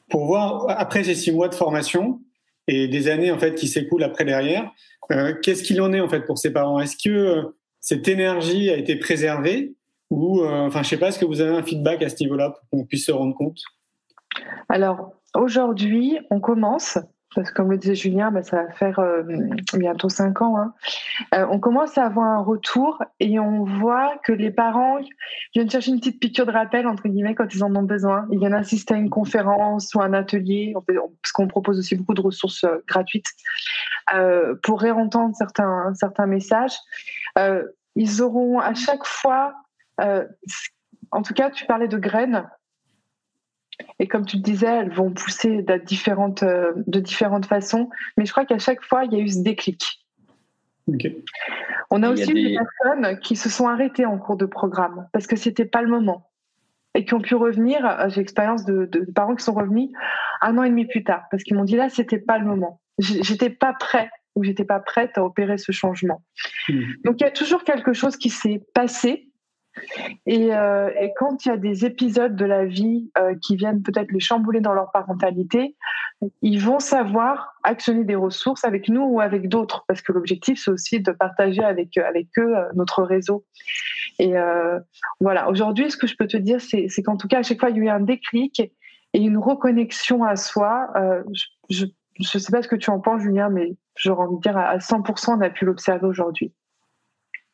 pour 0.09 0.25
voir 0.25 0.65
après 0.69 1.03
ces 1.03 1.15
six 1.15 1.31
mois 1.31 1.49
de 1.49 1.55
formation 1.55 2.21
et 2.67 2.87
des 2.87 3.09
années 3.09 3.31
en 3.31 3.39
fait 3.39 3.55
qui 3.55 3.67
s'écoulent 3.67 4.03
après 4.03 4.25
derrière, 4.25 4.71
euh, 5.11 5.33
qu'est-ce 5.41 5.63
qu'il 5.63 5.81
en 5.81 5.91
est 5.93 5.99
en 5.99 6.07
fait 6.07 6.21
pour 6.21 6.37
ces 6.37 6.51
parents? 6.51 6.79
Est-ce 6.79 6.95
que 6.97 7.09
euh, 7.09 7.43
cette 7.81 8.07
énergie 8.07 8.69
a 8.69 8.77
été 8.77 8.95
préservée 8.95 9.75
ou 10.09 10.41
euh, 10.41 10.67
enfin 10.67 10.83
je 10.83 10.89
sais 10.89 10.97
pas, 10.97 11.09
est-ce 11.09 11.19
que 11.19 11.25
vous 11.25 11.41
avez 11.41 11.55
un 11.55 11.63
feedback 11.63 12.01
à 12.03 12.09
ce 12.09 12.15
niveau-là 12.21 12.51
pour 12.51 12.69
qu'on 12.69 12.85
puisse 12.85 13.05
se 13.05 13.11
rendre 13.11 13.35
compte? 13.35 13.59
Alors 14.69 15.13
aujourd'hui, 15.35 16.17
on 16.31 16.39
commence 16.39 16.97
parce 17.35 17.49
que 17.49 17.55
comme 17.55 17.71
le 17.71 17.77
disait 17.77 17.95
Julien, 17.95 18.31
bah, 18.31 18.43
ça 18.43 18.63
va 18.63 18.71
faire 18.71 18.99
euh, 18.99 19.23
bientôt 19.73 20.09
cinq 20.09 20.41
ans. 20.41 20.57
Hein. 20.57 20.73
Euh, 21.35 21.45
on 21.49 21.59
commence 21.59 21.97
à 21.97 22.05
avoir 22.05 22.27
un 22.27 22.43
retour 22.43 23.01
et 23.19 23.39
on 23.39 23.63
voit 23.63 24.15
que 24.23 24.31
les 24.31 24.51
parents 24.51 24.99
viennent 25.53 25.69
chercher 25.69 25.91
une 25.91 25.99
petite 25.99 26.19
piqûre 26.19 26.45
de 26.45 26.51
rappel 26.51 26.87
entre 26.87 27.07
guillemets 27.07 27.35
quand 27.35 27.53
ils 27.53 27.63
en 27.63 27.75
ont 27.75 27.83
besoin. 27.83 28.27
Ils 28.31 28.39
viennent 28.39 28.53
assister 28.53 28.93
à 28.93 28.97
une 28.97 29.09
conférence 29.09 29.93
ou 29.95 30.01
un 30.01 30.13
atelier, 30.13 30.73
parce 30.85 31.31
qu'on 31.33 31.47
propose 31.47 31.79
aussi 31.79 31.95
beaucoup 31.95 32.13
de 32.13 32.21
ressources 32.21 32.63
euh, 32.63 32.77
gratuites 32.87 33.31
pour 34.63 34.81
réentendre 34.81 35.33
certains 35.35 35.93
certains 35.95 36.25
messages. 36.25 36.77
ils 37.95 38.21
auront 38.21 38.59
à 38.59 38.73
chaque 38.73 39.05
fois, 39.05 39.53
en 39.99 41.21
tout 41.21 41.33
cas, 41.33 41.49
tu 41.49 41.65
parlais 41.65 41.87
de 41.87 41.97
graines. 41.97 42.43
Et 43.99 44.07
comme 44.07 44.25
tu 44.25 44.37
le 44.37 44.41
disais, 44.41 44.67
elles 44.67 44.93
vont 44.93 45.11
pousser 45.11 45.61
de 45.61 45.77
différentes, 45.77 46.43
euh, 46.43 46.73
de 46.87 46.99
différentes 46.99 47.45
façons. 47.45 47.89
Mais 48.17 48.25
je 48.25 48.31
crois 48.31 48.45
qu'à 48.45 48.59
chaque 48.59 48.83
fois, 48.83 49.05
il 49.05 49.13
y 49.13 49.15
a 49.15 49.19
eu 49.19 49.29
ce 49.29 49.41
déclic. 49.41 50.03
On 51.89 52.03
a 52.03 52.09
aussi 52.09 52.33
des... 52.33 52.57
personnes 52.57 53.19
qui 53.19 53.35
se 53.35 53.49
sont 53.49 53.67
arrêtées 53.67 54.05
en 54.05 54.17
cours 54.17 54.35
de 54.35 54.45
programme 54.45 55.07
parce 55.13 55.27
que 55.27 55.35
c'était 55.35 55.65
pas 55.65 55.81
le 55.81 55.87
moment 55.87 56.29
et 56.93 57.05
qui 57.05 57.13
ont 57.13 57.21
pu 57.21 57.35
revenir. 57.35 57.85
Euh, 57.85 58.09
j'ai 58.09 58.21
l'expérience 58.21 58.65
de, 58.65 58.89
parents 59.15 59.35
qui 59.35 59.43
sont 59.43 59.53
revenus 59.53 59.89
un 60.41 60.57
an 60.57 60.63
et 60.63 60.69
demi 60.69 60.85
plus 60.85 61.03
tard 61.03 61.23
parce 61.31 61.43
qu'ils 61.43 61.55
m'ont 61.55 61.63
dit 61.63 61.75
là, 61.75 61.89
c'était 61.89 62.19
pas 62.19 62.37
le 62.37 62.45
moment. 62.45 62.81
J'étais 62.99 63.49
pas 63.49 63.73
prêt 63.73 64.09
ou 64.35 64.43
j'étais 64.43 64.65
pas 64.65 64.79
prête 64.79 65.17
à 65.17 65.23
opérer 65.23 65.57
ce 65.57 65.71
changement. 65.71 66.21
Hmm. 66.67 66.81
Donc 67.05 67.15
il 67.19 67.23
y 67.23 67.27
a 67.27 67.31
toujours 67.31 67.63
quelque 67.63 67.93
chose 67.93 68.17
qui 68.17 68.29
s'est 68.29 68.61
passé 68.73 69.31
euh, 70.29 70.89
et, 70.99 71.13
quand 71.17 71.45
il 71.45 71.49
y 71.49 71.51
a 71.51 71.57
des 71.57 71.85
épisodes 71.85 72.35
de 72.35 72.45
la 72.45 72.65
vie 72.65 73.11
euh, 73.17 73.35
qui 73.41 73.55
viennent 73.55 73.81
peut-être 73.81 74.11
les 74.11 74.19
chambouler 74.19 74.61
dans 74.61 74.73
leur 74.73 74.91
parentalité, 74.91 75.75
ils 76.41 76.59
vont 76.59 76.79
savoir 76.79 77.53
actionner 77.63 78.03
des 78.03 78.15
ressources 78.15 78.63
avec 78.63 78.87
nous 78.87 79.01
ou 79.01 79.19
avec 79.19 79.49
d'autres, 79.49 79.83
parce 79.87 80.01
que 80.01 80.11
l'objectif 80.11 80.61
c'est 80.63 80.71
aussi 80.71 80.99
de 81.01 81.11
partager 81.11 81.63
avec 81.63 81.97
avec 81.97 82.27
eux 82.37 82.55
euh, 82.55 82.63
notre 82.75 83.03
réseau. 83.03 83.45
Et 84.19 84.33
voilà. 85.19 85.49
Aujourd'hui, 85.49 85.89
ce 85.89 85.97
que 85.97 86.05
je 86.05 86.15
peux 86.15 86.27
te 86.27 86.37
dire, 86.37 86.61
c'est 86.61 86.87
qu'en 87.03 87.17
tout 87.17 87.27
cas, 87.27 87.39
à 87.39 87.43
chaque 87.43 87.59
fois, 87.59 87.71
il 87.71 87.77
y 87.77 87.79
a 87.79 87.83
eu 87.83 87.89
un 87.89 87.99
déclic 87.99 88.59
et 88.59 89.19
une 89.19 89.37
reconnexion 89.37 90.23
à 90.23 90.35
soi. 90.35 90.87
je 91.69 91.85
ne 92.19 92.39
sais 92.39 92.51
pas 92.51 92.61
ce 92.61 92.67
que 92.67 92.75
tu 92.75 92.91
en 92.91 92.99
penses, 92.99 93.23
Julien, 93.23 93.49
mais 93.49 93.75
j'aurais 93.95 94.25
envie 94.27 94.35
de 94.35 94.41
dire 94.41 94.55
à 94.55 94.77
100%, 94.77 95.37
on 95.37 95.41
a 95.41 95.49
pu 95.49 95.65
l'observer 95.65 96.05
aujourd'hui. 96.05 96.53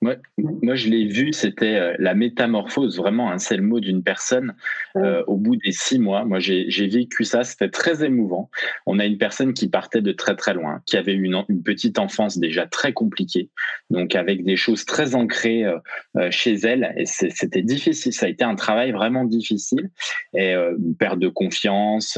Moi, 0.01 0.15
moi, 0.37 0.75
je 0.75 0.87
l'ai 0.87 1.05
vu, 1.05 1.33
c'était 1.33 1.75
euh, 1.75 1.93
la 1.99 2.13
métamorphose, 2.13 2.97
vraiment, 2.97 3.31
hein, 3.31 3.37
c'est 3.37 3.57
le 3.57 3.63
mot 3.63 3.81
d'une 3.81 4.01
personne 4.01 4.55
euh, 4.95 5.23
au 5.27 5.35
bout 5.35 5.57
des 5.57 5.73
six 5.73 5.99
mois. 5.99 6.23
Moi, 6.23 6.39
j'ai 6.39 6.87
vécu 6.87 7.25
ça, 7.25 7.43
c'était 7.43 7.69
très 7.69 8.05
émouvant. 8.05 8.49
On 8.85 8.97
a 8.97 9.05
une 9.05 9.17
personne 9.17 9.53
qui 9.53 9.67
partait 9.67 10.01
de 10.01 10.13
très 10.13 10.37
très 10.37 10.53
loin, 10.53 10.81
qui 10.85 10.95
avait 10.95 11.13
une, 11.13 11.43
une 11.49 11.63
petite 11.63 11.99
enfance 11.99 12.37
déjà 12.37 12.65
très 12.65 12.93
compliquée, 12.93 13.49
donc 13.89 14.15
avec 14.15 14.45
des 14.45 14.55
choses 14.55 14.85
très 14.85 15.15
ancrées 15.15 15.65
euh, 15.65 16.31
chez 16.31 16.53
elle, 16.53 16.93
et 16.95 17.05
c'était 17.05 17.61
difficile. 17.61 18.13
Ça 18.13 18.27
a 18.27 18.29
été 18.29 18.45
un 18.45 18.55
travail 18.55 18.93
vraiment 18.93 19.25
difficile, 19.25 19.89
et 20.33 20.53
une 20.53 20.95
perte 20.97 21.19
de 21.19 21.27
confiance, 21.27 22.17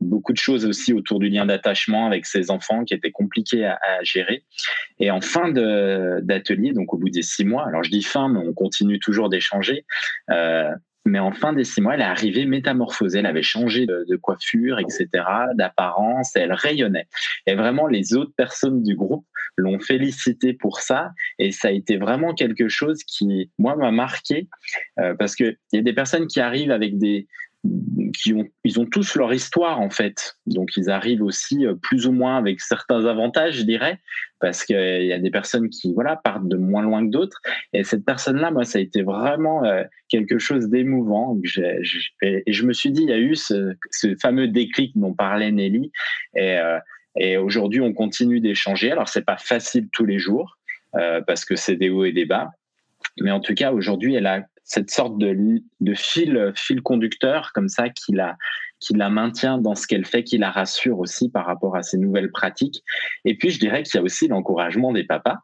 beaucoup 0.00 0.34
de 0.34 0.38
choses 0.38 0.66
aussi 0.66 0.92
autour 0.92 1.20
du 1.20 1.30
lien 1.30 1.46
d'attachement 1.46 2.06
avec 2.06 2.26
ses 2.26 2.50
enfants 2.50 2.84
qui 2.84 2.92
étaient 2.92 3.10
compliquées 3.10 3.64
à, 3.64 3.78
à 3.82 4.02
gérer. 4.02 4.44
Et 4.98 5.10
en 5.10 5.22
fin 5.22 5.50
d'atelier, 5.50 6.72
donc 6.72 6.92
au 6.92 6.98
bout 6.98 7.13
des 7.14 7.22
six 7.22 7.44
mois. 7.44 7.66
Alors 7.66 7.82
je 7.82 7.90
dis 7.90 8.02
fin, 8.02 8.28
mais 8.28 8.38
on 8.38 8.52
continue 8.52 8.98
toujours 8.98 9.28
d'échanger. 9.28 9.84
Euh, 10.30 10.70
mais 11.06 11.18
en 11.18 11.32
fin 11.32 11.52
des 11.52 11.64
six 11.64 11.82
mois, 11.82 11.94
elle 11.94 12.00
est 12.00 12.04
arrivée 12.04 12.46
métamorphosée. 12.46 13.18
Elle 13.18 13.26
avait 13.26 13.42
changé 13.42 13.86
de, 13.86 14.16
coiffure, 14.16 14.78
etc., 14.78 15.08
d'apparence. 15.54 16.34
Elle 16.34 16.52
rayonnait. 16.52 17.08
Et 17.46 17.54
vraiment, 17.54 17.86
les 17.86 18.14
autres 18.14 18.32
personnes 18.36 18.82
du 18.82 18.96
groupe 18.96 19.26
l'ont 19.56 19.78
félicité 19.78 20.54
pour 20.54 20.80
ça. 20.80 21.10
Et 21.38 21.52
ça 21.52 21.68
a 21.68 21.72
été 21.72 21.98
vraiment 21.98 22.32
quelque 22.32 22.68
chose 22.68 23.04
qui, 23.04 23.50
moi, 23.58 23.76
m'a 23.76 23.90
marqué 23.90 24.48
euh, 24.98 25.14
parce 25.14 25.36
qu'il 25.36 25.56
y 25.72 25.78
a 25.78 25.82
des 25.82 25.92
personnes 25.92 26.26
qui 26.26 26.40
arrivent 26.40 26.72
avec 26.72 26.96
des, 26.96 27.26
qui 28.14 28.32
ont, 28.32 28.46
ils 28.64 28.80
ont 28.80 28.86
tous 28.86 29.16
leur 29.16 29.32
histoire 29.32 29.80
en 29.80 29.90
fait. 29.90 30.36
Donc 30.46 30.76
ils 30.76 30.90
arrivent 30.90 31.22
aussi 31.22 31.66
euh, 31.66 31.74
plus 31.74 32.06
ou 32.06 32.12
moins 32.12 32.36
avec 32.36 32.60
certains 32.60 33.04
avantages, 33.06 33.58
je 33.58 33.62
dirais, 33.62 33.98
parce 34.40 34.64
qu'il 34.64 35.04
y 35.04 35.12
a 35.12 35.18
des 35.18 35.30
personnes 35.30 35.68
qui 35.68 35.92
voilà 35.92 36.16
partent 36.16 36.48
de 36.48 36.56
moins 36.56 36.82
loin 36.82 37.04
que 37.04 37.10
d'autres. 37.10 37.40
Et 37.72 37.84
cette 37.84 38.04
personne-là, 38.04 38.50
moi, 38.50 38.64
ça 38.64 38.78
a 38.78 38.82
été 38.82 39.02
vraiment 39.02 39.64
euh, 39.64 39.84
quelque 40.08 40.38
chose 40.38 40.68
d'émouvant. 40.68 41.38
Et 42.22 42.52
je 42.52 42.66
me 42.66 42.72
suis 42.72 42.90
dit, 42.90 43.02
il 43.02 43.08
y 43.08 43.12
a 43.12 43.18
eu 43.18 43.34
ce, 43.34 43.74
fameux 44.20 44.48
déclic 44.48 44.92
dont 44.96 45.14
parlait 45.14 45.50
Nelly. 45.50 45.90
Et, 46.36 46.58
euh, 46.58 46.78
et 47.16 47.36
aujourd'hui, 47.36 47.80
on 47.80 47.92
continue 47.92 48.40
d'échanger. 48.40 48.90
Alors 48.90 49.08
c'est 49.08 49.24
pas 49.24 49.38
facile 49.38 49.88
tous 49.92 50.04
les 50.04 50.18
jours 50.18 50.58
parce 51.26 51.44
que 51.44 51.56
c'est 51.56 51.74
des 51.74 51.90
hauts 51.90 52.04
et 52.04 52.12
des 52.12 52.24
bas. 52.24 52.50
Mais 53.20 53.32
en 53.32 53.40
tout 53.40 53.54
cas, 53.54 53.72
aujourd'hui, 53.72 54.14
elle 54.14 54.26
a 54.26 54.44
cette 54.64 54.90
sorte 54.90 55.18
de, 55.18 55.62
de 55.80 55.94
fil, 55.94 56.52
fil 56.56 56.82
conducteur 56.82 57.52
comme 57.54 57.68
ça 57.68 57.88
qui 57.90 58.12
la, 58.12 58.36
qui 58.84 58.94
la 58.94 59.08
maintient 59.08 59.58
dans 59.58 59.74
ce 59.74 59.86
qu'elle 59.86 60.04
fait, 60.04 60.24
qui 60.24 60.36
la 60.36 60.50
rassure 60.50 60.98
aussi 60.98 61.30
par 61.30 61.46
rapport 61.46 61.76
à 61.76 61.82
ces 61.82 61.96
nouvelles 61.96 62.30
pratiques. 62.30 62.82
Et 63.24 63.36
puis, 63.36 63.50
je 63.50 63.58
dirais 63.58 63.82
qu'il 63.82 63.98
y 63.98 64.00
a 64.00 64.02
aussi 64.02 64.28
l'encouragement 64.28 64.92
des 64.92 65.04
papas, 65.04 65.38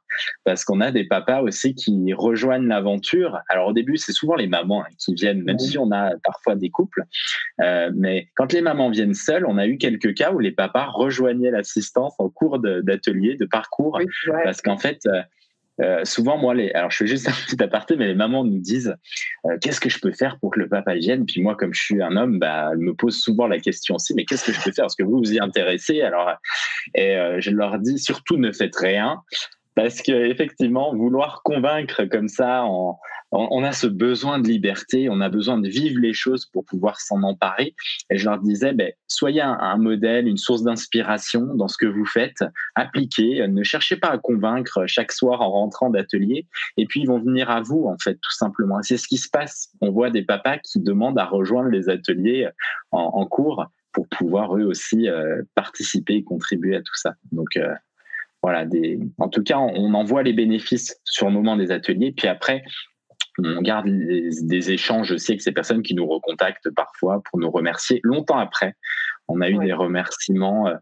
parce 0.45 0.65
qu'on 0.65 0.81
a 0.81 0.91
des 0.91 1.05
papas 1.05 1.41
aussi 1.41 1.75
qui 1.75 2.13
rejoignent 2.13 2.69
l'aventure. 2.69 3.39
Alors, 3.49 3.69
au 3.69 3.73
début, 3.73 3.97
c'est 3.97 4.13
souvent 4.13 4.35
les 4.35 4.47
mamans 4.47 4.83
hein, 4.83 4.89
qui 4.99 5.15
viennent, 5.15 5.43
même 5.43 5.59
si 5.59 5.79
on 5.79 5.91
a 5.91 6.13
parfois 6.23 6.55
des 6.55 6.71
couples. 6.71 7.05
Euh, 7.63 7.91
mais 7.95 8.29
quand 8.37 8.53
les 8.53 8.61
mamans 8.61 8.91
viennent 8.91 9.15
seules, 9.15 9.47
on 9.47 9.57
a 9.57 9.67
eu 9.67 9.79
quelques 9.79 10.15
cas 10.15 10.33
où 10.33 10.39
les 10.39 10.53
papas 10.53 10.87
rejoignaient 10.87 11.51
l'assistance 11.51 12.15
en 12.19 12.29
cours 12.29 12.59
d'atelier, 12.59 13.37
de, 13.37 13.47
parcours, 13.47 13.99
parce 14.45 14.61
qu'en 14.61 14.77
fait, 14.77 15.01
euh, 15.07 15.23
euh, 15.81 16.05
souvent, 16.05 16.37
moi, 16.37 16.55
les, 16.55 16.71
alors 16.73 16.91
je 16.91 16.99
fais 16.99 17.07
juste 17.07 17.29
un 17.29 17.33
petit 17.33 17.63
aparté, 17.63 17.97
mais 17.97 18.07
les 18.07 18.15
mamans 18.15 18.45
nous 18.45 18.59
disent 18.59 18.95
euh, 19.47 19.57
qu'est-ce 19.61 19.81
que 19.81 19.89
je 19.89 19.99
peux 19.99 20.13
faire 20.13 20.39
pour 20.41 20.53
que 20.53 20.61
le 20.61 20.69
papa 20.69 20.95
vienne? 20.95 21.27
Puis 21.27 21.43
moi, 21.43 21.57
comme 21.57 21.75
je 21.75 21.83
suis 21.83 22.03
un 22.03 22.17
homme, 22.17 22.39
bah, 22.39 22.71
elles 22.73 22.79
me 22.79 22.95
posent 22.95 23.21
souvent 23.21 23.47
la 23.47 23.59
question 23.59 23.97
aussi, 23.97 24.15
mais 24.15 24.25
qu'est-ce 24.25 24.45
que 24.45 24.53
je 24.53 24.61
peux 24.61 24.73
faire? 24.73 24.85
Parce 24.85 24.97
que 24.97 25.03
vous 25.03 25.19
vous 25.19 25.33
y 25.33 25.41
intéressez. 25.41 26.03
Alors, 26.03 26.31
et 26.95 27.17
euh, 27.17 27.41
je 27.41 27.51
leur 27.51 27.79
dis 27.79 27.99
surtout 27.99 28.37
ne 28.37 28.53
faites 28.53 28.77
rien, 28.77 29.21
parce 29.75 30.03
que 30.03 30.13
effectivement, 30.13 30.95
vouloir 30.95 31.43
convaincre 31.43 32.05
comme 32.05 32.29
ça 32.29 32.65
en 32.65 32.99
on, 33.33 33.63
a 33.63 33.73
ce 33.73 33.87
besoin 33.87 34.39
de 34.39 34.49
liberté, 34.49 35.09
on 35.09 35.21
a 35.21 35.29
besoin 35.29 35.59
de 35.59 35.69
vivre 35.69 36.01
les 36.01 36.13
choses 36.13 36.47
pour 36.47 36.65
pouvoir 36.65 37.01
s'en 37.01 37.23
emparer. 37.23 37.75
Et 38.11 38.19
je 38.19 38.29
leur 38.29 38.39
disais, 38.39 38.73
ben, 38.73 38.93
soyez 39.07 39.41
un, 39.41 39.77
modèle, 39.77 40.27
une 40.27 40.37
source 40.37 40.63
d'inspiration 40.63 41.55
dans 41.55 41.69
ce 41.69 41.77
que 41.77 41.87
vous 41.87 42.05
faites, 42.05 42.45
appliquez, 42.75 43.47
ne 43.47 43.63
cherchez 43.63 43.97
pas 43.97 44.09
à 44.09 44.19
convaincre 44.19 44.87
chaque 44.87 45.13
soir 45.13 45.41
en 45.43 45.51
rentrant 45.51 45.91
d'atelier, 45.91 46.47
et 46.77 46.87
puis 46.87 47.01
ils 47.01 47.07
vont 47.07 47.21
venir 47.21 47.51
à 47.51 47.61
vous, 47.61 47.87
en 47.87 47.97
fait, 47.99 48.15
tout 48.15 48.33
simplement. 48.33 48.83
C'est 48.83 48.97
ce 48.97 49.07
qui 49.07 49.17
se 49.17 49.29
passe. 49.29 49.71
On 49.81 49.91
voit 49.91 50.11
des 50.11 50.23
papas 50.23 50.59
qui 50.59 50.81
demandent 50.81 51.19
à 51.19 51.27
rejoindre 51.27 51.71
les 51.71 51.89
ateliers 51.89 52.49
en, 52.91 53.27
cours 53.27 53.67
pour 53.93 54.09
pouvoir 54.09 54.57
eux 54.57 54.65
aussi 54.65 55.09
euh, 55.09 55.43
participer 55.55 56.15
et 56.15 56.25
contribuer 56.25 56.77
à 56.77 56.81
tout 56.81 56.95
ça. 56.95 57.15
Donc, 57.33 57.57
euh, 57.57 57.75
voilà, 58.43 58.65
des... 58.65 58.99
en 59.19 59.29
tout 59.29 59.43
cas, 59.43 59.59
on 59.59 59.95
en 59.95 60.05
voit 60.05 60.23
les 60.23 60.33
bénéfices 60.33 60.99
sur 61.05 61.27
le 61.27 61.33
moment 61.33 61.57
des 61.57 61.71
ateliers. 61.71 62.13
Puis 62.17 62.27
après, 62.27 62.63
on 63.39 63.63
garde 63.63 63.87
des 63.87 64.71
échanges 64.71 65.13
aussi 65.13 65.33
avec 65.33 65.43
ces 65.43 65.53
personnes 65.53 65.83
qui 65.83 65.95
nous 65.95 66.07
recontactent 66.07 66.71
parfois 66.71 67.23
pour 67.25 67.39
nous 67.39 67.51
remercier 67.51 68.01
longtemps 68.03 68.39
après. 68.39 68.75
On 69.29 69.41
a 69.41 69.49
eu 69.49 69.59
des 69.59 69.73
remerciements. 69.73 70.69
Euh, 70.69 70.75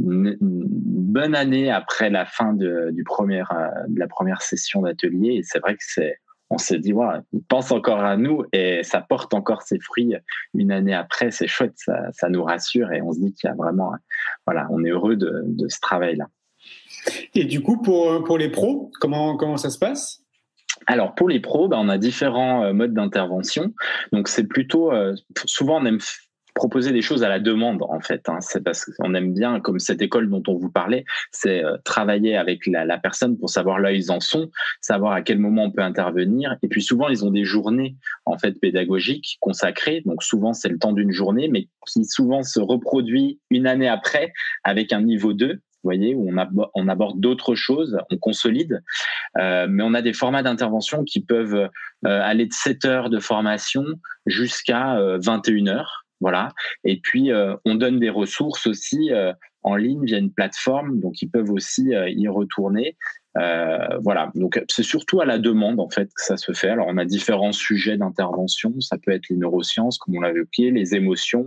une, 0.00 0.36
bonne 0.40 1.36
année 1.36 1.70
après 1.70 2.10
la 2.10 2.26
fin 2.26 2.52
de, 2.52 2.90
du 2.92 3.04
premier, 3.04 3.40
euh, 3.40 3.68
de 3.86 3.98
la 4.00 4.08
première 4.08 4.42
session 4.42 4.82
d'atelier. 4.82 5.36
Et 5.36 5.42
c'est 5.44 5.60
vrai 5.60 5.74
que 5.74 5.84
c'est, 5.86 6.18
on 6.50 6.58
s'est 6.58 6.80
dit, 6.80 6.90
voilà, 6.90 7.22
ils 7.32 7.44
pensent 7.44 7.70
encore 7.70 8.00
à 8.00 8.16
nous 8.16 8.44
et 8.52 8.82
ça 8.82 9.00
porte 9.00 9.34
encore 9.34 9.62
ses 9.62 9.78
fruits 9.78 10.14
une 10.54 10.72
année 10.72 10.94
après. 10.94 11.30
C'est 11.30 11.46
chouette, 11.46 11.74
ça, 11.76 12.10
ça, 12.12 12.28
nous 12.28 12.42
rassure 12.42 12.92
et 12.92 13.00
on 13.02 13.12
se 13.12 13.20
dit 13.20 13.32
qu'il 13.34 13.48
y 13.48 13.52
a 13.52 13.54
vraiment, 13.54 13.92
voilà, 14.46 14.66
on 14.70 14.84
est 14.84 14.90
heureux 14.90 15.16
de, 15.16 15.42
de 15.46 15.68
ce 15.68 15.78
travail-là. 15.80 16.26
Et 17.34 17.44
du 17.44 17.62
coup, 17.62 17.80
pour, 17.80 18.24
pour 18.24 18.38
les 18.38 18.48
pros, 18.48 18.90
comment, 19.00 19.36
comment 19.36 19.56
ça 19.56 19.70
se 19.70 19.78
passe? 19.78 20.23
Alors 20.86 21.14
pour 21.14 21.28
les 21.28 21.40
pros, 21.40 21.68
ben, 21.68 21.78
on 21.78 21.88
a 21.88 21.98
différents 21.98 22.64
euh, 22.64 22.72
modes 22.72 22.94
d'intervention. 22.94 23.72
Donc 24.12 24.28
c'est 24.28 24.44
plutôt, 24.44 24.92
euh, 24.92 25.14
souvent 25.46 25.80
on 25.80 25.86
aime 25.86 25.98
proposer 26.54 26.92
des 26.92 27.02
choses 27.02 27.24
à 27.24 27.28
la 27.28 27.40
demande 27.40 27.82
en 27.82 28.00
fait. 28.00 28.28
Hein. 28.28 28.38
C'est 28.40 28.62
parce 28.62 28.84
qu'on 28.84 29.14
aime 29.14 29.34
bien, 29.34 29.60
comme 29.60 29.80
cette 29.80 30.00
école 30.02 30.30
dont 30.30 30.42
on 30.46 30.54
vous 30.54 30.70
parlait, 30.70 31.04
c'est 31.32 31.64
euh, 31.64 31.76
travailler 31.84 32.36
avec 32.36 32.66
la, 32.66 32.84
la, 32.84 32.96
personne 32.96 33.36
pour 33.36 33.50
savoir 33.50 33.80
là 33.80 33.90
où 33.90 33.94
ils 33.94 34.12
en 34.12 34.20
sont, 34.20 34.50
savoir 34.80 35.12
à 35.12 35.22
quel 35.22 35.38
moment 35.38 35.64
on 35.64 35.70
peut 35.72 35.82
intervenir. 35.82 36.56
Et 36.62 36.68
puis 36.68 36.82
souvent 36.82 37.08
ils 37.08 37.24
ont 37.24 37.30
des 37.30 37.44
journées 37.44 37.96
en 38.24 38.38
fait 38.38 38.52
pédagogiques 38.60 39.38
consacrées. 39.40 40.02
Donc 40.06 40.22
souvent 40.22 40.52
c'est 40.52 40.68
le 40.68 40.78
temps 40.78 40.92
d'une 40.92 41.12
journée, 41.12 41.48
mais 41.48 41.68
qui 41.86 42.04
souvent 42.04 42.42
se 42.42 42.60
reproduit 42.60 43.40
une 43.50 43.66
année 43.66 43.88
après 43.88 44.32
avec 44.62 44.92
un 44.92 45.02
niveau 45.02 45.32
2 45.32 45.60
voyez, 45.84 46.14
où 46.14 46.30
on, 46.74 46.88
aborde 46.88 47.20
d'autres 47.20 47.54
choses, 47.54 47.98
on 48.10 48.18
consolide. 48.18 48.82
Euh, 49.38 49.66
mais 49.68 49.82
on 49.82 49.94
a 49.94 50.02
des 50.02 50.12
formats 50.12 50.42
d'intervention 50.42 51.04
qui 51.04 51.20
peuvent 51.20 51.54
euh, 51.54 51.68
aller 52.02 52.46
de 52.46 52.52
7 52.52 52.84
heures 52.84 53.10
de 53.10 53.20
formation 53.20 53.84
jusqu'à 54.26 54.98
21 55.22 55.66
euh, 55.66 55.70
heures. 55.70 56.04
Voilà. 56.20 56.48
Et 56.84 57.00
puis, 57.00 57.30
on 57.64 57.74
donne 57.74 57.98
des 57.98 58.08
ressources 58.08 58.66
aussi 58.66 59.10
en 59.62 59.76
ligne 59.76 60.04
via 60.06 60.16
une 60.16 60.32
plateforme, 60.32 61.00
donc 61.00 61.20
ils 61.20 61.28
peuvent 61.28 61.50
aussi 61.50 61.90
y 61.90 62.28
retourner. 62.28 62.96
Euh, 63.36 63.98
voilà, 64.00 64.30
donc 64.36 64.62
c'est 64.68 64.84
surtout 64.84 65.20
à 65.20 65.24
la 65.24 65.38
demande 65.38 65.80
en 65.80 65.90
fait 65.90 66.06
que 66.06 66.22
ça 66.22 66.36
se 66.36 66.52
fait. 66.52 66.68
Alors 66.68 66.86
on 66.88 66.96
a 66.98 67.04
différents 67.04 67.52
sujets 67.52 67.96
d'intervention, 67.96 68.72
ça 68.80 68.96
peut 68.96 69.10
être 69.10 69.28
les 69.28 69.36
neurosciences 69.36 69.98
comme 69.98 70.16
on 70.16 70.20
l'a 70.20 70.30
évoqué, 70.30 70.70
les 70.70 70.94
émotions, 70.94 71.46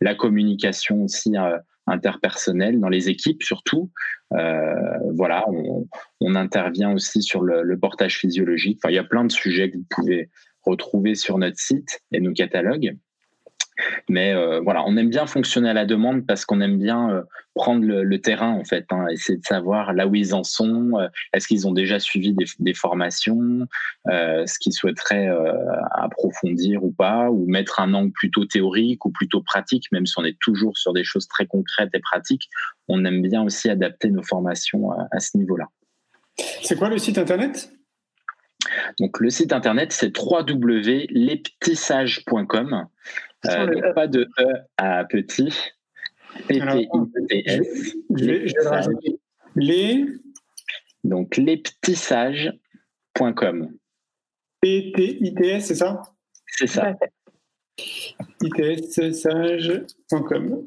la 0.00 0.14
communication 0.14 1.04
aussi 1.04 1.36
euh, 1.36 1.58
interpersonnelle 1.88 2.80
dans 2.80 2.88
les 2.88 3.08
équipes 3.08 3.42
surtout. 3.42 3.90
Euh, 4.34 4.98
voilà, 5.14 5.46
on, 6.20 6.34
intervient 6.34 6.92
aussi 6.92 7.22
sur 7.22 7.42
le, 7.42 7.62
le, 7.62 7.78
portage 7.78 8.18
physiologique. 8.18 8.78
Enfin, 8.82 8.92
il 8.92 8.96
y 8.96 8.98
a 8.98 9.04
plein 9.04 9.24
de 9.24 9.32
sujets 9.32 9.70
que 9.70 9.78
vous 9.78 9.86
pouvez 9.88 10.30
retrouver 10.62 11.14
sur 11.14 11.38
notre 11.38 11.58
site 11.58 12.00
et 12.12 12.20
nos 12.20 12.32
catalogues. 12.32 12.96
Mais 14.08 14.34
euh, 14.34 14.60
voilà, 14.60 14.84
on 14.86 14.96
aime 14.96 15.10
bien 15.10 15.26
fonctionner 15.26 15.70
à 15.70 15.72
la 15.72 15.84
demande 15.84 16.26
parce 16.26 16.44
qu'on 16.44 16.60
aime 16.60 16.78
bien 16.78 17.10
euh, 17.10 17.22
prendre 17.54 17.84
le, 17.84 18.20
terrain 18.20 18.52
en 18.52 18.64
fait, 18.64 18.86
hein, 18.90 19.06
essayer 19.08 19.38
de 19.38 19.44
savoir 19.44 19.92
là 19.92 20.06
où 20.06 20.14
ils 20.14 20.34
en 20.34 20.44
sont, 20.44 20.98
euh, 20.98 21.08
est-ce 21.32 21.46
qu'ils 21.46 21.66
ont 21.66 21.72
déjà 21.72 21.98
suivi 21.98 22.34
des, 22.58 22.74
formations, 22.74 23.66
ce 24.06 24.58
qu'ils 24.58 24.72
souhaiteraient 24.72 25.28
approfondir 25.92 26.84
ou 26.84 26.92
pas, 26.92 27.30
ou 27.30 27.46
mettre 27.46 27.80
un 27.80 27.94
angle 27.94 28.12
plutôt 28.12 28.44
théorique 28.44 29.04
ou 29.04 29.10
plutôt 29.10 29.42
pratique, 29.42 29.90
même 29.92 30.06
si 30.06 30.14
on 30.18 30.24
est 30.24 30.38
toujours 30.40 30.76
sur 30.76 30.92
des 30.92 31.04
choses 31.04 31.28
très 31.28 31.46
concrètes 31.46 31.90
et 31.94 32.00
pratiques, 32.00 32.48
on 32.88 33.04
aime 33.04 33.22
bien 33.22 33.42
aussi 33.42 33.68
adapter 33.68 34.10
nos 34.10 34.22
formations 34.22 34.90
à 34.90 35.20
ce 35.20 35.36
niveau-là. 35.36 35.66
C'est 36.62 36.76
quoi 36.76 36.88
le 36.88 36.98
site 36.98 37.18
internet? 37.18 37.70
Donc 39.00 39.18
le 39.20 39.30
site 39.30 39.52
internet 39.52 39.92
c'est 39.92 40.12
www.lespetitssages.com. 40.16 42.86
Euh, 43.46 43.66
e. 43.66 43.94
pas 43.94 44.08
de 44.08 44.28
E 44.38 44.52
à 44.76 45.04
petit. 45.04 45.54
P-T-I-T-S. 46.48 47.94
Les. 49.56 50.04
Donc 51.04 51.36
lespetitssages.com. 51.36 53.70
P-T-I-T-S, 54.60 55.66
c'est 55.66 55.76
ça? 55.76 56.02
C'est 56.46 56.66
ça. 56.66 56.96
itssage.com. 58.42 60.64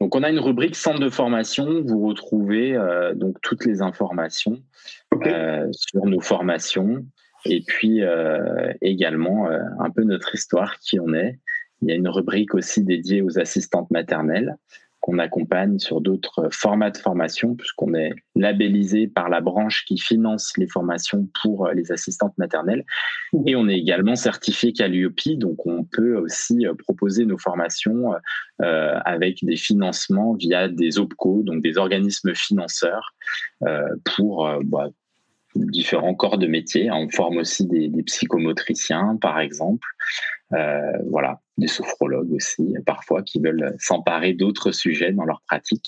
Donc 0.00 0.14
on 0.14 0.22
a 0.22 0.28
une 0.30 0.40
rubrique 0.40 0.76
centre 0.76 1.00
de 1.00 1.08
formation. 1.08 1.82
Vous 1.82 2.06
retrouvez 2.06 2.76
euh, 2.76 3.14
donc 3.14 3.40
toutes 3.40 3.64
les 3.64 3.80
informations 3.80 4.62
euh, 5.24 5.66
sur 5.72 6.04
nos 6.04 6.20
formations 6.20 7.06
et 7.48 7.62
puis 7.62 8.02
euh, 8.02 8.72
également 8.80 9.48
euh, 9.48 9.60
un 9.78 9.90
peu 9.90 10.02
notre 10.02 10.34
histoire, 10.34 10.78
qui 10.78 11.00
on 11.00 11.12
est. 11.14 11.38
Il 11.82 11.88
y 11.88 11.92
a 11.92 11.94
une 11.94 12.08
rubrique 12.08 12.54
aussi 12.54 12.82
dédiée 12.82 13.22
aux 13.22 13.38
assistantes 13.38 13.90
maternelles 13.90 14.56
qu'on 15.00 15.18
accompagne 15.18 15.78
sur 15.78 16.00
d'autres 16.00 16.48
formats 16.50 16.90
de 16.90 16.96
formation, 16.96 17.54
puisqu'on 17.54 17.94
est 17.94 18.12
labellisé 18.34 19.06
par 19.06 19.28
la 19.28 19.40
branche 19.40 19.84
qui 19.84 19.98
finance 19.98 20.52
les 20.56 20.66
formations 20.66 21.28
pour 21.42 21.68
les 21.68 21.92
assistantes 21.92 22.36
maternelles. 22.38 22.84
Et 23.46 23.54
on 23.54 23.68
est 23.68 23.78
également 23.78 24.16
certifié 24.16 24.72
Calliope, 24.72 25.36
donc 25.36 25.64
on 25.64 25.84
peut 25.84 26.16
aussi 26.16 26.66
proposer 26.78 27.24
nos 27.24 27.38
formations 27.38 28.14
euh, 28.62 28.98
avec 29.04 29.44
des 29.44 29.56
financements 29.56 30.34
via 30.34 30.68
des 30.68 30.98
OPCO, 30.98 31.42
donc 31.44 31.62
des 31.62 31.78
organismes 31.78 32.34
financeurs, 32.34 33.14
euh, 33.62 33.94
pour 34.16 34.50
bah, 34.64 34.90
différents 35.56 36.14
corps 36.14 36.38
de 36.38 36.46
métier. 36.46 36.90
On 36.90 37.08
forme 37.08 37.38
aussi 37.38 37.66
des, 37.66 37.90
psychomotriciens, 38.02 39.18
par 39.20 39.40
exemple. 39.40 39.86
Euh, 40.52 40.92
voilà, 41.10 41.40
des 41.58 41.66
sophrologues 41.66 42.32
aussi, 42.32 42.74
parfois, 42.84 43.22
qui 43.22 43.40
veulent 43.40 43.74
s'emparer 43.78 44.32
d'autres 44.32 44.72
sujets 44.72 45.12
dans 45.12 45.24
leur 45.24 45.42
pratique. 45.48 45.86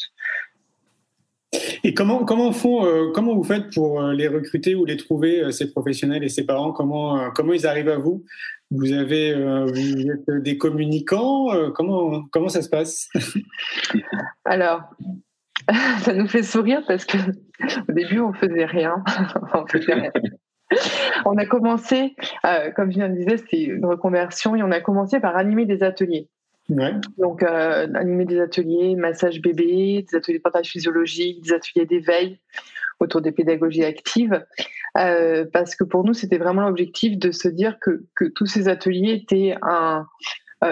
Et 1.82 1.94
comment, 1.94 2.24
comment, 2.24 2.52
font, 2.52 2.84
euh, 2.84 3.10
comment 3.14 3.34
vous 3.34 3.44
faites 3.44 3.72
pour 3.72 4.02
euh, 4.02 4.12
les 4.12 4.28
recruter 4.28 4.74
ou 4.74 4.84
les 4.84 4.96
trouver, 4.96 5.50
ces 5.52 5.70
professionnels 5.70 6.24
et 6.24 6.28
ces 6.28 6.44
parents? 6.44 6.72
Comment, 6.72 7.30
comment 7.30 7.52
ils 7.52 7.66
arrivent 7.66 7.88
à 7.88 7.98
vous? 7.98 8.24
Vous, 8.70 8.92
avez, 8.92 9.34
vous 9.34 10.10
êtes 10.10 10.42
des 10.42 10.58
communicants 10.58 11.46
comment, 11.72 12.24
comment 12.30 12.50
ça 12.50 12.60
se 12.60 12.68
passe? 12.68 13.08
Alors, 14.44 14.82
ça 16.00 16.12
nous 16.14 16.28
fait 16.28 16.42
sourire 16.42 16.82
parce 16.86 17.04
que 17.04 17.18
au 17.88 17.92
début 17.92 18.20
on 18.20 18.32
faisait 18.32 18.64
rien. 18.64 19.02
on 19.54 19.66
faisait 19.66 19.94
rien. 19.94 20.12
On 21.24 21.36
a 21.36 21.46
commencé, 21.46 22.14
euh, 22.44 22.70
comme 22.72 22.90
je 22.90 22.98
viens 22.98 23.08
de 23.08 23.16
dire, 23.16 23.38
c'était 23.38 23.64
une 23.64 23.86
reconversion 23.86 24.54
et 24.54 24.62
on 24.62 24.70
a 24.70 24.80
commencé 24.80 25.20
par 25.20 25.36
animer 25.36 25.66
des 25.66 25.82
ateliers. 25.82 26.28
Donc, 27.16 27.42
euh, 27.42 27.88
animer 27.94 28.26
des 28.26 28.40
ateliers, 28.40 28.94
massage 28.94 29.40
bébé, 29.40 30.04
des 30.06 30.16
ateliers 30.16 30.36
de 30.36 30.42
partage 30.42 30.68
physiologique, 30.68 31.42
des 31.42 31.54
ateliers 31.54 31.86
d'éveil 31.86 32.40
autour 33.00 33.22
des 33.22 33.32
pédagogies 33.32 33.84
actives, 33.84 34.44
euh, 34.98 35.46
parce 35.50 35.76
que 35.76 35.84
pour 35.84 36.04
nous, 36.04 36.12
c'était 36.12 36.36
vraiment 36.36 36.62
l'objectif 36.62 37.16
de 37.16 37.30
se 37.30 37.48
dire 37.48 37.78
que, 37.80 38.04
que, 38.14 38.26
tous 38.26 38.44
ces 38.44 38.68
ateliers 38.68 39.12
étaient 39.12 39.56
un, 39.62 40.04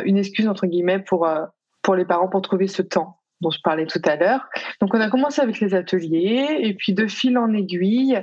une 0.04 0.18
excuse, 0.18 0.48
entre 0.48 0.66
guillemets, 0.66 0.98
pour, 0.98 1.26
pour 1.82 1.94
les 1.94 2.04
parents 2.04 2.28
pour 2.28 2.42
trouver 2.42 2.66
ce 2.66 2.82
temps 2.82 3.20
dont 3.40 3.50
je 3.50 3.60
parlais 3.62 3.86
tout 3.86 4.02
à 4.04 4.16
l'heure. 4.16 4.48
Donc 4.80 4.94
on 4.94 5.00
a 5.00 5.10
commencé 5.10 5.40
avec 5.40 5.60
les 5.60 5.74
ateliers 5.74 6.58
et 6.60 6.74
puis 6.74 6.94
de 6.94 7.06
fil 7.06 7.38
en 7.38 7.52
aiguille, 7.52 8.20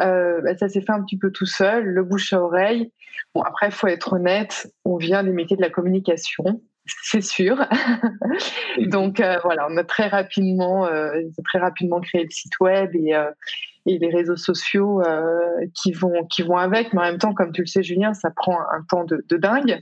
euh, 0.00 0.40
bah, 0.42 0.56
ça 0.56 0.68
s'est 0.68 0.80
fait 0.80 0.92
un 0.92 1.02
petit 1.02 1.18
peu 1.18 1.30
tout 1.30 1.46
seul, 1.46 1.84
le 1.84 2.04
bouche 2.04 2.32
à 2.32 2.42
oreille. 2.42 2.92
Bon 3.34 3.42
après, 3.42 3.70
faut 3.70 3.86
être 3.86 4.14
honnête, 4.14 4.72
on 4.84 4.96
vient 4.96 5.22
des 5.22 5.32
métiers 5.32 5.56
de 5.56 5.62
la 5.62 5.70
communication, 5.70 6.62
c'est 7.02 7.20
sûr. 7.20 7.56
Donc 8.86 9.20
euh, 9.20 9.38
voilà, 9.44 9.66
on 9.70 9.76
a 9.76 9.84
très 9.84 10.08
rapidement, 10.08 10.86
euh, 10.86 11.20
très 11.44 11.58
rapidement 11.58 12.00
créé 12.00 12.24
le 12.24 12.30
site 12.30 12.58
web 12.60 12.90
et 12.94 13.14
euh, 13.14 13.30
et 13.88 13.98
les 13.98 14.10
réseaux 14.10 14.36
sociaux 14.36 15.00
qui 15.80 15.92
vont 15.92 16.24
qui 16.26 16.42
vont 16.42 16.56
avec. 16.56 16.92
Mais 16.92 17.02
en 17.02 17.04
même 17.04 17.18
temps, 17.18 17.34
comme 17.34 17.52
tu 17.52 17.60
le 17.60 17.68
sais, 17.68 17.84
Julien, 17.84 18.14
ça 18.14 18.32
prend 18.34 18.58
un 18.58 18.82
temps 18.88 19.04
de, 19.04 19.24
de 19.28 19.36
dingue. 19.36 19.80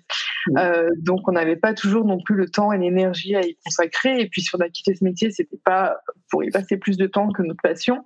Donc, 0.99 1.27
on 1.27 1.33
n'avait 1.33 1.57
pas 1.57 1.73
toujours 1.73 2.05
non 2.05 2.21
plus 2.23 2.35
le 2.35 2.51
temps 2.51 2.71
et 2.71 2.77
l'énergie 2.77 3.35
à 3.35 3.41
y 3.41 3.57
consacrer. 3.65 4.21
Et 4.21 4.29
puis, 4.29 4.43
si 4.43 4.55
on 4.55 4.59
a 4.59 4.69
quitté 4.69 4.95
ce 4.95 5.03
métier, 5.05 5.31
c'était 5.31 5.59
pas 5.65 5.97
pour 6.31 6.45
y 6.45 6.51
passer 6.51 6.77
plus 6.77 6.99
de 6.99 7.07
temps 7.07 7.33
que 7.33 7.41
notre 7.41 7.63
passion. 7.63 8.05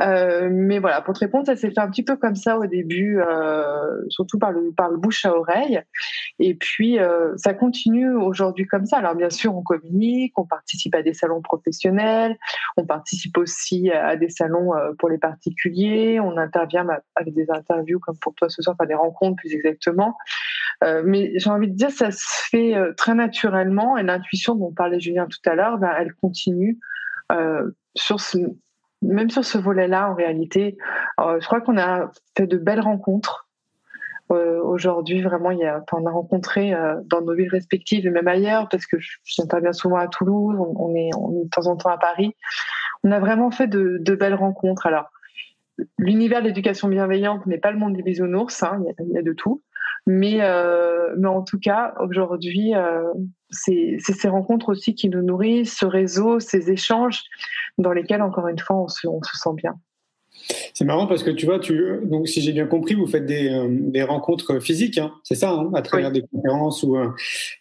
Euh, 0.00 0.48
mais 0.50 0.78
voilà, 0.78 1.00
pour 1.00 1.14
te 1.14 1.20
répondre, 1.20 1.46
ça 1.46 1.56
s'est 1.56 1.70
fait 1.70 1.80
un 1.80 1.88
petit 1.88 2.02
peu 2.02 2.16
comme 2.16 2.34
ça 2.34 2.58
au 2.58 2.66
début, 2.66 3.20
euh, 3.20 4.02
surtout 4.08 4.38
par 4.38 4.52
le, 4.52 4.72
par 4.72 4.88
le 4.88 4.96
bouche 4.96 5.24
à 5.24 5.34
oreille. 5.34 5.80
Et 6.38 6.54
puis, 6.54 6.98
euh, 6.98 7.32
ça 7.36 7.54
continue 7.54 8.10
aujourd'hui 8.10 8.66
comme 8.66 8.86
ça. 8.86 8.98
Alors, 8.98 9.14
bien 9.14 9.30
sûr, 9.30 9.54
on 9.56 9.62
communique, 9.62 10.32
on 10.38 10.46
participe 10.46 10.94
à 10.94 11.02
des 11.02 11.14
salons 11.14 11.42
professionnels, 11.42 12.36
on 12.76 12.86
participe 12.86 13.38
aussi 13.38 13.90
à 13.90 14.16
des 14.16 14.28
salons 14.28 14.72
pour 14.98 15.08
les 15.08 15.18
particuliers, 15.18 16.18
on 16.20 16.36
intervient 16.36 16.86
avec 17.14 17.34
des 17.34 17.50
interviews 17.50 18.00
comme 18.00 18.18
pour 18.18 18.34
toi 18.34 18.48
ce 18.48 18.62
soir, 18.62 18.74
enfin 18.78 18.86
des 18.86 18.94
rencontres 18.94 19.36
plus 19.36 19.52
exactement. 19.54 20.16
Mais 20.82 21.32
j'ai 21.38 21.50
envie 21.50 21.68
de 21.68 21.76
dire, 21.76 21.90
ça 21.90 22.10
se 22.10 22.48
fait 22.50 22.74
très 22.96 23.14
naturellement 23.14 23.96
et 23.96 24.02
l'intuition 24.02 24.54
dont 24.54 24.72
parlait 24.72 25.00
Julien 25.00 25.26
tout 25.26 25.48
à 25.48 25.54
l'heure, 25.54 25.78
ben, 25.78 25.90
elle 25.98 26.12
continue 26.14 26.78
sur 27.94 28.20
ce, 28.20 28.38
même 29.04 29.30
sur 29.30 29.44
ce 29.44 29.58
volet-là, 29.58 30.10
en 30.10 30.14
réalité, 30.14 30.76
euh, 31.20 31.38
je 31.40 31.46
crois 31.46 31.60
qu'on 31.60 31.78
a 31.78 32.10
fait 32.36 32.46
de 32.46 32.56
belles 32.56 32.80
rencontres. 32.80 33.48
Euh, 34.32 34.62
Aujourd'hui, 34.62 35.22
vraiment, 35.22 35.50
il 35.50 35.58
y 35.58 35.64
a, 35.64 35.84
on 35.92 36.06
a 36.06 36.10
rencontré 36.10 36.74
euh, 36.74 36.96
dans 37.04 37.20
nos 37.20 37.34
villes 37.34 37.50
respectives 37.50 38.06
et 38.06 38.10
même 38.10 38.28
ailleurs, 38.28 38.68
parce 38.68 38.86
que 38.86 38.96
j'interviens 39.24 39.72
souvent 39.72 39.96
à 39.96 40.08
Toulouse, 40.08 40.56
on, 40.58 40.94
est, 40.94 41.10
de 41.10 41.48
temps 41.50 41.66
en 41.66 41.76
temps 41.76 41.90
à 41.90 41.98
Paris. 41.98 42.34
On 43.04 43.12
a 43.12 43.20
vraiment 43.20 43.50
fait 43.50 43.66
de, 43.66 44.14
belles 44.14 44.34
rencontres. 44.34 44.86
Alors, 44.86 45.10
l'univers 45.98 46.40
de 46.40 46.46
l'éducation 46.46 46.88
bienveillante 46.88 47.44
n'est 47.46 47.58
pas 47.58 47.70
le 47.70 47.78
monde 47.78 47.94
des 47.94 48.02
bisounours, 48.02 48.62
hein, 48.62 48.82
il, 48.98 49.10
y 49.10 49.12
y 49.12 49.18
a, 49.18 49.22
de 49.22 49.32
tout. 49.32 49.62
Mais, 50.06 50.38
mais 51.16 51.28
en 51.28 51.42
tout 51.42 51.58
cas, 51.58 51.94
aujourd'hui, 52.00 52.72
c'est 53.54 53.98
ces 54.00 54.28
rencontres 54.28 54.70
aussi 54.70 54.94
qui 54.94 55.08
nous 55.08 55.22
nourrissent, 55.22 55.76
ce 55.78 55.86
réseau, 55.86 56.40
ces 56.40 56.70
échanges 56.70 57.22
dans 57.78 57.92
lesquels, 57.92 58.22
encore 58.22 58.48
une 58.48 58.58
fois, 58.58 58.76
on 58.76 58.88
se, 58.88 59.06
on 59.06 59.22
se 59.22 59.36
sent 59.36 59.54
bien. 59.54 59.74
C'est 60.74 60.84
marrant 60.84 61.06
parce 61.06 61.22
que 61.22 61.30
tu 61.30 61.46
vois, 61.46 61.58
tu, 61.58 61.82
donc 62.04 62.28
si 62.28 62.40
j'ai 62.40 62.52
bien 62.52 62.66
compris, 62.66 62.94
vous 62.94 63.06
faites 63.06 63.26
des, 63.26 63.48
euh, 63.48 63.68
des 63.70 64.02
rencontres 64.02 64.60
physiques, 64.60 64.98
hein, 64.98 65.12
c'est 65.22 65.36
ça, 65.36 65.52
hein, 65.52 65.70
à 65.74 65.82
travers 65.82 66.10
des 66.10 66.22
conférences 66.22 66.82
ou. 66.82 66.96
Euh, 66.96 67.08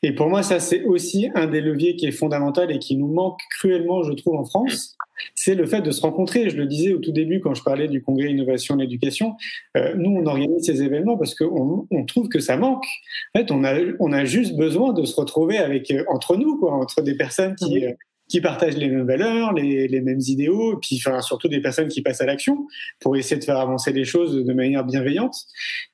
et 0.01 0.13
pour 0.13 0.27
moi, 0.27 0.43
ça 0.43 0.59
c'est 0.59 0.83
aussi 0.83 1.29
un 1.35 1.47
des 1.47 1.61
leviers 1.61 1.95
qui 1.95 2.07
est 2.07 2.11
fondamental 2.11 2.71
et 2.71 2.79
qui 2.79 2.97
nous 2.97 3.07
manque 3.07 3.39
cruellement, 3.57 4.03
je 4.03 4.13
trouve, 4.13 4.35
en 4.35 4.45
France. 4.45 4.95
C'est 5.35 5.55
le 5.55 5.65
fait 5.65 5.81
de 5.81 5.91
se 5.91 6.01
rencontrer. 6.01 6.49
Je 6.49 6.57
le 6.57 6.65
disais 6.65 6.93
au 6.93 6.97
tout 6.97 7.11
début 7.11 7.39
quand 7.39 7.53
je 7.53 7.63
parlais 7.63 7.87
du 7.87 8.01
congrès 8.01 8.31
Innovation 8.31 8.79
et 8.79 8.83
Éducation. 8.83 9.35
Euh, 9.77 9.93
nous, 9.95 10.09
on 10.09 10.25
organise 10.25 10.65
ces 10.65 10.81
événements 10.81 11.17
parce 11.17 11.35
qu'on 11.35 11.87
on 11.89 12.05
trouve 12.05 12.27
que 12.29 12.39
ça 12.39 12.57
manque. 12.57 12.85
En 13.33 13.39
fait, 13.39 13.51
on 13.51 13.63
a, 13.63 13.75
on 13.99 14.11
a 14.11 14.25
juste 14.25 14.55
besoin 14.57 14.91
de 14.91 15.05
se 15.05 15.15
retrouver 15.15 15.57
avec 15.59 15.93
entre 16.07 16.35
nous, 16.35 16.57
quoi, 16.57 16.73
entre 16.73 17.01
des 17.01 17.15
personnes 17.15 17.55
qui 17.55 17.85
qui 18.33 18.41
partagent 18.41 18.77
les 18.77 18.89
mêmes 18.89 19.05
valeurs, 19.05 19.53
les, 19.53 20.01
mêmes 20.01 20.19
idéaux, 20.21 20.73
et 20.73 20.77
puis 20.81 20.99
enfin, 21.05 21.21
surtout 21.21 21.47
des 21.47 21.61
personnes 21.61 21.87
qui 21.87 22.01
passent 22.01 22.19
à 22.19 22.25
l'action 22.25 22.65
pour 22.99 23.15
essayer 23.15 23.37
de 23.37 23.43
faire 23.43 23.59
avancer 23.59 23.93
les 23.93 24.05
choses 24.05 24.43
de 24.43 24.53
manière 24.53 24.83
bienveillante. 24.83 25.35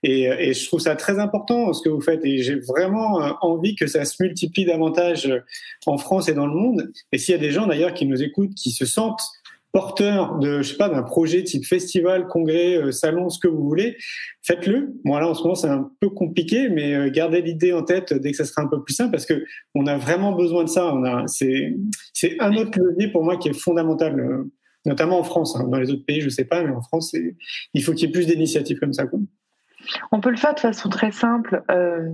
Et, 0.04 0.24
et 0.24 0.54
je 0.54 0.66
trouve 0.66 0.80
ça 0.80 0.96
très 0.96 1.20
important 1.20 1.74
ce 1.74 1.82
que 1.82 1.90
vous 1.90 2.00
faites, 2.00 2.24
et 2.24 2.42
j'ai 2.42 2.56
vraiment 2.56 3.22
euh, 3.22 3.32
envie 3.42 3.76
que 3.76 3.88
ça 3.88 4.06
se 4.06 4.24
multiplie 4.24 4.64
davantage 4.64 5.30
en 5.86 5.98
France 5.98 6.30
et 6.30 6.34
dans 6.34 6.48
le 6.48 6.54
monde. 6.54 6.94
Et 7.12 7.18
s'il 7.18 7.34
y 7.34 7.38
a 7.38 7.42
des 7.42 7.52
gens 7.52 7.68
d'ailleurs 7.68 7.94
qui 7.94 8.06
nous 8.06 8.24
écoutent, 8.24 8.56
qui 8.56 8.72
se 8.72 8.86
sentent 8.86 9.20
porteur 9.72 10.40
de, 10.40 10.62
je 10.62 10.72
sais 10.72 10.78
pas, 10.78 10.90
d'un 10.90 11.04
projet 11.04 11.44
type 11.44 11.66
festival, 11.66 12.28
congrès, 12.28 12.76
euh, 12.76 12.92
salon, 12.92 13.30
ce 13.30 13.40
que 13.40 13.48
vous 13.48 13.64
voulez, 13.64 13.98
faites-le. 14.42 14.94
Moi, 15.04 15.20
là, 15.20 15.28
en 15.30 15.34
ce 15.34 15.44
moment, 15.44 15.56
c'est 15.56 15.68
un 15.68 15.92
peu 16.00 16.10
compliqué, 16.10 16.70
mais 16.70 16.96
euh, 16.96 17.10
gardez 17.10 17.42
l'idée 17.42 17.74
en 17.74 17.84
tête 17.84 18.14
dès 18.14 18.32
que 18.32 18.38
ça 18.38 18.46
sera 18.46 18.64
un 18.64 18.68
peu 18.68 18.82
plus 18.82 18.96
simple 18.96 19.12
parce 19.12 19.26
que 19.26 19.44
on 19.76 19.86
a 19.86 19.98
vraiment 19.98 20.34
besoin 20.34 20.64
de 20.64 20.70
ça. 20.70 20.94
On 20.94 21.04
a, 21.04 21.28
c'est, 21.28 21.76
c'est 22.14 22.40
un 22.40 22.56
autre 22.56 22.80
levier 22.80 23.12
pour 23.12 23.24
moi 23.24 23.38
qui 23.38 23.50
est 23.50 23.54
fondamental, 23.54 24.20
euh, 24.20 24.52
notamment 24.86 25.20
en 25.20 25.24
France. 25.24 25.56
Hein. 25.56 25.68
Dans 25.70 25.80
les 25.80 25.92
autres 25.92 26.06
pays, 26.06 26.22
je 26.22 26.30
sais 26.30 26.46
pas, 26.46 26.64
mais 26.64 26.74
en 26.74 26.82
France, 26.82 27.16
il 27.74 27.84
faut 27.84 27.94
qu'il 27.94 28.08
y 28.08 28.10
ait 28.10 28.14
plus 28.14 28.26
d'initiatives 28.26 28.80
comme 28.80 28.94
ça. 28.94 29.06
On 30.12 30.20
peut 30.22 30.30
le 30.30 30.38
faire 30.38 30.54
de 30.54 30.60
façon 30.60 30.90
très 30.90 31.12
simple. 31.12 31.64
Euh, 31.72 32.10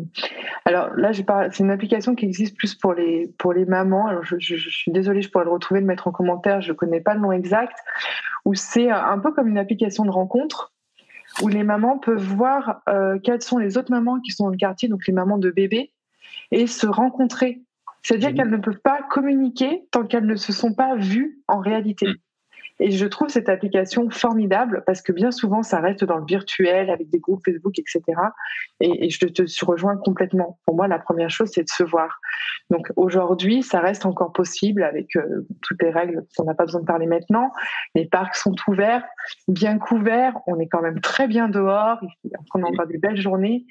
alors 0.65 0.89
là, 0.95 1.11
c'est 1.13 1.59
une 1.59 1.71
application 1.71 2.15
qui 2.15 2.25
existe 2.25 2.57
plus 2.57 2.75
pour 2.75 2.93
les, 2.93 3.33
pour 3.37 3.53
les 3.53 3.65
mamans. 3.65 4.07
Alors 4.07 4.23
je, 4.23 4.37
suis 4.37 4.91
désolée, 4.91 5.21
je 5.21 5.29
pourrais 5.29 5.45
le 5.45 5.51
retrouver, 5.51 5.79
le 5.79 5.85
mettre 5.85 6.07
en 6.07 6.11
commentaire, 6.11 6.61
je 6.61 6.71
ne 6.71 6.77
connais 6.77 7.01
pas 7.01 7.13
le 7.13 7.21
nom 7.21 7.31
exact, 7.31 7.77
où 8.45 8.53
c'est 8.53 8.89
un 8.89 9.19
peu 9.19 9.31
comme 9.33 9.47
une 9.47 9.57
application 9.57 10.05
de 10.05 10.11
rencontre, 10.11 10.73
où 11.41 11.47
les 11.47 11.63
mamans 11.63 11.97
peuvent 11.97 12.23
voir 12.23 12.81
euh, 12.87 13.19
quelles 13.23 13.41
sont 13.41 13.57
les 13.57 13.77
autres 13.77 13.91
mamans 13.91 14.19
qui 14.21 14.31
sont 14.31 14.45
dans 14.45 14.51
le 14.51 14.57
quartier, 14.57 14.87
donc 14.87 15.05
les 15.07 15.13
mamans 15.13 15.37
de 15.37 15.49
bébés, 15.49 15.91
et 16.51 16.67
se 16.67 16.87
rencontrer. 16.87 17.61
C'est-à-dire 18.03 18.31
mmh. 18.31 18.35
qu'elles 18.35 18.51
ne 18.51 18.57
peuvent 18.57 18.81
pas 18.83 19.01
communiquer 19.09 19.87
tant 19.91 20.05
qu'elles 20.05 20.27
ne 20.27 20.35
se 20.35 20.53
sont 20.53 20.73
pas 20.73 20.95
vues 20.95 21.39
en 21.47 21.59
réalité. 21.59 22.07
Mmh. 22.07 22.15
Et 22.79 22.91
je 22.91 23.05
trouve 23.05 23.29
cette 23.29 23.47
application 23.47 24.09
formidable 24.09 24.83
parce 24.85 25.01
que 25.01 25.11
bien 25.11 25.31
souvent, 25.31 25.63
ça 25.63 25.79
reste 25.79 26.03
dans 26.03 26.17
le 26.17 26.25
virtuel 26.25 26.89
avec 26.89 27.09
des 27.09 27.19
groupes 27.19 27.45
Facebook, 27.45 27.79
etc. 27.79 28.01
Et, 28.81 29.09
je 29.09 29.19
te, 29.25 29.65
rejoins 29.65 29.95
complètement. 29.97 30.59
Pour 30.65 30.75
moi, 30.75 30.87
la 30.87 30.99
première 30.99 31.29
chose, 31.29 31.49
c'est 31.53 31.63
de 31.63 31.69
se 31.69 31.83
voir. 31.83 32.19
Donc 32.69 32.91
aujourd'hui, 32.95 33.63
ça 33.63 33.79
reste 33.79 34.05
encore 34.05 34.33
possible 34.33 34.83
avec 34.83 35.15
euh, 35.15 35.47
toutes 35.61 35.81
les 35.81 35.91
règles. 35.91 36.25
On 36.39 36.43
n'a 36.43 36.55
pas 36.55 36.65
besoin 36.65 36.81
de 36.81 36.85
parler 36.85 37.05
maintenant. 37.05 37.51
Les 37.93 38.05
parcs 38.05 38.35
sont 38.35 38.55
ouverts, 38.67 39.03
bien 39.47 39.77
couverts. 39.77 40.33
On 40.47 40.59
est 40.59 40.67
quand 40.67 40.81
même 40.81 40.99
très 40.99 41.27
bien 41.27 41.47
dehors. 41.47 41.99
On 42.53 42.63
a 42.63 42.67
encore 42.67 42.87
des 42.87 42.97
belles 42.97 43.19
journées. 43.19 43.65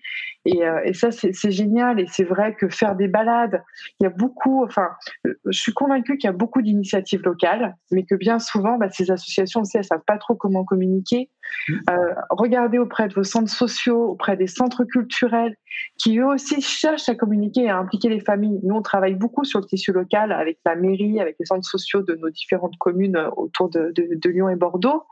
Et, 0.46 0.64
euh, 0.64 0.80
et 0.84 0.94
ça, 0.94 1.10
c'est 1.10 1.50
génial. 1.50 2.00
Et 2.00 2.06
c'est 2.06 2.24
vrai 2.24 2.54
que 2.54 2.68
faire 2.68 2.96
des 2.96 3.08
balades, 3.08 3.62
il 4.00 4.04
y 4.04 4.06
a 4.06 4.10
beaucoup. 4.10 4.64
Enfin, 4.64 4.88
je 5.24 5.60
suis 5.60 5.72
convaincue 5.72 6.16
qu'il 6.16 6.28
y 6.28 6.32
a 6.32 6.36
beaucoup 6.36 6.62
d'initiatives 6.62 7.22
locales, 7.22 7.76
mais 7.90 8.04
que 8.04 8.14
bien 8.14 8.38
souvent, 8.38 8.78
bah, 8.78 8.88
ces 8.90 9.10
associations 9.10 9.60
aussi, 9.60 9.76
elles 9.76 9.84
savent 9.84 10.04
pas 10.06 10.18
trop 10.18 10.34
comment 10.34 10.64
communiquer. 10.64 11.30
Mmh. 11.68 11.74
Euh, 11.90 12.14
regardez 12.30 12.78
auprès 12.78 13.08
de 13.08 13.14
vos 13.14 13.22
centres 13.22 13.50
sociaux, 13.50 14.10
auprès 14.10 14.36
des 14.36 14.46
centres 14.46 14.84
culturels, 14.94 15.56
qui 15.98 16.18
eux 16.18 16.26
aussi 16.26 16.60
cherchent 16.60 17.08
à 17.08 17.16
communiquer 17.16 17.62
et 17.62 17.68
à 17.68 17.78
impliquer 17.78 18.08
les 18.08 18.20
familles. 18.20 18.60
Nous, 18.62 18.74
on 18.74 18.82
travaille 18.82 19.14
beaucoup 19.14 19.44
sur 19.44 19.58
le 19.58 19.66
tissu 19.66 19.92
local 19.92 20.30
avec 20.30 20.58
la 20.64 20.76
mairie, 20.76 21.20
avec 21.20 21.36
les 21.40 21.46
centres 21.46 21.68
sociaux 21.68 22.02
de 22.02 22.14
nos 22.14 22.30
différentes 22.30 22.76
communes 22.78 23.16
euh, 23.16 23.30
autour 23.36 23.68
de, 23.70 23.92
Lyon 24.28 24.48
et 24.48 24.56
Bordeaux. 24.56 25.02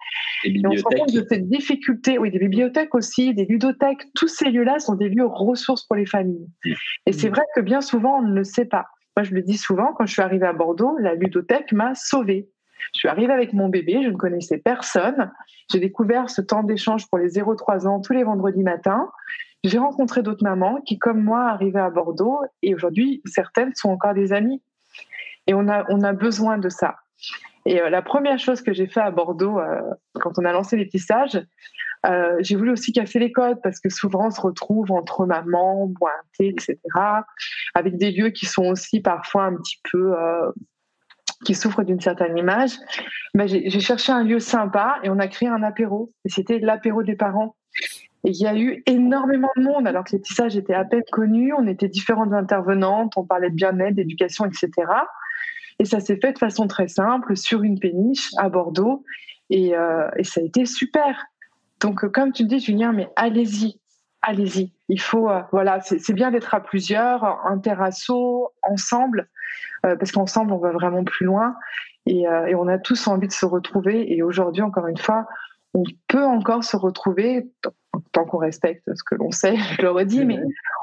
Et 0.44 0.60
on 0.64 0.76
se 0.76 0.82
rend 0.84 0.90
compte 0.90 1.12
de 1.12 1.26
cette 1.28 1.48
difficulté, 1.48 2.18
oui, 2.18 2.30
des 2.30 2.38
bibliothèques 2.38 2.94
aussi, 2.94 3.34
des 3.34 3.44
ludothèques, 3.44 4.06
tous 4.14 4.28
ces 4.28 4.50
lieux-là 4.50 4.78
sont 4.78 4.94
des 4.94 5.08
lieux 5.08 5.26
ressources 5.26 5.84
pour 5.84 5.96
les 5.96 6.06
familles. 6.06 6.48
Mmh. 6.64 6.72
Et 7.06 7.12
c'est 7.12 7.28
vrai 7.28 7.42
que 7.54 7.60
bien 7.60 7.80
souvent, 7.80 8.18
on 8.18 8.22
ne 8.22 8.34
le 8.34 8.44
sait 8.44 8.66
pas. 8.66 8.86
Moi, 9.16 9.24
je 9.24 9.34
le 9.34 9.42
dis 9.42 9.58
souvent, 9.58 9.92
quand 9.92 10.06
je 10.06 10.12
suis 10.12 10.22
arrivée 10.22 10.46
à 10.46 10.52
Bordeaux, 10.52 10.96
la 10.98 11.14
ludothèque 11.14 11.72
m'a 11.72 11.94
sauvée. 11.94 12.48
Je 12.94 13.00
suis 13.00 13.08
arrivée 13.08 13.32
avec 13.32 13.52
mon 13.52 13.68
bébé, 13.68 14.00
je 14.02 14.08
ne 14.08 14.16
connaissais 14.16 14.58
personne. 14.58 15.30
J'ai 15.70 15.80
découvert 15.80 16.30
ce 16.30 16.40
temps 16.40 16.62
d'échange 16.62 17.08
pour 17.08 17.18
les 17.18 17.28
0-3 17.28 17.86
ans 17.86 18.00
tous 18.00 18.12
les 18.12 18.24
vendredis 18.24 18.62
matins. 18.62 19.08
J'ai 19.64 19.78
rencontré 19.78 20.22
d'autres 20.22 20.42
mamans 20.42 20.80
qui, 20.80 20.98
comme 20.98 21.22
moi, 21.22 21.48
arrivaient 21.48 21.80
à 21.80 21.90
Bordeaux 21.90 22.40
et 22.62 22.74
aujourd'hui, 22.74 23.22
certaines 23.24 23.74
sont 23.74 23.90
encore 23.90 24.14
des 24.14 24.32
amies. 24.32 24.60
Et 25.46 25.54
on 25.54 25.68
a, 25.68 25.84
on 25.88 26.02
a 26.02 26.12
besoin 26.12 26.58
de 26.58 26.68
ça. 26.68 26.96
Et 27.64 27.80
euh, 27.80 27.90
la 27.90 28.02
première 28.02 28.38
chose 28.38 28.60
que 28.60 28.72
j'ai 28.72 28.86
fait 28.86 29.00
à 29.00 29.10
Bordeaux, 29.10 29.58
euh, 29.58 29.80
quand 30.14 30.32
on 30.38 30.44
a 30.44 30.52
lancé 30.52 30.76
les 30.76 30.88
tissages, 30.88 31.40
euh, 32.06 32.36
j'ai 32.40 32.56
voulu 32.56 32.72
aussi 32.72 32.92
casser 32.92 33.20
les 33.20 33.30
codes 33.30 33.58
parce 33.62 33.78
que 33.78 33.88
souvent 33.88 34.26
on 34.26 34.30
se 34.30 34.40
retrouve 34.40 34.90
entre 34.90 35.24
mamans, 35.26 35.92
thé, 36.36 36.48
etc., 36.48 36.76
avec 37.74 37.96
des 37.96 38.10
lieux 38.10 38.30
qui 38.30 38.46
sont 38.46 38.64
aussi 38.64 39.00
parfois 39.00 39.44
un 39.44 39.54
petit 39.54 39.80
peu 39.90 40.12
qui 41.44 41.54
souffrent 41.54 41.84
d'une 41.84 42.00
certaine 42.00 42.36
image. 42.36 42.72
J'ai 43.44 43.80
cherché 43.80 44.10
un 44.10 44.24
lieu 44.24 44.40
sympa 44.40 44.98
et 45.04 45.10
on 45.10 45.18
a 45.20 45.28
créé 45.28 45.48
un 45.48 45.62
apéro. 45.62 46.10
Et 46.24 46.28
c'était 46.28 46.58
l'apéro 46.58 47.04
des 47.04 47.14
parents. 47.14 47.54
Et 48.24 48.30
il 48.30 48.36
y 48.36 48.46
a 48.46 48.56
eu 48.56 48.82
énormément 48.86 49.50
de 49.56 49.62
monde, 49.62 49.86
alors 49.86 50.04
que 50.04 50.12
les 50.12 50.20
tissages 50.20 50.56
étaient 50.56 50.74
à 50.74 50.84
peine 50.84 51.02
connus. 51.10 51.52
On 51.56 51.66
était 51.66 51.88
différentes 51.88 52.32
intervenantes, 52.32 53.14
on 53.16 53.24
parlait 53.24 53.50
de 53.50 53.54
bien-être, 53.54 53.94
d'éducation, 53.94 54.44
etc. 54.44 54.70
Et 55.78 55.84
ça 55.84 56.00
s'est 56.00 56.18
fait 56.20 56.32
de 56.32 56.38
façon 56.38 56.66
très 56.68 56.88
simple, 56.88 57.36
sur 57.36 57.62
une 57.62 57.78
péniche 57.78 58.30
à 58.38 58.48
Bordeaux. 58.48 59.04
Et, 59.50 59.76
euh, 59.76 60.08
ça 60.22 60.40
a 60.40 60.44
été 60.44 60.66
super. 60.66 61.26
Donc, 61.80 62.06
comme 62.12 62.32
tu 62.32 62.44
dis, 62.44 62.60
Julien, 62.60 62.92
mais 62.92 63.08
allez-y, 63.16 63.80
allez-y. 64.22 64.72
Il 64.88 65.00
faut, 65.00 65.28
euh, 65.28 65.42
voilà, 65.50 65.80
c'est 65.80 66.12
bien 66.12 66.30
d'être 66.30 66.54
à 66.54 66.60
plusieurs, 66.60 67.24
interasso, 67.44 68.52
ensemble, 68.62 69.28
euh, 69.84 69.96
parce 69.96 70.12
qu'ensemble, 70.12 70.52
on 70.52 70.58
va 70.58 70.70
vraiment 70.70 71.02
plus 71.02 71.26
loin. 71.26 71.56
Euh, 72.08 72.46
et, 72.46 72.54
on 72.54 72.68
a 72.68 72.78
tous 72.78 73.06
envie 73.06 73.28
de 73.28 73.32
se 73.32 73.46
retrouver. 73.46 74.12
Et 74.12 74.22
aujourd'hui, 74.22 74.62
encore 74.62 74.86
une 74.86 74.98
fois, 74.98 75.26
on 75.74 75.84
peut 76.08 76.24
encore 76.24 76.64
se 76.64 76.76
retrouver, 76.76 77.50
tant 78.12 78.24
qu'on 78.24 78.38
respecte 78.38 78.84
ce 78.94 79.02
que 79.04 79.14
l'on 79.14 79.30
sait, 79.30 79.56
je 79.56 79.82
le 79.82 79.90
redis, 79.90 80.24
mais 80.24 80.38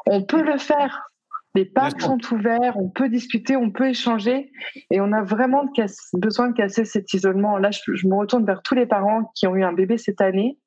on 0.05 0.23
peut 0.23 0.41
le 0.41 0.57
faire. 0.57 1.09
Les 1.55 1.65
parcs 1.65 2.01
sont 2.01 2.19
ouverts, 2.31 2.77
on 2.77 2.89
peut 2.89 3.09
discuter, 3.09 3.55
on 3.55 3.71
peut 3.71 3.89
échanger, 3.89 4.51
et 4.91 5.01
on 5.01 5.11
a 5.11 5.23
vraiment 5.23 5.65
besoin 6.13 6.49
de 6.49 6.53
casser 6.53 6.85
cet 6.85 7.11
isolement. 7.13 7.57
Là, 7.57 7.71
je, 7.71 8.07
me 8.07 8.15
retourne 8.15 8.45
vers 8.45 8.61
tous 8.61 8.75
les 8.75 8.85
parents 8.85 9.31
qui 9.33 9.47
ont 9.47 9.55
eu 9.55 9.63
un 9.63 9.73
bébé 9.73 9.97
cette 9.97 10.21
année. 10.21 10.59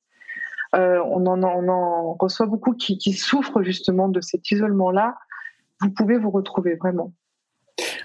Euh, 0.75 1.01
on, 1.07 1.27
en, 1.27 1.43
on, 1.43 1.69
en, 1.69 2.15
reçoit 2.15 2.47
beaucoup 2.47 2.75
qui, 2.75 2.99
qui 2.99 3.13
souffrent 3.13 3.63
justement 3.63 4.09
de 4.09 4.21
cet 4.21 4.51
isolement-là. 4.51 5.17
Vous 5.81 5.91
pouvez 5.91 6.19
vous 6.19 6.31
retrouver 6.31 6.75
vraiment. 6.75 7.13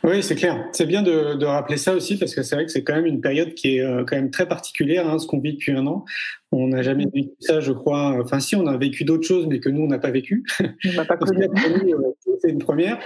Oui, 0.04 0.24
c'est 0.24 0.36
clair. 0.36 0.68
C'est 0.72 0.86
bien 0.86 1.02
de, 1.02 1.36
de, 1.36 1.46
rappeler 1.46 1.78
ça 1.78 1.94
aussi 1.94 2.18
parce 2.18 2.36
que 2.36 2.44
c'est 2.44 2.56
vrai 2.56 2.66
que 2.66 2.72
c'est 2.72 2.84
quand 2.84 2.96
même 2.96 3.06
une 3.06 3.22
période 3.22 3.54
qui 3.54 3.78
est 3.78 3.82
euh, 3.82 4.04
quand 4.06 4.16
même 4.16 4.32
très 4.32 4.48
particulière, 4.48 5.08
hein, 5.10 5.20
ce 5.20 5.28
qu'on 5.28 5.40
vit 5.40 5.54
depuis 5.54 5.72
un 5.72 5.88
an. 5.88 6.06
On 6.52 6.70
n'a 6.70 6.82
jamais 6.82 7.06
vécu 7.14 7.32
ça, 7.40 7.60
je 7.60 7.72
crois. 7.74 8.18
Enfin, 8.22 8.40
si, 8.40 8.56
on 8.56 8.66
a 8.68 8.78
vécu 8.78 9.04
d'autres 9.04 9.28
choses, 9.28 9.48
mais 9.48 9.60
que 9.60 9.70
nous, 9.70 9.82
on 9.82 9.88
n'a 9.88 10.00
pas 10.00 10.12
vécu. 10.12 10.46
On 10.62 11.06
pas. 11.06 11.16
Euh, 11.16 12.12
c'est 12.42 12.50
une 12.50 12.60
première. 12.60 13.00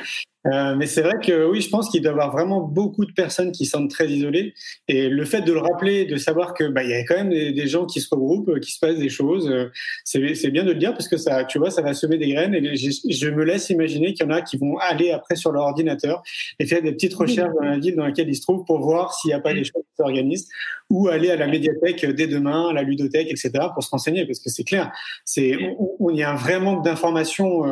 Euh, 0.48 0.76
mais 0.76 0.88
c'est 0.88 1.02
vrai 1.02 1.20
que 1.24 1.50
oui, 1.50 1.62
je 1.62 1.70
pense 1.70 1.90
qu'il 1.90 2.02
doit 2.02 2.12
y 2.12 2.14
avoir 2.14 2.32
vraiment 2.32 2.62
beaucoup 2.62 3.06
de 3.06 3.12
personnes 3.12 3.52
qui 3.52 3.66
sont 3.66 3.88
très 3.88 4.08
isolées. 4.10 4.54
Et 4.88 5.08
le 5.08 5.24
fait 5.26 5.42
de 5.42 5.54
le 5.54 5.60
rappeler, 5.60 6.06
de 6.06 6.16
savoir 6.16 6.54
que 6.54 6.64
bah, 6.64 6.84
il 6.84 6.90
y 6.90 6.94
a 6.94 7.04
quand 7.04 7.16
même 7.16 7.30
des, 7.30 7.68
gens 7.68 7.86
qui 7.86 8.02
se 8.02 8.10
regroupent, 8.10 8.50
euh, 8.50 8.60
qui 8.60 8.72
se 8.72 8.80
passent 8.80 8.98
des 8.98 9.10
choses, 9.10 9.50
euh, 9.50 9.70
c'est 10.04 10.50
bien 10.50 10.64
de 10.64 10.72
le 10.72 10.80
dire 10.80 10.94
parce 10.94 11.08
que 11.08 11.18
ça, 11.18 11.46
tu 11.46 11.60
vois, 11.60 11.70
ça 11.70 11.82
va 11.82 11.94
semer 11.94 12.18
des 12.18 12.30
graines. 12.30 12.56
Et 12.56 12.76
je, 12.76 13.30
me 13.30 13.44
laisse 13.44 13.70
imaginer 13.70 14.14
qu'il 14.14 14.26
y 14.26 14.30
en 14.30 14.32
a 14.32 14.42
qui 14.42 14.58
vont 14.58 14.78
aller 14.80 15.12
après 15.12 15.36
sur 15.36 15.52
leur 15.52 15.64
ordinateur 15.64 16.24
et 16.60 16.66
faire 16.66 16.82
des 16.82 16.92
petites 16.92 17.14
recherches 17.14 17.54
dans 17.54 17.66
la 17.66 17.78
ville 17.78 17.96
dans 17.96 18.06
laquelle 18.06 18.30
ils 18.30 18.36
se 18.36 18.42
trouvent 18.42 18.66
pour 18.66 18.80
voir 18.80 19.14
s'il 19.14 19.30
n'y 19.30 19.36
a 19.36 19.40
pas 19.40 19.54
des 19.54 19.64
choses 19.64 19.84
qui 19.84 19.96
s'organisent 19.98 20.50
ou 20.90 21.08
aller 21.08 21.30
à 21.30 21.38
la 21.38 21.48
médiathèque 21.48 22.06
dès 22.06 22.28
demain, 22.28 22.70
à 22.70 22.74
la 22.74 22.84
ludothèque, 22.84 23.31
etc. 23.32 23.52
pour 23.74 23.84
se 23.84 23.90
renseigner 23.90 24.26
parce 24.26 24.40
que 24.40 24.50
c'est 24.50 24.64
clair, 24.64 24.92
c'est 25.26 25.58
on, 26.00 26.10
y 26.10 26.24
a 26.24 26.32
un 26.32 26.36
vrai 26.36 26.60
manque 26.60 26.84
d'informations 26.84 27.64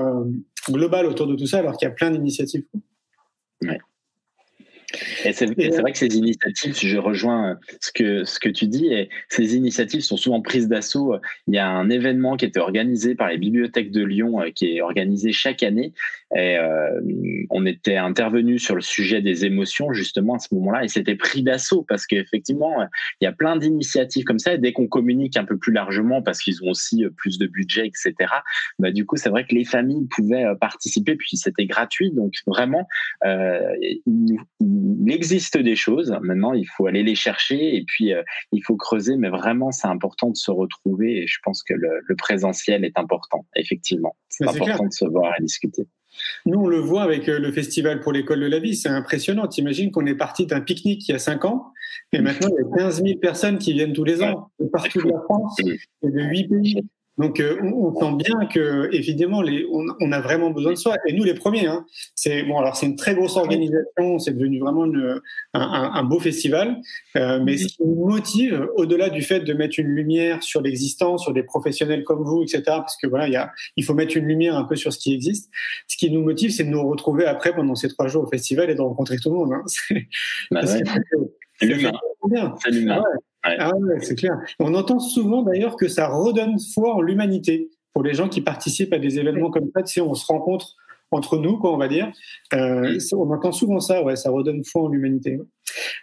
globale 0.71 1.05
autour 1.05 1.27
de 1.27 1.35
tout 1.35 1.45
ça, 1.45 1.59
alors 1.59 1.77
qu'il 1.77 1.87
y 1.87 1.91
a 1.91 1.93
plein 1.93 2.11
d'initiatives. 2.11 2.63
Et 5.23 5.33
c'est 5.33 5.45
vrai 5.45 5.91
que 5.91 5.97
ces 5.97 6.17
initiatives, 6.17 6.75
je 6.75 6.97
rejoins 6.97 7.59
ce 7.79 7.91
que, 7.91 8.23
ce 8.23 8.39
que 8.39 8.49
tu 8.49 8.67
dis, 8.67 8.87
et 8.87 9.09
ces 9.29 9.55
initiatives 9.55 10.01
sont 10.01 10.17
souvent 10.17 10.41
prises 10.41 10.67
d'assaut. 10.67 11.15
Il 11.47 11.53
y 11.53 11.59
a 11.59 11.67
un 11.67 11.89
événement 11.89 12.37
qui 12.37 12.45
était 12.45 12.59
organisé 12.59 13.13
par 13.13 13.29
les 13.29 13.37
bibliothèques 13.37 13.91
de 13.91 14.03
Lyon, 14.03 14.41
euh, 14.41 14.49
qui 14.49 14.77
est 14.77 14.81
organisé 14.81 15.31
chaque 15.31 15.61
année, 15.61 15.93
Et 16.35 16.57
euh, 16.57 17.01
on 17.49 17.65
était 17.65 17.97
intervenu 17.97 18.59
sur 18.59 18.75
le 18.75 18.81
sujet 18.81 19.21
des 19.21 19.45
émotions 19.45 19.91
justement 19.93 20.35
à 20.35 20.39
ce 20.39 20.53
moment-là, 20.55 20.83
et 20.83 20.87
c'était 20.87 21.15
pris 21.15 21.41
d'assaut 21.41 21.83
parce 21.87 22.05
qu'effectivement, 22.05 22.83
il 23.19 23.25
y 23.25 23.27
a 23.27 23.31
plein 23.31 23.57
d'initiatives 23.57 24.23
comme 24.25 24.39
ça. 24.39 24.53
Et 24.53 24.57
dès 24.57 24.71
qu'on 24.71 24.87
communique 24.87 25.37
un 25.37 25.45
peu 25.45 25.57
plus 25.57 25.73
largement, 25.73 26.21
parce 26.21 26.39
qu'ils 26.39 26.63
ont 26.63 26.69
aussi 26.69 27.03
plus 27.17 27.39
de 27.39 27.47
budget, 27.47 27.87
etc. 27.87 28.31
Bah, 28.77 28.91
du 28.91 29.05
coup, 29.05 29.17
c'est 29.17 29.29
vrai 29.29 29.45
que 29.45 29.55
les 29.55 29.65
familles 29.65 30.07
pouvaient 30.07 30.45
participer, 30.61 31.15
puis 31.15 31.37
c'était 31.37 31.65
gratuit. 31.65 32.11
Donc 32.11 32.33
vraiment, 32.45 32.87
il, 33.25 34.01
il, 34.59 35.11
existe 35.11 35.57
des 35.57 35.75
choses. 35.75 36.15
Maintenant, 36.21 36.53
il 36.53 36.67
faut 36.67 36.85
aller 36.85 37.01
les 37.01 37.15
chercher 37.15 37.75
et 37.75 37.83
puis 37.87 38.11
il 38.51 38.63
faut 38.63 38.75
creuser. 38.75 39.17
Mais 39.17 39.29
vraiment, 39.29 39.71
c'est 39.71 39.87
important 39.87 40.29
de 40.29 40.37
se 40.37 40.51
retrouver. 40.51 41.23
Et 41.23 41.27
je 41.27 41.39
pense 41.43 41.63
que 41.63 41.73
le, 41.73 42.01
le 42.05 42.15
présentiel 42.15 42.85
est 42.85 42.97
important, 42.99 43.45
effectivement. 43.55 44.15
C'est 44.29 44.47
important 44.47 44.85
de 44.85 44.93
se 44.93 45.05
voir 45.05 45.33
et 45.39 45.41
discuter. 45.41 45.87
Nous, 46.45 46.59
on 46.59 46.67
le 46.67 46.79
voit 46.79 47.03
avec 47.03 47.29
euh, 47.29 47.39
le 47.39 47.51
Festival 47.51 47.99
pour 47.99 48.11
l'école 48.11 48.39
de 48.39 48.47
la 48.47 48.59
vie, 48.59 48.75
c'est 48.75 48.89
impressionnant. 48.89 49.47
T'imagines 49.47 49.91
qu'on 49.91 50.05
est 50.05 50.15
parti 50.15 50.45
d'un 50.45 50.61
pique-nique 50.61 51.07
il 51.07 51.11
y 51.11 51.15
a 51.15 51.19
cinq 51.19 51.45
ans, 51.45 51.73
et 52.13 52.19
maintenant 52.19 52.49
il 52.49 52.55
y 52.55 52.81
a 52.81 52.85
15 52.85 53.03
000 53.03 53.19
personnes 53.19 53.57
qui 53.57 53.73
viennent 53.73 53.93
tous 53.93 54.03
les 54.03 54.21
ans, 54.23 54.49
de 54.59 54.65
partout 54.67 55.01
de 55.01 55.09
la 55.09 55.21
France 55.21 55.59
et 55.59 56.09
de 56.09 56.21
huit 56.21 56.47
pays. 56.47 56.83
Donc, 57.19 57.41
euh, 57.41 57.59
on, 57.61 57.93
sent 57.99 58.23
bien 58.23 58.45
que, 58.45 58.89
évidemment, 58.93 59.41
les, 59.41 59.67
on, 59.69 60.11
a 60.13 60.21
vraiment 60.21 60.51
besoin 60.51 60.71
de 60.71 60.77
soi. 60.77 60.95
Et 61.05 61.11
nous, 61.11 61.25
les 61.25 61.33
premiers, 61.33 61.67
hein, 61.67 61.85
c'est 62.15 62.43
bon. 62.43 62.57
Alors, 62.57 62.77
c'est 62.77 62.85
une 62.85 62.95
très 62.95 63.13
grosse 63.13 63.35
organisation. 63.35 64.19
C'est 64.19 64.31
devenu 64.31 64.59
vraiment 64.59 64.87
un, 65.53 66.03
beau 66.03 66.17
festival. 66.19 66.77
Euh, 67.17 67.41
mais 67.43 67.57
ce 67.57 67.67
qui 67.67 67.83
nous 67.83 68.07
motive, 68.07 68.67
au-delà 68.75 69.09
du 69.09 69.21
fait 69.21 69.41
de 69.41 69.53
mettre 69.53 69.79
une 69.79 69.87
lumière 69.87 70.41
sur 70.43 70.61
l'existence, 70.61 71.23
sur 71.23 71.33
des 71.33 71.43
professionnels 71.43 72.05
comme 72.05 72.23
vous, 72.23 72.41
etc., 72.41 72.63
parce 72.67 72.95
que 72.95 73.07
voilà, 73.07 73.27
il, 73.27 73.33
y 73.33 73.37
a, 73.37 73.51
il 73.75 73.83
faut 73.83 73.93
mettre 73.93 74.15
une 74.15 74.25
lumière 74.25 74.55
un 74.55 74.63
peu 74.63 74.77
sur 74.77 74.93
ce 74.93 74.97
qui 74.97 75.13
existe. 75.13 75.51
Ce 75.89 75.97
qui 75.97 76.09
nous 76.11 76.23
motive, 76.23 76.51
c'est 76.51 76.63
de 76.63 76.69
nous 76.69 76.87
retrouver 76.87 77.25
après 77.25 77.53
pendant 77.53 77.75
ces 77.75 77.89
trois 77.89 78.07
jours 78.07 78.23
au 78.23 78.27
festival 78.27 78.69
et 78.69 78.75
de 78.75 78.81
rencontrer 78.81 79.17
tout 79.17 79.29
le 79.29 79.35
monde. 79.35 79.51
Hein. 79.51 79.63
C'est 79.67 80.07
bah 80.51 80.61
l'humain. 81.61 82.55
C'est 82.63 82.71
l'humain. 82.71 83.03
Ah 83.43 83.75
ouais, 83.75 83.99
c'est 84.01 84.15
clair. 84.15 84.37
On 84.59 84.73
entend 84.73 84.99
souvent 84.99 85.43
d'ailleurs 85.43 85.75
que 85.75 85.87
ça 85.87 86.07
redonne 86.09 86.57
foi 86.73 86.95
en 86.95 87.01
l'humanité 87.01 87.69
pour 87.93 88.03
les 88.03 88.13
gens 88.13 88.29
qui 88.29 88.41
participent 88.41 88.93
à 88.93 88.99
des 88.99 89.19
événements 89.19 89.49
comme 89.49 89.69
ça. 89.75 89.85
Si 89.85 90.01
on 90.01 90.13
se 90.13 90.25
rencontre 90.25 90.75
entre 91.11 91.37
nous, 91.37 91.57
quoi, 91.57 91.73
on 91.73 91.77
va 91.77 91.87
dire. 91.87 92.11
Euh, 92.53 92.99
on 93.13 93.31
entend 93.31 93.51
souvent 93.51 93.79
ça, 93.79 94.03
ouais, 94.03 94.15
ça 94.15 94.29
redonne 94.29 94.63
foi 94.63 94.83
en 94.83 94.87
l'humanité. 94.89 95.39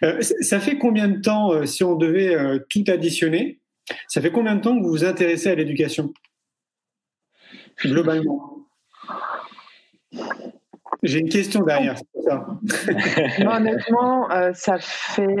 Euh, 0.03 0.21
ça 0.21 0.59
fait 0.59 0.77
combien 0.77 1.07
de 1.07 1.21
temps, 1.21 1.53
euh, 1.53 1.65
si 1.65 1.83
on 1.83 1.95
devait 1.95 2.35
tout 2.69 2.83
additionner, 2.87 3.59
ça 4.07 4.21
fait 4.21 4.31
combien 4.31 4.55
de 4.55 4.61
temps 4.61 4.77
que 4.77 4.83
vous 4.83 4.89
vous 4.89 5.05
intéressez 5.05 5.49
à 5.49 5.55
l'éducation? 5.55 6.13
Globalement 7.83 8.67
J'ai 11.03 11.19
une 11.19 11.29
question 11.29 11.63
derrière. 11.63 11.97
Ça. 12.25 12.47
honnêtement, 13.45 14.27
ça 14.53 14.77
fait 14.79 15.35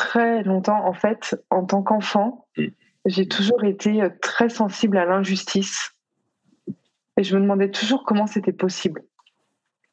très 0.00 0.42
longtemps, 0.44 0.82
en 0.86 0.94
fait, 0.94 1.36
en 1.50 1.66
tant 1.66 1.82
qu'enfant, 1.82 2.46
mm. 2.56 2.68
j'ai 3.04 3.28
toujours 3.28 3.64
été 3.64 4.02
euh, 4.02 4.08
très 4.22 4.48
sensible 4.48 4.96
à 4.96 5.04
l'injustice. 5.04 5.92
Et 7.18 7.22
je 7.22 7.36
me 7.36 7.42
demandais 7.42 7.70
toujours 7.70 8.04
comment 8.06 8.26
c'était 8.26 8.54
possible. 8.54 9.02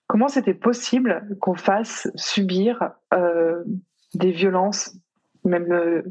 Comment 0.08 0.30
c'était 0.30 0.54
possible 0.54 1.28
qu'on 1.42 1.56
fasse 1.56 2.10
subir 2.16 2.92
euh, 3.14 3.62
des 4.14 4.32
violences, 4.32 4.96
même 5.44 5.74
euh, 5.74 6.04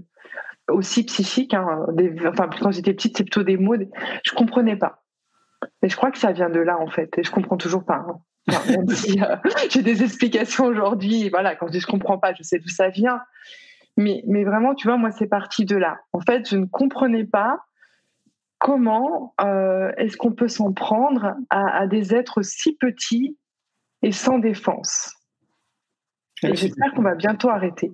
aussi 0.69 1.05
psychiques. 1.05 1.55
Hein, 1.55 1.87
des, 1.95 2.15
enfin, 2.27 2.51
quand 2.61 2.73
j'étais 2.73 2.93
petite, 2.93 3.17
c'est 3.17 3.25
plutôt 3.25 3.45
des 3.45 3.57
mots. 3.57 3.77
je 4.23 4.33
comprenais 4.33 4.77
pas. 4.77 5.05
Et 5.83 5.89
je 5.89 5.97
crois 5.97 6.11
que 6.11 6.19
ça 6.19 6.33
vient 6.33 6.51
de 6.51 6.61
là, 6.61 6.79
en 6.79 6.89
fait. 6.89 7.17
Et 7.17 7.25
je 7.25 7.31
comprends 7.31 7.57
toujours 7.57 7.87
pas. 7.87 8.05
Hein. 8.07 8.21
j'ai 9.71 9.83
des 9.83 10.03
explications 10.03 10.67
aujourd'hui, 10.67 11.31
voilà, 11.31 11.57
quand 11.57 11.67
je 11.69 11.73
dis 11.73 11.81
je 11.81 11.87
comprends 11.87 12.19
pas, 12.19 12.35
je 12.35 12.43
sais 12.43 12.59
d'où 12.59 12.69
ça 12.69 12.91
vient. 12.91 13.23
Mais, 13.97 14.23
mais 14.27 14.45
vraiment, 14.45 14.75
tu 14.75 14.87
vois, 14.87 14.97
moi, 14.97 15.11
c'est 15.11 15.27
parti 15.27 15.65
de 15.65 15.77
là. 15.77 15.99
En 16.13 16.21
fait, 16.21 16.49
je 16.49 16.57
ne 16.57 16.67
comprenais 16.67 17.25
pas 17.25 17.59
comment 18.59 19.35
euh, 19.41 19.93
est-ce 19.97 20.17
qu'on 20.17 20.33
peut 20.33 20.49
s'en 20.49 20.73
prendre 20.73 21.35
à, 21.51 21.87
des 21.87 22.15
êtres 22.15 22.43
si 22.43 22.77
petits 22.77 23.39
et 24.03 24.13
sans 24.13 24.39
défense. 24.39 25.15
Et 26.43 26.55
j'espère 26.55 26.93
qu'on 26.95 27.03
va 27.03 27.15
bientôt 27.15 27.49
arrêter. 27.49 27.93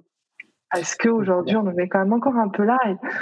Parce 0.70 0.96
qu'aujourd'hui, 0.96 1.56
on 1.56 1.66
en 1.66 1.76
est 1.76 1.88
quand 1.88 2.00
même 2.00 2.12
encore 2.12 2.36
un 2.36 2.48
peu 2.48 2.64
là. 2.64 2.78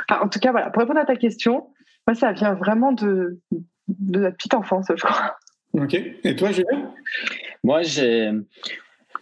en 0.08 0.28
tout 0.28 0.38
cas, 0.38 0.52
voilà, 0.52 0.70
pour 0.70 0.80
répondre 0.80 1.00
à 1.00 1.04
ta 1.04 1.16
question, 1.16 1.68
moi, 2.06 2.14
ça 2.14 2.32
vient 2.32 2.54
vraiment 2.54 2.92
de, 2.92 3.40
de 3.88 4.20
la 4.20 4.30
petite 4.30 4.54
enfance, 4.54 4.86
je 4.88 5.02
crois. 5.02 5.36
Ok. 5.74 5.94
Et 5.94 6.36
toi, 6.36 6.50
Julien 6.50 6.92
Moi, 7.62 7.82
j'ai 7.82 8.32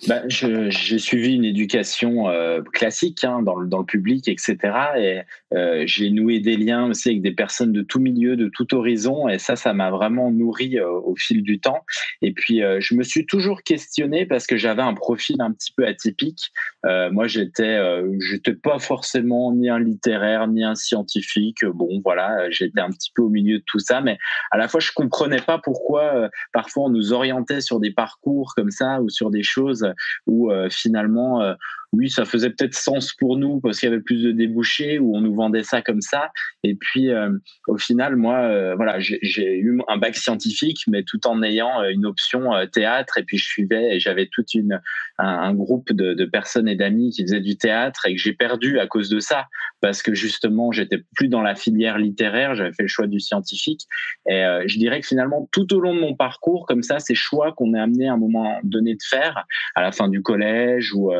bah, 0.07 0.23
J'ai 0.29 0.99
suivi 0.99 1.35
une 1.35 1.45
éducation 1.45 2.29
euh, 2.29 2.63
classique 2.63 3.25
hein, 3.25 3.43
dans, 3.43 3.57
le, 3.57 3.67
dans, 3.69 3.79
le, 3.79 3.85
public, 3.85 4.29
etc. 4.29 4.57
Et 4.97 5.21
euh, 5.55 5.83
j'ai 5.87 6.11
noué 6.11 6.41
des 6.41 6.57
liens 6.57 6.89
aussi 6.89 7.09
avec 7.09 7.23
des 7.23 7.33
personnes 7.33 7.73
de 7.73 7.83
tout 7.83 7.99
milieu, 7.99 8.37
de 8.37 8.49
tout 8.49 8.75
horizon. 8.75 9.29
Et 9.29 9.39
ça, 9.39 9.57
ça 9.57 9.73
m'a 9.73 9.91
vraiment 9.91 10.31
nourri 10.31 10.79
euh, 10.79 10.89
au 10.89 11.17
fil 11.17 11.43
du 11.43 11.59
temps. 11.59 11.85
Et 12.23 12.33
puis, 12.33 12.63
euh, 12.63 12.79
je 12.81 12.95
me 12.95 13.03
suis 13.03 13.27
toujours 13.27 13.63
questionné 13.63 14.27
parce 14.27 14.47
que 14.47 14.57
j'avais 14.57 14.83
un 14.83 14.95
profil 14.95 15.37
un 15.41 15.53
petit 15.53 15.73
peu 15.73 15.87
atypique. 15.87 16.53
moi, 16.85 17.27
j'étais, 17.27 17.79
j'étais 18.21 18.55
pas 18.55 18.79
forcément 18.79 19.53
ni 19.53 19.69
un 19.69 19.79
littéraire 19.79 20.47
ni 20.49 20.65
un 20.65 20.75
scientifique. 20.75 21.65
Bon, 21.65 22.01
voilà, 22.05 22.51
j'étais 22.51 22.81
un 22.81 22.91
petit 22.91 23.11
peu 23.15 23.23
au 23.23 23.29
milieu 23.29 23.59
de 23.59 23.65
tout 23.67 23.79
ça, 23.79 24.01
mais 24.01 24.19
à 24.51 24.57
la 24.57 24.69
fois, 24.69 24.81
je 24.81 24.93
comprenais 24.95 25.41
pas 25.41 25.59
pourquoi 25.59 26.31
parfois 26.53 26.85
on 26.85 26.91
nous 26.91 27.13
orientait 27.13 27.61
sur 27.61 27.81
des 27.81 27.91
parcours 27.91 28.53
comme 28.57 28.71
ça 28.71 29.01
ou 29.03 29.09
sur 29.09 29.31
des 29.31 29.43
choses 29.43 29.88
où 30.27 30.51
euh, 30.51 30.69
finalement 30.71 31.43
euh, 31.43 31.55
oui, 31.93 32.11
ça 32.11 32.25
faisait 32.25 32.51
peut-être 32.51 32.75
sens 32.75 33.15
pour 33.15 33.37
nous 33.37 33.61
parce 33.61 33.81
qu'il 33.81 33.89
y 33.89 33.93
avait 33.93 34.03
plus 34.03 34.23
de 34.23 34.33
débouchés 34.33 34.99
ou 34.99 35.17
on 35.17 35.21
nous 35.21 35.35
vendait 35.35 35.63
ça 35.63 35.81
comme 35.81 36.03
ça. 36.03 36.31
Et 36.63 36.75
puis, 36.75 37.11
euh, 37.11 37.31
au 37.67 37.79
final, 37.79 38.17
moi, 38.17 38.75
voilà, 38.77 38.99
j'ai 38.99 39.59
eu 39.59 39.81
un 39.89 39.97
bac 39.97 40.15
scientifique, 40.15 40.81
mais 40.87 41.03
tout 41.03 41.27
en 41.27 41.43
ayant 41.43 41.83
une 41.85 42.05
option 42.05 42.51
théâtre. 42.73 43.19
Et 43.19 43.23
puis, 43.23 43.39
je 43.39 43.47
suivais 43.47 43.97
et 43.97 44.01
j'avais 44.01 44.29
toute 44.31 44.55
une 44.55 44.81
un, 45.19 45.55
groupe 45.55 45.93
de, 45.93 46.15
de, 46.15 46.25
personnes 46.27 46.69
et 46.69 46.77
d'amis 46.77 47.11
qui 47.11 47.23
faisaient 47.23 47.41
du 47.41 47.57
théâtre 47.57 48.07
et 48.07 48.15
que 48.15 48.21
j'ai 48.21 48.35
perdu 48.35 48.79
à 48.79 48.87
cause 48.87 49.09
de 49.09 49.19
ça 49.19 49.47
parce 49.81 50.03
que 50.03 50.15
justement, 50.15 50.73
j'étais 50.73 51.03
plus 51.17 51.29
dans 51.29 51.43
la 51.43 51.55
filière 51.55 51.99
littéraire. 51.99 52.55
J'avais 52.55 52.73
fait 52.73 52.83
le 52.83 52.89
choix 52.89 53.07
du 53.07 53.21
scientifique. 53.21 53.87
Et 54.29 54.45
je 54.67 54.79
dirais 54.79 55.01
que 55.01 55.07
finalement, 55.07 55.49
tout 55.53 55.73
au 55.75 55.81
long 55.81 55.95
de 55.95 56.01
mon 56.01 56.15
parcours, 56.15 56.67
comme 56.67 56.83
ça, 56.83 56.99
ces 56.99 57.15
choix 57.15 57.53
qu'on 57.53 57.75
est 57.75 57.81
amené 57.81 58.09
à 58.09 58.13
un 58.13 58.17
moment 58.17 58.59
donné 58.63 58.95
de 58.95 59.03
faire, 59.09 59.45
à 59.75 59.83
la 59.83 59.93
fin 59.93 60.09
du 60.09 60.23
collège 60.23 60.93
ou, 60.95 61.13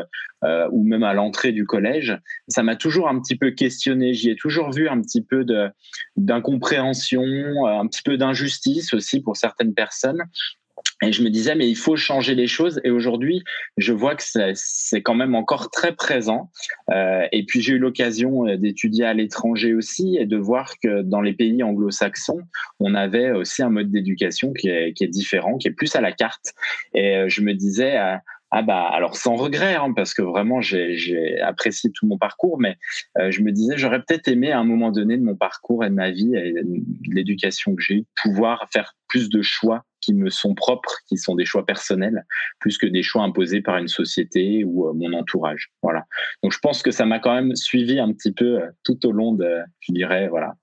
euh, 0.59 0.65
euh, 0.65 0.69
ou 0.71 0.83
même 0.83 1.03
à 1.03 1.13
l'entrée 1.13 1.51
du 1.51 1.65
collège, 1.65 2.17
ça 2.47 2.63
m'a 2.63 2.75
toujours 2.75 3.07
un 3.09 3.19
petit 3.19 3.35
peu 3.35 3.51
questionné. 3.51 4.13
J'y 4.13 4.29
ai 4.29 4.35
toujours 4.35 4.71
vu 4.71 4.87
un 4.87 5.01
petit 5.01 5.21
peu 5.21 5.45
d'incompréhension, 6.17 7.23
un 7.65 7.87
petit 7.87 8.03
peu 8.03 8.17
d'injustice 8.17 8.93
aussi 8.93 9.21
pour 9.21 9.37
certaines 9.37 9.73
personnes. 9.73 10.23
Et 11.01 11.13
je 11.13 11.23
me 11.23 11.29
disais, 11.29 11.55
mais 11.55 11.69
il 11.69 11.75
faut 11.75 11.95
changer 11.95 12.35
les 12.35 12.47
choses. 12.47 12.81
Et 12.83 12.89
aujourd'hui, 12.89 13.43
je 13.77 13.93
vois 13.93 14.15
que 14.15 14.23
c'est 14.53 15.01
quand 15.01 15.15
même 15.15 15.35
encore 15.35 15.71
très 15.71 15.95
présent. 15.95 16.51
Euh, 16.91 17.25
et 17.31 17.45
puis, 17.45 17.61
j'ai 17.61 17.73
eu 17.73 17.79
l'occasion 17.79 18.47
euh, 18.47 18.57
d'étudier 18.57 19.05
à 19.05 19.13
l'étranger 19.13 19.73
aussi 19.73 20.17
et 20.17 20.25
de 20.25 20.37
voir 20.37 20.73
que 20.83 21.01
dans 21.01 21.21
les 21.21 21.33
pays 21.33 21.63
anglo-saxons, 21.63 22.41
on 22.79 22.95
avait 22.95 23.31
aussi 23.31 23.63
un 23.63 23.69
mode 23.69 23.91
d'éducation 23.91 24.51
qui 24.53 24.69
est, 24.69 25.07
différent, 25.07 25.57
qui 25.57 25.69
est 25.69 25.73
plus 25.73 25.95
à 25.95 26.01
la 26.01 26.11
carte. 26.11 26.53
Et 26.93 27.15
euh, 27.15 27.29
je 27.29 27.41
me 27.41 27.53
disais, 27.53 27.97
euh, 27.97 28.15
ah 28.51 28.63
bah 28.63 28.87
alors 28.91 29.15
sans 29.15 29.35
regret 29.35 29.75
hein, 29.75 29.93
parce 29.95 30.13
que 30.13 30.21
vraiment 30.21 30.59
j'ai 30.61 31.39
apprécié 31.41 31.91
tout 31.91 32.07
mon 32.07 32.17
parcours 32.17 32.59
mais 32.59 32.77
euh, 33.19 33.29
je 33.31 33.41
me 33.41 33.51
disais 33.51 33.77
j'aurais 33.77 34.01
peut-être 34.01 34.27
aimé 34.27 34.51
à 34.51 34.59
un 34.59 34.63
moment 34.63 34.91
donné 34.91 35.17
de 35.17 35.23
mon 35.23 35.35
parcours 35.35 35.85
et 35.85 35.89
de 35.89 35.95
ma 35.95 36.09
vie 36.09 36.35
et 36.35 36.53
de 36.53 37.13
l'éducation 37.13 37.75
que 37.75 37.81
j'ai 37.81 37.95
eu 37.95 38.05
pouvoir 38.21 38.67
faire 38.71 38.95
plus 39.07 39.29
de 39.29 39.41
choix 39.41 39.83
qui 40.01 40.13
me 40.13 40.29
sont 40.29 40.55
propres 40.55 40.95
qui 41.07 41.17
sont 41.17 41.35
des 41.35 41.45
choix 41.45 41.65
personnels 41.65 42.25
plus 42.59 42.77
que 42.77 42.87
des 42.87 43.03
choix 43.03 43.23
imposés 43.23 43.61
par 43.61 43.77
une 43.77 43.87
société 43.87 44.63
ou 44.63 44.87
euh, 44.87 44.93
mon 44.93 45.13
entourage. 45.13 45.71
Voilà. 45.83 46.05
Donc 46.41 46.53
je 46.53 46.59
pense 46.59 46.81
que 46.81 46.91
ça 46.91 47.05
m'a 47.05 47.19
quand 47.19 47.33
même 47.33 47.55
suivi 47.55 47.99
un 47.99 48.11
petit 48.13 48.31
peu 48.31 48.61
euh, 48.61 48.67
tout 48.83 49.05
au 49.05 49.11
long 49.11 49.33
de 49.33 49.59
je 49.81 49.93
dirais 49.93 50.27
voilà 50.27 50.53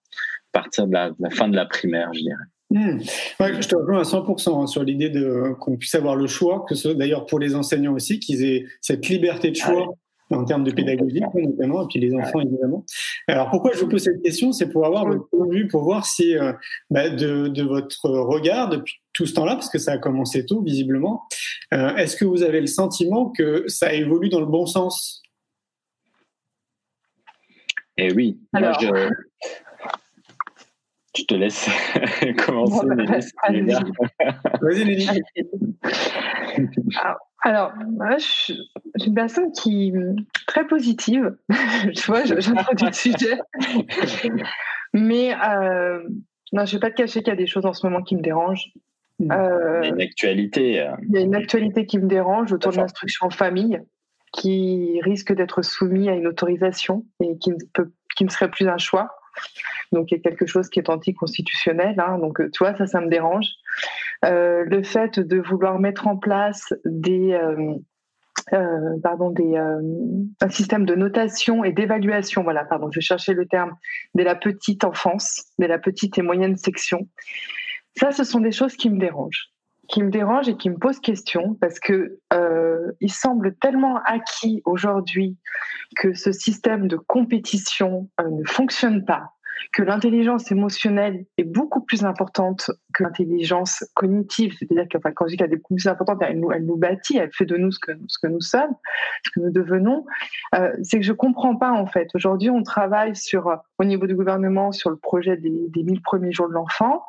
partir 0.52 0.86
de 0.86 0.92
la, 0.92 1.10
de 1.10 1.16
la 1.20 1.30
fin 1.30 1.48
de 1.48 1.54
la 1.54 1.66
primaire 1.66 2.12
je 2.14 2.20
dirais 2.20 2.44
Hmm. 2.68 2.98
je 2.98 3.68
te 3.68 3.76
rejoins 3.76 4.00
à 4.00 4.02
100% 4.02 4.62
hein, 4.62 4.66
sur 4.66 4.82
l'idée 4.82 5.08
de 5.08 5.54
qu'on 5.60 5.76
puisse 5.76 5.94
avoir 5.94 6.16
le 6.16 6.26
choix, 6.26 6.64
que 6.68 6.74
ce 6.74 6.88
d'ailleurs 6.88 7.26
pour 7.26 7.38
les 7.38 7.54
enseignants 7.54 7.94
aussi, 7.94 8.18
qu'ils 8.18 8.44
aient 8.44 8.64
cette 8.80 9.08
liberté 9.08 9.50
de 9.50 9.56
choix 9.56 9.94
en 10.30 10.44
termes 10.44 10.64
de 10.64 10.72
pédagogie 10.72 11.20
notamment, 11.20 11.84
et 11.84 11.86
puis 11.88 12.00
les 12.00 12.12
enfants 12.14 12.40
évidemment. 12.40 12.84
Alors 13.28 13.50
pourquoi 13.50 13.72
je 13.72 13.80
vous 13.80 13.88
pose 13.88 14.02
cette 14.02 14.22
question, 14.22 14.52
c'est 14.52 14.68
pour 14.68 14.84
avoir 14.84 15.06
votre 15.06 15.28
point 15.28 15.46
de 15.46 15.52
vue, 15.52 15.68
pour 15.68 15.84
voir 15.84 16.04
si 16.06 16.36
euh, 16.36 16.52
bah, 16.90 17.08
de, 17.08 17.48
de, 17.48 17.62
votre 17.62 18.08
regard 18.08 18.68
depuis 18.68 18.96
tout 19.12 19.26
ce 19.26 19.34
temps-là, 19.34 19.54
parce 19.54 19.70
que 19.70 19.78
ça 19.78 19.92
a 19.92 19.98
commencé 19.98 20.44
tôt 20.44 20.60
visiblement, 20.62 21.22
euh, 21.72 21.94
est-ce 21.96 22.16
que 22.16 22.24
vous 22.24 22.42
avez 22.42 22.60
le 22.60 22.66
sentiment 22.66 23.30
que 23.30 23.64
ça 23.68 23.92
évolue 23.92 24.28
dans 24.28 24.40
le 24.40 24.46
bon 24.46 24.66
sens? 24.66 25.22
Eh 27.96 28.12
oui, 28.12 28.38
Alors... 28.52 28.78
je, 28.80 29.10
Je 31.16 31.24
te 31.24 31.34
laisse 31.34 31.68
commencer, 32.46 32.86
Nelly. 33.50 33.74
Vas-y, 34.60 34.84
Nelly. 34.84 35.08
Alors, 37.42 37.72
moi, 37.90 38.18
je 38.18 38.24
suis 38.24 38.58
une 39.06 39.14
personne 39.14 39.52
qui 39.52 39.92
très 40.46 40.66
positive. 40.66 41.36
tu 41.94 42.06
vois, 42.06 42.24
j'introduis 42.24 42.86
le 42.86 42.92
sujet. 42.92 43.38
Mais 44.92 45.34
euh, 45.34 46.00
non, 46.52 46.64
je 46.64 46.76
ne 46.76 46.76
vais 46.76 46.80
pas 46.80 46.90
te 46.90 46.96
cacher 46.96 47.20
qu'il 47.20 47.28
y 47.28 47.32
a 47.32 47.36
des 47.36 47.46
choses 47.46 47.66
en 47.66 47.72
ce 47.72 47.86
moment 47.86 48.02
qui 48.02 48.16
me 48.16 48.22
dérangent. 48.22 48.72
Euh, 49.22 49.80
il 49.82 49.86
y 49.86 49.90
a 49.90 49.94
une 49.94 50.00
actualité. 50.00 50.80
Euh. 50.80 50.92
Il 51.08 51.14
y 51.14 51.18
a 51.18 51.20
une 51.20 51.34
actualité 51.34 51.86
qui 51.86 51.98
me 51.98 52.06
dérange 52.06 52.52
autour 52.52 52.72
de 52.72 52.78
l'instruction 52.78 53.26
en 53.26 53.30
famille, 53.30 53.80
qui 54.32 55.00
risque 55.02 55.32
d'être 55.32 55.62
soumise 55.62 56.08
à 56.08 56.12
une 56.12 56.26
autorisation 56.26 57.04
et 57.20 57.38
qui 57.38 57.50
ne, 57.50 57.56
peut, 57.72 57.92
qui 58.16 58.24
ne 58.24 58.30
serait 58.30 58.50
plus 58.50 58.68
un 58.68 58.78
choix. 58.78 59.10
Donc 59.92 60.10
il 60.10 60.16
y 60.16 60.18
a 60.18 60.20
quelque 60.20 60.46
chose 60.46 60.68
qui 60.68 60.78
est 60.78 60.90
anticonstitutionnel. 60.90 61.98
Hein, 61.98 62.18
donc 62.18 62.38
tu 62.50 62.58
vois, 62.58 62.76
ça, 62.76 62.86
ça 62.86 63.00
me 63.00 63.08
dérange. 63.08 63.46
Euh, 64.24 64.64
le 64.64 64.82
fait 64.82 65.20
de 65.20 65.38
vouloir 65.38 65.78
mettre 65.78 66.06
en 66.06 66.16
place 66.16 66.72
des, 66.84 67.32
euh, 67.32 67.74
euh, 68.52 68.98
pardon, 69.02 69.30
des, 69.30 69.56
un 69.56 70.48
système 70.48 70.86
de 70.86 70.94
notation 70.94 71.64
et 71.64 71.72
d'évaluation. 71.72 72.42
Voilà, 72.42 72.64
pardon, 72.64 72.90
je 72.90 73.00
cherchais 73.00 73.34
le 73.34 73.46
terme 73.46 73.72
dès 74.14 74.24
la 74.24 74.34
petite 74.34 74.84
enfance, 74.84 75.52
dès 75.58 75.68
la 75.68 75.78
petite 75.78 76.18
et 76.18 76.22
moyenne 76.22 76.56
section. 76.56 77.08
Ça, 77.96 78.12
ce 78.12 78.24
sont 78.24 78.40
des 78.40 78.52
choses 78.52 78.76
qui 78.76 78.90
me 78.90 78.98
dérangent 78.98 79.50
qui 79.88 80.02
me 80.02 80.10
dérangent 80.10 80.48
et 80.48 80.56
qui 80.56 80.70
me 80.70 80.76
posent 80.76 81.00
question 81.00 81.54
parce 81.60 81.78
que 81.78 82.18
euh, 82.32 82.92
il 83.00 83.12
semble 83.12 83.54
tellement 83.56 84.00
acquis 84.04 84.62
aujourd'hui 84.64 85.36
que 85.96 86.14
ce 86.14 86.32
système 86.32 86.88
de 86.88 86.96
compétition 86.96 88.08
ne 88.22 88.44
fonctionne 88.44 89.04
pas, 89.04 89.32
que 89.72 89.82
l'intelligence 89.82 90.50
émotionnelle 90.50 91.24
est 91.38 91.44
beaucoup 91.44 91.80
plus 91.80 92.04
importante 92.04 92.70
que 92.94 93.02
l'intelligence 93.02 93.84
cognitive. 93.94 94.54
C'est-à-dire 94.58 94.88
que 94.88 94.98
quand 94.98 95.26
je 95.26 95.32
dis 95.32 95.36
qu'elle 95.36 95.52
est 95.52 95.56
beaucoup 95.56 95.74
plus 95.74 95.86
importante, 95.86 96.18
elle 96.22 96.40
nous, 96.40 96.52
elle 96.52 96.64
nous 96.64 96.76
bâtit, 96.76 97.18
elle 97.18 97.32
fait 97.32 97.46
de 97.46 97.56
nous 97.56 97.70
ce 97.70 97.78
que, 97.78 97.92
ce 98.08 98.18
que 98.18 98.26
nous 98.26 98.40
sommes, 98.40 98.74
ce 99.24 99.30
que 99.30 99.40
nous 99.40 99.52
devenons. 99.52 100.04
Euh, 100.54 100.72
c'est 100.82 100.98
que 100.98 101.04
je 101.04 101.12
comprends 101.12 101.56
pas 101.56 101.72
en 101.72 101.86
fait. 101.86 102.08
Aujourd'hui, 102.14 102.50
on 102.50 102.62
travaille 102.62 103.14
sur, 103.16 103.54
au 103.78 103.84
niveau 103.84 104.06
du 104.06 104.14
gouvernement 104.14 104.72
sur 104.72 104.90
le 104.90 104.96
projet 104.96 105.36
des, 105.36 105.68
des 105.68 105.82
1000 105.82 106.02
premiers 106.02 106.32
jours 106.32 106.48
de 106.48 106.54
l'enfant. 106.54 107.04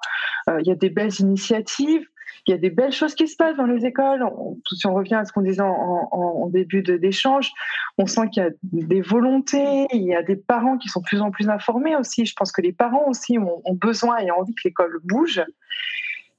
Euh, 0.49 0.59
il 0.61 0.67
y 0.67 0.71
a 0.71 0.75
des 0.75 0.89
belles 0.89 1.19
initiatives. 1.19 2.05
Il 2.45 2.51
y 2.51 2.53
a 2.53 2.57
des 2.57 2.69
belles 2.69 2.91
choses 2.91 3.15
qui 3.15 3.27
se 3.27 3.35
passent 3.35 3.57
dans 3.57 3.65
les 3.65 3.85
écoles. 3.85 4.23
si 4.71 4.87
on 4.87 4.93
revient 4.93 5.15
à 5.15 5.25
ce 5.25 5.33
qu'on 5.33 5.41
disait 5.41 5.61
en, 5.61 6.47
début 6.49 6.81
d'échange, 6.81 7.51
on 7.97 8.05
sent 8.05 8.29
qu'il 8.31 8.43
y 8.43 8.45
a 8.45 8.49
des 8.63 9.01
volontés, 9.01 9.85
il 9.93 10.03
y 10.03 10.15
a 10.15 10.23
des 10.23 10.37
parents 10.37 10.77
qui 10.77 10.87
sont 10.87 11.01
de 11.01 11.05
plus 11.05 11.21
en 11.21 11.31
plus 11.31 11.49
informés 11.49 11.95
aussi. 11.95 12.25
Je 12.25 12.33
pense 12.35 12.51
que 12.51 12.61
les 12.61 12.71
parents 12.71 13.07
aussi 13.07 13.37
ont, 13.37 13.61
besoin 13.73 14.17
et 14.19 14.31
ont 14.31 14.39
envie 14.39 14.55
que 14.55 14.61
l'école 14.65 14.99
bouge. 15.03 15.43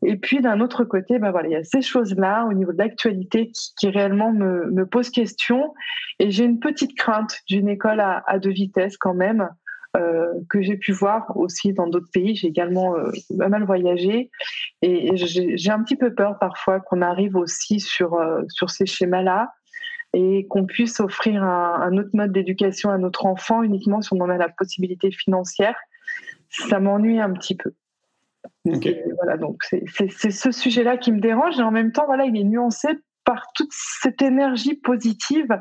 Et 0.03 0.17
puis 0.17 0.41
d'un 0.41 0.61
autre 0.61 0.85
côté, 0.85 1.19
ben 1.19 1.31
voilà, 1.31 1.49
il 1.49 1.53
y 1.53 1.57
a 1.57 1.65
ces 1.65 1.83
choses-là 1.83 2.47
au 2.47 2.53
niveau 2.53 2.73
de 2.73 2.79
l'actualité 2.79 3.51
qui, 3.79 3.91
réellement 3.91 4.33
me, 4.33 4.71
me 4.71 4.87
posent 4.87 5.11
question. 5.11 5.75
Et 6.21 6.31
j'ai 6.31 6.45
une 6.45 6.61
petite 6.61 6.97
crainte 6.97 7.41
d'une 7.49 7.69
école 7.69 8.01
à, 8.01 8.23
à, 8.27 8.39
deux 8.39 8.51
vitesses 8.51 8.97
quand 8.97 9.15
même. 9.15 9.49
Euh, 9.97 10.35
que 10.51 10.61
j'ai 10.61 10.77
pu 10.77 10.93
voir 10.93 11.35
aussi 11.35 11.73
dans 11.73 11.87
d'autres 11.87 12.11
pays. 12.13 12.37
J'ai 12.37 12.49
également 12.49 12.97
euh, 12.97 13.11
pas 13.39 13.49
mal 13.49 13.65
voyagé 13.65 14.31
et, 14.83 15.17
j'ai 15.17 15.71
un 15.71 15.83
petit 15.83 15.97
peu 15.97 16.15
peur 16.15 16.39
parfois 16.39 16.79
qu'on 16.79 17.01
arrive 17.01 17.37
aussi 17.37 17.81
sur, 17.81 18.15
euh, 18.15 18.43
sur 18.49 18.69
ces 18.69 18.85
schémas-là 18.85 19.51
et 20.13 20.47
qu'on 20.49 20.67
puisse 20.67 21.01
offrir 21.01 21.43
un, 21.43 21.97
autre 21.97 22.11
mode 22.13 22.33
d'éducation 22.33 22.91
à 22.91 22.99
notre 22.99 23.25
enfant 23.25 23.63
uniquement 23.63 24.03
si 24.03 24.13
on 24.13 24.21
en 24.21 24.29
a 24.29 24.37
la 24.37 24.51
possibilité 24.51 25.11
financière. 25.11 25.77
Ça 26.51 26.81
m'ennuie 26.81 27.21
un 27.21 27.33
petit 27.33 27.57
peu. 27.57 27.73
Voilà, 28.65 29.39
donc 29.39 29.63
c'est 29.63 30.31
ce 30.31 30.51
sujet-là 30.51 30.99
qui 30.99 31.13
me 31.13 31.21
dérange 31.21 31.59
et 31.59 31.63
en 31.63 31.71
même 31.71 31.93
temps, 31.93 32.05
voilà, 32.05 32.27
il 32.27 32.37
est 32.37 32.45
nuancé 32.45 32.89
par 33.25 33.47
toute 33.55 33.73
cette 33.73 34.21
énergie 34.21 34.75
positive. 34.75 35.59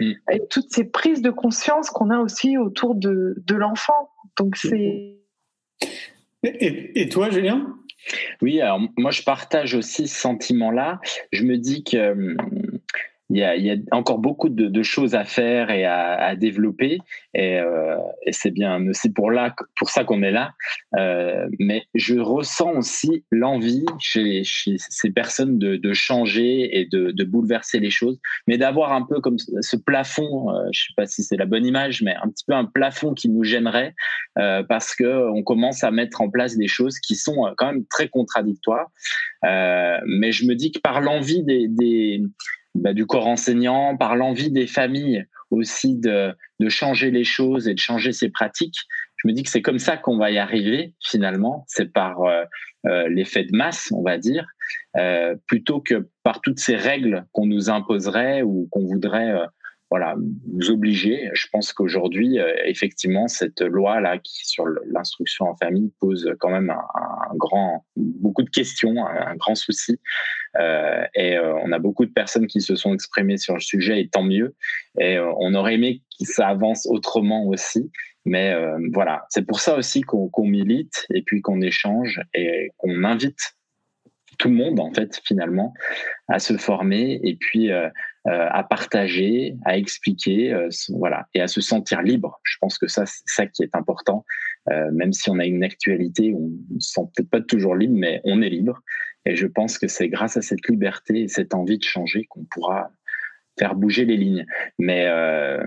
Et 0.00 0.46
toutes 0.50 0.70
ces 0.70 0.84
prises 0.84 1.22
de 1.22 1.30
conscience 1.30 1.90
qu'on 1.90 2.10
a 2.10 2.18
aussi 2.18 2.56
autour 2.56 2.94
de, 2.94 3.34
de 3.44 3.54
l'enfant. 3.54 4.10
Donc 4.36 4.56
mm. 4.56 4.68
c'est. 4.68 5.18
Et, 6.44 7.00
et, 7.00 7.08
toi, 7.08 7.30
Julien? 7.30 7.74
Oui, 8.40 8.60
alors 8.60 8.80
moi 8.96 9.10
je 9.10 9.22
partage 9.22 9.74
aussi 9.74 10.06
ce 10.06 10.18
sentiment-là. 10.20 11.00
Je 11.32 11.42
me 11.42 11.58
dis 11.58 11.82
que 11.84 12.12
hum, 12.12 12.36
il 13.30 13.38
y, 13.38 13.42
a, 13.42 13.56
il 13.56 13.64
y 13.64 13.70
a, 13.70 13.76
encore 13.92 14.18
beaucoup 14.18 14.48
de, 14.48 14.66
de, 14.68 14.82
choses 14.82 15.14
à 15.14 15.24
faire 15.24 15.70
et 15.70 15.84
à, 15.84 16.14
à 16.14 16.36
développer, 16.36 16.98
et, 17.34 17.58
euh, 17.58 17.96
et 18.26 18.32
c'est 18.32 18.50
bien, 18.50 18.80
c'est 18.92 19.12
pour 19.12 19.30
là, 19.30 19.54
pour 19.76 19.90
ça 19.90 20.04
qu'on 20.04 20.22
est 20.22 20.30
là. 20.30 20.54
Euh, 20.96 21.46
mais 21.58 21.84
je 21.94 22.18
ressens 22.18 22.72
aussi 22.72 23.24
l'envie 23.30 23.84
chez, 23.98 24.42
chez, 24.44 24.76
ces 24.78 25.10
personnes 25.10 25.58
de, 25.58 25.76
de 25.76 25.92
changer 25.92 26.78
et 26.78 26.86
de, 26.86 27.10
de, 27.10 27.24
bouleverser 27.24 27.80
les 27.80 27.90
choses, 27.90 28.18
mais 28.46 28.56
d'avoir 28.56 28.92
un 28.92 29.02
peu 29.02 29.20
comme 29.20 29.38
ce 29.38 29.76
plafond. 29.76 30.50
Euh, 30.50 30.68
je 30.72 30.86
sais 30.86 30.94
pas 30.96 31.06
si 31.06 31.22
c'est 31.22 31.36
la 31.36 31.46
bonne 31.46 31.66
image, 31.66 32.02
mais 32.02 32.14
un 32.22 32.28
petit 32.28 32.44
peu 32.46 32.54
un 32.54 32.64
plafond 32.64 33.12
qui 33.14 33.28
nous 33.28 33.44
gênerait 33.44 33.94
euh, 34.38 34.62
parce 34.62 34.94
que 34.94 35.28
on 35.30 35.42
commence 35.42 35.82
à 35.84 35.90
mettre 35.90 36.20
en 36.20 36.30
place 36.30 36.56
des 36.56 36.68
choses 36.68 36.98
qui 37.00 37.16
sont 37.16 37.46
euh, 37.46 37.52
quand 37.56 37.66
même 37.72 37.84
très 37.86 38.08
contradictoires. 38.08 38.90
Euh, 39.44 39.98
mais 40.06 40.32
je 40.32 40.46
me 40.46 40.54
dis 40.54 40.72
que 40.72 40.80
par 40.80 41.00
l'envie 41.00 41.42
des, 41.42 41.66
des 41.68 42.22
bah, 42.74 42.92
du 42.92 43.06
corps 43.06 43.26
enseignant, 43.26 43.96
par 43.96 44.16
l'envie 44.16 44.50
des 44.50 44.66
familles 44.66 45.26
aussi 45.50 45.96
de, 45.96 46.34
de, 46.60 46.68
changer 46.68 47.10
les 47.10 47.24
choses 47.24 47.68
et 47.68 47.74
de 47.74 47.78
changer 47.78 48.12
ses 48.12 48.28
pratiques. 48.28 48.80
Je 49.16 49.26
me 49.26 49.32
dis 49.32 49.42
que 49.42 49.50
c'est 49.50 49.62
comme 49.62 49.78
ça 49.78 49.96
qu'on 49.96 50.18
va 50.18 50.30
y 50.30 50.38
arriver 50.38 50.94
finalement, 51.02 51.64
c'est 51.68 51.92
par 51.92 52.22
euh, 52.22 52.44
euh, 52.86 53.08
l'effet 53.08 53.44
de 53.44 53.56
masse, 53.56 53.90
on 53.92 54.02
va 54.02 54.18
dire, 54.18 54.46
euh, 54.96 55.34
plutôt 55.46 55.80
que 55.80 56.08
par 56.22 56.40
toutes 56.40 56.60
ces 56.60 56.76
règles 56.76 57.24
qu'on 57.32 57.46
nous 57.46 57.70
imposerait 57.70 58.42
ou 58.42 58.68
qu'on 58.70 58.84
voudrait 58.84 59.34
voilà, 59.90 60.16
nous 60.46 60.70
obliger. 60.70 61.30
Je 61.32 61.46
pense 61.50 61.72
qu'aujourd'hui, 61.72 62.38
euh, 62.38 62.52
effectivement, 62.64 63.26
cette 63.26 63.62
loi-là 63.62 64.18
qui 64.18 64.46
sur 64.46 64.66
l'instruction 64.86 65.46
en 65.46 65.56
famille 65.56 65.92
pose 65.98 66.30
quand 66.38 66.50
même 66.50 66.70
un, 66.70 67.34
grand, 67.36 67.86
beaucoup 67.96 68.42
de 68.42 68.50
questions, 68.50 69.06
un, 69.06 69.34
grand 69.36 69.54
souci. 69.54 69.98
Euh, 70.58 71.04
et 71.14 71.36
euh, 71.36 71.54
on 71.62 71.72
a 71.72 71.78
beaucoup 71.78 72.04
de 72.04 72.12
personnes 72.12 72.46
qui 72.46 72.60
se 72.60 72.76
sont 72.76 72.94
exprimées 72.94 73.38
sur 73.38 73.54
le 73.54 73.60
sujet, 73.60 74.00
et 74.00 74.08
tant 74.08 74.22
mieux. 74.22 74.54
Et 75.00 75.18
on 75.18 75.54
aurait 75.54 75.74
aimé 75.74 76.02
que 76.18 76.26
ça 76.26 76.48
avance 76.48 76.86
autrement 76.86 77.46
aussi. 77.46 77.90
Mais 78.24 78.54
voilà, 78.92 79.24
c'est 79.30 79.46
pour 79.46 79.60
ça 79.60 79.76
aussi 79.76 80.02
qu'on 80.02 80.30
milite 80.44 81.06
et 81.14 81.22
puis 81.22 81.40
qu'on 81.40 81.62
échange 81.62 82.20
et 82.34 82.72
qu'on 82.76 83.04
invite 83.04 83.54
tout 84.38 84.48
le 84.48 84.54
monde 84.54 84.80
en 84.80 84.92
fait 84.92 85.20
finalement 85.24 85.74
à 86.28 86.38
se 86.38 86.56
former 86.56 87.20
et 87.22 87.36
puis 87.36 87.70
euh, 87.70 87.88
euh, 88.26 88.48
à 88.50 88.62
partager, 88.62 89.56
à 89.64 89.76
expliquer, 89.76 90.52
euh, 90.52 90.68
voilà, 90.90 91.26
et 91.34 91.40
à 91.40 91.48
se 91.48 91.60
sentir 91.60 92.02
libre. 92.02 92.40
Je 92.44 92.56
pense 92.60 92.78
que 92.78 92.86
ça, 92.86 93.06
c'est 93.06 93.22
ça 93.26 93.46
qui 93.46 93.62
est 93.62 93.74
important. 93.74 94.24
Même 94.92 95.12
si 95.12 95.30
on 95.30 95.38
a 95.38 95.46
une 95.46 95.64
actualité, 95.64 96.34
on 96.34 96.50
ne 96.74 96.80
se 96.80 96.92
sent 96.92 97.00
peut-être 97.14 97.30
pas 97.30 97.40
toujours 97.40 97.74
libre, 97.74 97.94
mais 97.96 98.20
on 98.24 98.42
est 98.42 98.48
libre. 98.48 98.82
Et 99.24 99.36
je 99.36 99.46
pense 99.46 99.78
que 99.78 99.88
c'est 99.88 100.08
grâce 100.08 100.36
à 100.36 100.42
cette 100.42 100.66
liberté 100.68 101.22
et 101.22 101.28
cette 101.28 101.54
envie 101.54 101.78
de 101.78 101.84
changer 101.84 102.24
qu'on 102.28 102.44
pourra 102.44 102.90
faire 103.58 103.74
bouger 103.74 104.04
les 104.04 104.16
lignes. 104.16 104.46
Mais 104.78 105.06
euh, 105.06 105.62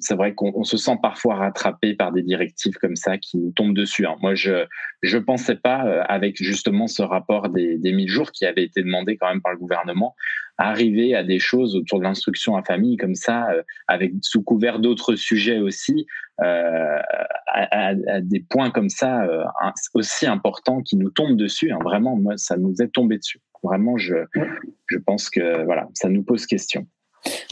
c'est 0.00 0.14
vrai 0.14 0.34
qu'on 0.34 0.62
se 0.62 0.76
sent 0.76 0.96
parfois 1.02 1.36
rattrapé 1.36 1.94
par 1.94 2.12
des 2.12 2.22
directives 2.22 2.74
comme 2.74 2.96
ça 2.96 3.18
qui 3.18 3.38
nous 3.38 3.50
tombent 3.50 3.74
dessus. 3.74 4.06
Hein. 4.06 4.16
Moi, 4.20 4.34
je 4.34 4.66
je 5.02 5.18
pensais 5.18 5.56
pas, 5.56 5.86
euh, 5.86 6.02
avec 6.08 6.36
justement 6.42 6.86
ce 6.86 7.02
rapport 7.02 7.48
des, 7.48 7.78
des 7.78 7.92
1000 7.92 8.08
jours 8.08 8.30
qui 8.30 8.44
avait 8.44 8.64
été 8.64 8.82
demandé 8.82 9.16
quand 9.16 9.28
même 9.28 9.40
par 9.40 9.52
le 9.52 9.58
gouvernement, 9.58 10.14
arriver 10.60 11.14
à 11.14 11.24
des 11.24 11.38
choses 11.38 11.74
autour 11.74 11.98
de 11.98 12.04
l'instruction 12.04 12.56
à 12.56 12.62
famille 12.62 12.96
comme 12.96 13.14
ça, 13.14 13.50
euh, 13.50 13.62
avec 13.88 14.12
sous 14.22 14.42
couvert 14.42 14.78
d'autres 14.78 15.16
sujets 15.16 15.58
aussi, 15.58 16.06
euh, 16.42 16.98
à, 17.46 17.88
à, 17.88 18.20
des 18.20 18.40
points 18.40 18.70
comme 18.70 18.90
ça 18.90 19.24
euh, 19.24 19.44
aussi 19.94 20.26
importants 20.26 20.82
qui 20.82 20.96
nous 20.96 21.10
tombent 21.10 21.36
dessus. 21.36 21.72
Hein. 21.72 21.78
Vraiment, 21.82 22.16
moi, 22.16 22.34
ça 22.36 22.56
nous 22.56 22.74
est 22.80 22.88
tombé 22.88 23.18
dessus. 23.18 23.40
Vraiment, 23.62 23.98
je, 23.98 24.14
je 24.86 24.98
pense 24.98 25.28
que 25.28 25.64
voilà, 25.64 25.88
ça 25.94 26.08
nous 26.08 26.22
pose 26.22 26.46
question. 26.46 26.86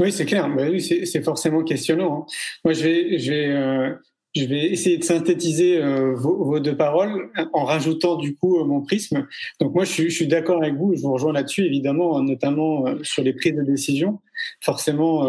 Oui, 0.01 0.13
c'est 0.13 0.25
clair. 0.25 0.49
Bah 0.49 0.65
oui, 0.71 0.81
c'est 0.81 1.23
forcément 1.23 1.63
questionnant. 1.63 2.23
Hein. 2.23 2.33
Moi, 2.65 2.73
je 2.73 2.85
vais, 2.85 3.19
je 3.19 3.33
vais, 3.33 3.47
euh, 3.49 3.95
je 4.35 4.45
vais 4.45 4.67
essayer 4.67 4.99
de 4.99 5.05
synthétiser 5.05 5.83
euh, 5.83 6.15
vos, 6.15 6.45
vos, 6.45 6.61
deux 6.61 6.77
paroles 6.77 7.31
en 7.53 7.65
rajoutant 7.65 8.17
du 8.17 8.37
coup 8.37 8.61
euh, 8.61 8.65
mon 8.65 8.83
prisme. 8.83 9.27
Donc 9.61 9.75
moi, 9.75 9.85
je 9.85 9.93
suis, 9.93 10.11
je 10.11 10.15
suis 10.15 10.27
d'accord 10.27 10.63
avec 10.63 10.75
vous. 10.75 10.95
Je 10.95 11.03
vous 11.03 11.13
rejoins 11.13 11.33
là-dessus, 11.33 11.65
évidemment, 11.65 12.21
notamment 12.23 12.85
sur 13.03 13.23
les 13.23 13.33
prises 13.33 13.55
de 13.55 13.63
décision. 13.63 14.21
Forcément, 14.61 15.29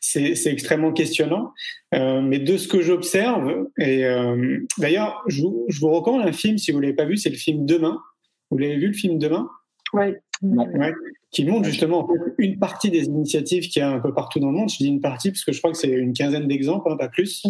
c'est 0.00 0.46
extrêmement 0.46 0.92
questionnant. 0.92 1.52
mais 1.92 2.38
de 2.38 2.56
ce 2.56 2.68
que 2.68 2.80
j'observe, 2.80 3.68
et 3.78 4.04
d'ailleurs, 4.78 5.22
je, 5.28 5.42
je, 5.68 5.80
vous 5.80 5.90
recommande 5.90 6.26
un 6.26 6.32
film 6.32 6.58
si 6.58 6.72
vous 6.72 6.80
l'avez 6.80 6.94
pas 6.94 7.04
vu, 7.04 7.16
c'est 7.16 7.30
le 7.30 7.36
film 7.36 7.66
Demain. 7.66 8.00
Vous 8.50 8.58
l'avez 8.58 8.76
vu 8.76 8.88
le 8.88 8.92
film 8.92 9.18
Demain? 9.18 9.48
Oui. 9.92 10.06
Ouais. 10.42 10.92
Qui 11.30 11.44
montre 11.44 11.68
justement 11.68 12.08
une 12.38 12.58
partie 12.58 12.90
des 12.90 13.04
initiatives 13.04 13.68
qu'il 13.68 13.80
y 13.80 13.82
a 13.82 13.90
un 13.90 14.00
peu 14.00 14.14
partout 14.14 14.38
dans 14.38 14.50
le 14.50 14.56
monde. 14.56 14.70
Je 14.70 14.78
dis 14.78 14.88
une 14.88 15.00
partie 15.00 15.30
parce 15.30 15.44
que 15.44 15.52
je 15.52 15.58
crois 15.58 15.72
que 15.72 15.76
c'est 15.76 15.90
une 15.90 16.12
quinzaine 16.12 16.46
d'exemples, 16.46 16.90
hein, 16.90 16.96
pas 16.96 17.08
plus. 17.08 17.44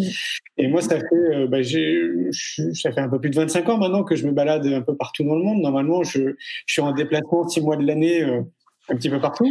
Et 0.57 0.67
moi, 0.67 0.81
ça 0.81 0.97
fait, 0.99 1.05
euh, 1.15 1.47
bah, 1.47 1.59
ça 1.63 2.91
fait 2.91 2.99
un 2.99 3.09
peu 3.09 3.19
plus 3.19 3.29
de 3.29 3.35
25 3.35 3.69
ans 3.69 3.77
maintenant 3.77 4.03
que 4.03 4.15
je 4.15 4.25
me 4.25 4.31
balade 4.31 4.65
un 4.65 4.81
peu 4.81 4.95
partout 4.95 5.23
dans 5.23 5.35
le 5.35 5.43
monde. 5.43 5.61
Normalement, 5.61 6.03
je, 6.03 6.35
je 6.65 6.73
suis 6.73 6.81
en 6.81 6.91
déplacement 6.91 7.47
six 7.47 7.61
mois 7.61 7.77
de 7.77 7.85
l'année 7.85 8.23
euh, 8.23 8.41
un 8.89 8.95
petit 8.95 9.09
peu 9.09 9.19
partout. 9.19 9.45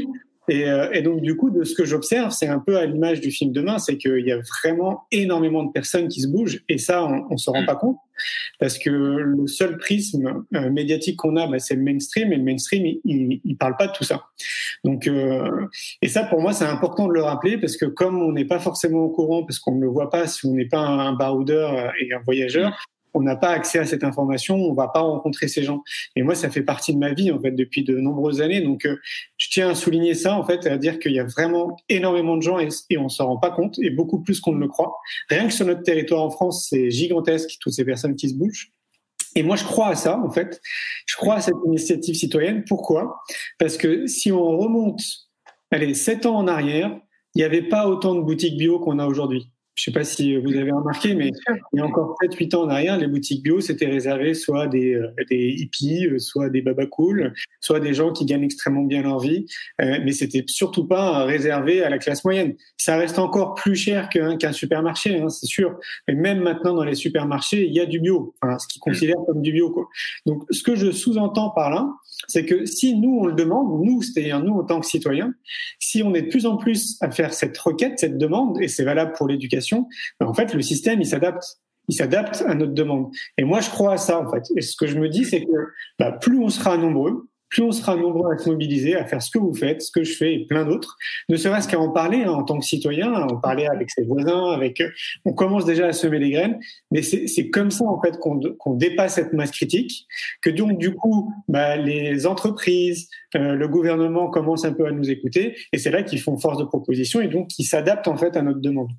Et, 0.48 0.68
euh, 0.68 0.90
et, 0.92 1.02
donc, 1.02 1.20
du 1.22 1.36
coup, 1.36 1.50
de 1.50 1.64
ce 1.64 1.74
que 1.74 1.84
j'observe, 1.84 2.30
c'est 2.30 2.46
un 2.46 2.60
peu 2.60 2.76
à 2.76 2.86
l'image 2.86 3.20
du 3.20 3.30
film 3.30 3.52
Demain, 3.52 3.78
c'est 3.78 3.96
qu'il 3.96 4.26
y 4.26 4.32
a 4.32 4.38
vraiment 4.38 5.04
énormément 5.10 5.64
de 5.64 5.72
personnes 5.72 6.08
qui 6.08 6.20
se 6.20 6.28
bougent, 6.28 6.62
et 6.68 6.78
ça, 6.78 7.04
on, 7.04 7.26
on 7.30 7.36
se 7.36 7.50
rend 7.50 7.62
mm. 7.62 7.66
pas 7.66 7.74
compte, 7.74 7.98
parce 8.60 8.78
que 8.78 8.90
le 8.90 9.46
seul 9.46 9.76
prisme 9.78 10.44
euh, 10.54 10.70
médiatique 10.70 11.16
qu'on 11.16 11.36
a, 11.36 11.46
bah, 11.46 11.58
c'est 11.58 11.74
le 11.74 11.82
mainstream, 11.82 12.32
et 12.32 12.36
le 12.36 12.44
mainstream, 12.44 12.86
il, 13.04 13.40
il, 13.44 13.56
parle 13.56 13.76
pas 13.76 13.88
de 13.88 13.92
tout 13.92 14.04
ça. 14.04 14.24
Donc, 14.84 15.08
euh, 15.08 15.66
et 16.02 16.08
ça, 16.08 16.24
pour 16.24 16.40
moi, 16.40 16.52
c'est 16.52 16.64
important 16.64 17.08
de 17.08 17.12
le 17.12 17.22
rappeler, 17.22 17.58
parce 17.58 17.76
que 17.76 17.86
comme 17.86 18.22
on 18.22 18.32
n'est 18.32 18.44
pas 18.44 18.60
forcément 18.60 19.00
au 19.00 19.10
courant, 19.10 19.44
parce 19.44 19.58
qu'on 19.58 19.74
ne 19.74 19.82
le 19.82 19.88
voit 19.88 20.10
pas, 20.10 20.26
si 20.26 20.46
on 20.46 20.54
n'est 20.54 20.68
pas 20.68 20.78
un, 20.78 20.98
un 20.98 21.12
baroudeur 21.12 21.92
et 22.00 22.12
un 22.12 22.20
voyageur, 22.24 22.86
on 23.16 23.22
n'a 23.22 23.34
pas 23.34 23.48
accès 23.48 23.78
à 23.78 23.86
cette 23.86 24.04
information, 24.04 24.56
on 24.56 24.74
va 24.74 24.88
pas 24.88 25.00
rencontrer 25.00 25.48
ces 25.48 25.62
gens. 25.62 25.82
Et 26.14 26.22
moi, 26.22 26.34
ça 26.34 26.50
fait 26.50 26.62
partie 26.62 26.92
de 26.92 26.98
ma 26.98 27.12
vie 27.12 27.32
en 27.32 27.40
fait 27.40 27.52
depuis 27.52 27.82
de 27.82 27.96
nombreuses 27.96 28.42
années. 28.42 28.60
Donc, 28.60 28.84
euh, 28.84 28.96
je 29.38 29.48
tiens 29.50 29.70
à 29.70 29.74
souligner 29.74 30.14
ça 30.14 30.38
en 30.38 30.44
fait, 30.44 30.66
à 30.66 30.76
dire 30.76 30.98
qu'il 30.98 31.12
y 31.12 31.18
a 31.18 31.24
vraiment 31.24 31.76
énormément 31.88 32.36
de 32.36 32.42
gens 32.42 32.58
et, 32.58 32.68
et 32.90 32.98
on 32.98 33.08
s'en 33.08 33.26
rend 33.26 33.38
pas 33.38 33.50
compte 33.50 33.78
et 33.78 33.90
beaucoup 33.90 34.20
plus 34.20 34.40
qu'on 34.40 34.52
ne 34.52 34.60
le 34.60 34.68
croit. 34.68 34.94
Rien 35.30 35.46
que 35.46 35.52
sur 35.52 35.66
notre 35.66 35.82
territoire 35.82 36.22
en 36.22 36.30
France, 36.30 36.66
c'est 36.68 36.90
gigantesque 36.90 37.56
toutes 37.60 37.72
ces 37.72 37.84
personnes 37.84 38.16
qui 38.16 38.28
se 38.28 38.34
bougent. 38.34 38.72
Et 39.34 39.42
moi, 39.42 39.56
je 39.56 39.64
crois 39.64 39.88
à 39.88 39.94
ça, 39.94 40.18
en 40.18 40.30
fait. 40.30 40.60
Je 41.06 41.16
crois 41.16 41.36
à 41.36 41.40
cette 41.40 41.56
initiative 41.66 42.14
citoyenne. 42.14 42.64
Pourquoi? 42.66 43.22
Parce 43.58 43.76
que 43.76 44.06
si 44.06 44.32
on 44.32 44.56
remonte, 44.56 45.02
allez, 45.70 45.94
sept 45.94 46.24
ans 46.24 46.36
en 46.36 46.48
arrière, 46.48 46.98
il 47.34 47.40
n'y 47.40 47.44
avait 47.44 47.68
pas 47.68 47.86
autant 47.86 48.14
de 48.14 48.22
boutiques 48.22 48.56
bio 48.56 48.78
qu'on 48.78 48.98
a 48.98 49.06
aujourd'hui. 49.06 49.50
Je 49.76 49.84
sais 49.84 49.92
pas 49.92 50.04
si 50.04 50.34
vous 50.38 50.56
avez 50.56 50.72
remarqué, 50.72 51.14
mais 51.14 51.30
il 51.74 51.78
y 51.78 51.80
a 51.80 51.84
encore 51.84 52.16
7-8 52.22 52.56
ans 52.56 52.62
en 52.62 52.70
arrière, 52.70 52.96
les 52.96 53.06
boutiques 53.06 53.42
bio, 53.42 53.60
c'était 53.60 53.86
réservé 53.86 54.32
soit 54.32 54.68
des, 54.68 54.94
euh, 54.94 55.12
des 55.28 55.54
hippies, 55.58 56.06
euh, 56.06 56.18
soit 56.18 56.48
des 56.48 56.62
babacools, 56.62 57.34
soit 57.60 57.78
des 57.78 57.92
gens 57.92 58.10
qui 58.10 58.24
gagnent 58.24 58.44
extrêmement 58.44 58.84
bien 58.84 59.02
leur 59.02 59.18
vie, 59.18 59.44
euh, 59.82 59.98
mais 60.02 60.12
c'était 60.12 60.42
surtout 60.46 60.86
pas 60.86 61.24
réservé 61.24 61.82
à 61.82 61.90
la 61.90 61.98
classe 61.98 62.24
moyenne. 62.24 62.54
Ça 62.78 62.96
reste 62.96 63.18
encore 63.18 63.52
plus 63.54 63.76
cher 63.76 64.08
qu'un 64.08 64.52
supermarché, 64.52 65.20
hein, 65.20 65.28
c'est 65.28 65.46
sûr. 65.46 65.78
Mais 66.08 66.14
même 66.14 66.40
maintenant, 66.40 66.72
dans 66.72 66.84
les 66.84 66.94
supermarchés, 66.94 67.66
il 67.66 67.74
y 67.74 67.80
a 67.80 67.84
du 67.84 68.00
bio, 68.00 68.34
enfin, 68.40 68.58
ce 68.58 68.66
qu'ils 68.66 68.80
considèrent 68.80 69.24
comme 69.26 69.42
du 69.42 69.52
bio. 69.52 69.70
Quoi. 69.70 69.88
Donc, 70.24 70.44
ce 70.50 70.62
que 70.62 70.74
je 70.74 70.90
sous-entends 70.90 71.50
par 71.50 71.68
là, 71.68 71.86
c'est 72.28 72.44
que 72.44 72.66
si 72.66 72.96
nous, 72.98 73.18
on 73.20 73.26
le 73.26 73.34
demande, 73.34 73.84
nous, 73.84 74.02
c'est-à-dire 74.02 74.40
nous, 74.40 74.54
en 74.54 74.64
tant 74.64 74.80
que 74.80 74.86
citoyens, 74.86 75.34
si 75.78 76.02
on 76.02 76.14
est 76.14 76.22
de 76.22 76.28
plus 76.28 76.46
en 76.46 76.56
plus 76.56 76.96
à 77.00 77.10
faire 77.10 77.32
cette 77.34 77.56
requête, 77.58 77.98
cette 77.98 78.18
demande, 78.18 78.60
et 78.60 78.68
c'est 78.68 78.84
valable 78.84 79.12
pour 79.16 79.28
l'éducation, 79.28 79.88
ben, 80.20 80.26
en 80.26 80.34
fait, 80.34 80.54
le 80.54 80.62
système, 80.62 81.00
il 81.00 81.06
s'adapte. 81.06 81.60
Il 81.88 81.94
s'adapte 81.94 82.42
à 82.46 82.54
notre 82.54 82.72
demande. 82.72 83.12
Et 83.38 83.44
moi, 83.44 83.60
je 83.60 83.70
crois 83.70 83.92
à 83.92 83.96
ça, 83.96 84.18
en 84.20 84.28
fait. 84.30 84.42
Et 84.56 84.60
ce 84.60 84.76
que 84.76 84.86
je 84.86 84.98
me 84.98 85.08
dis, 85.08 85.24
c'est 85.24 85.42
que 85.42 85.52
bah, 85.98 86.12
plus 86.12 86.38
on 86.38 86.48
sera 86.48 86.76
nombreux, 86.76 87.28
plus 87.48 87.62
on 87.62 87.72
sera 87.72 87.96
nombreux 87.96 88.32
à 88.32 88.38
se 88.38 88.48
mobiliser, 88.48 88.96
à 88.96 89.04
faire 89.04 89.22
ce 89.22 89.30
que 89.30 89.38
vous 89.38 89.54
faites, 89.54 89.82
ce 89.82 89.90
que 89.90 90.04
je 90.04 90.12
fais 90.12 90.34
et 90.34 90.46
plein 90.46 90.64
d'autres, 90.64 90.96
ne 91.28 91.36
serait-ce 91.36 91.68
qu'à 91.68 91.78
en 91.78 91.90
parler 91.90 92.22
hein, 92.24 92.32
en 92.32 92.42
tant 92.42 92.58
que 92.58 92.64
citoyen, 92.64 93.12
à 93.12 93.24
en 93.24 93.36
parler 93.36 93.66
avec 93.66 93.90
ses 93.90 94.04
voisins, 94.04 94.50
avec 94.50 94.80
eux. 94.80 94.92
On 95.24 95.32
commence 95.32 95.64
déjà 95.64 95.86
à 95.86 95.92
semer 95.92 96.18
les 96.18 96.30
graines, 96.30 96.58
mais 96.90 97.02
c'est 97.02 97.50
comme 97.50 97.70
ça 97.70 97.84
en 97.84 98.00
fait 98.00 98.18
qu'on 98.18 98.74
dépasse 98.74 99.14
cette 99.14 99.32
masse 99.32 99.50
critique, 99.50 100.06
que 100.42 100.50
donc 100.50 100.78
du 100.78 100.94
coup, 100.94 101.32
bah, 101.48 101.76
les 101.76 102.26
entreprises, 102.26 103.08
euh, 103.36 103.54
le 103.54 103.68
gouvernement 103.68 104.28
commencent 104.28 104.64
un 104.64 104.72
peu 104.72 104.86
à 104.86 104.90
nous 104.90 105.10
écouter, 105.10 105.56
et 105.72 105.78
c'est 105.78 105.90
là 105.90 106.02
qu'ils 106.02 106.20
font 106.20 106.36
force 106.38 106.58
de 106.58 106.64
proposition 106.64 107.20
et 107.20 107.28
donc 107.28 107.48
qu'ils 107.48 107.66
s'adaptent 107.66 108.08
en 108.08 108.16
fait 108.16 108.36
à 108.36 108.42
notre 108.42 108.60
demande. 108.60 108.90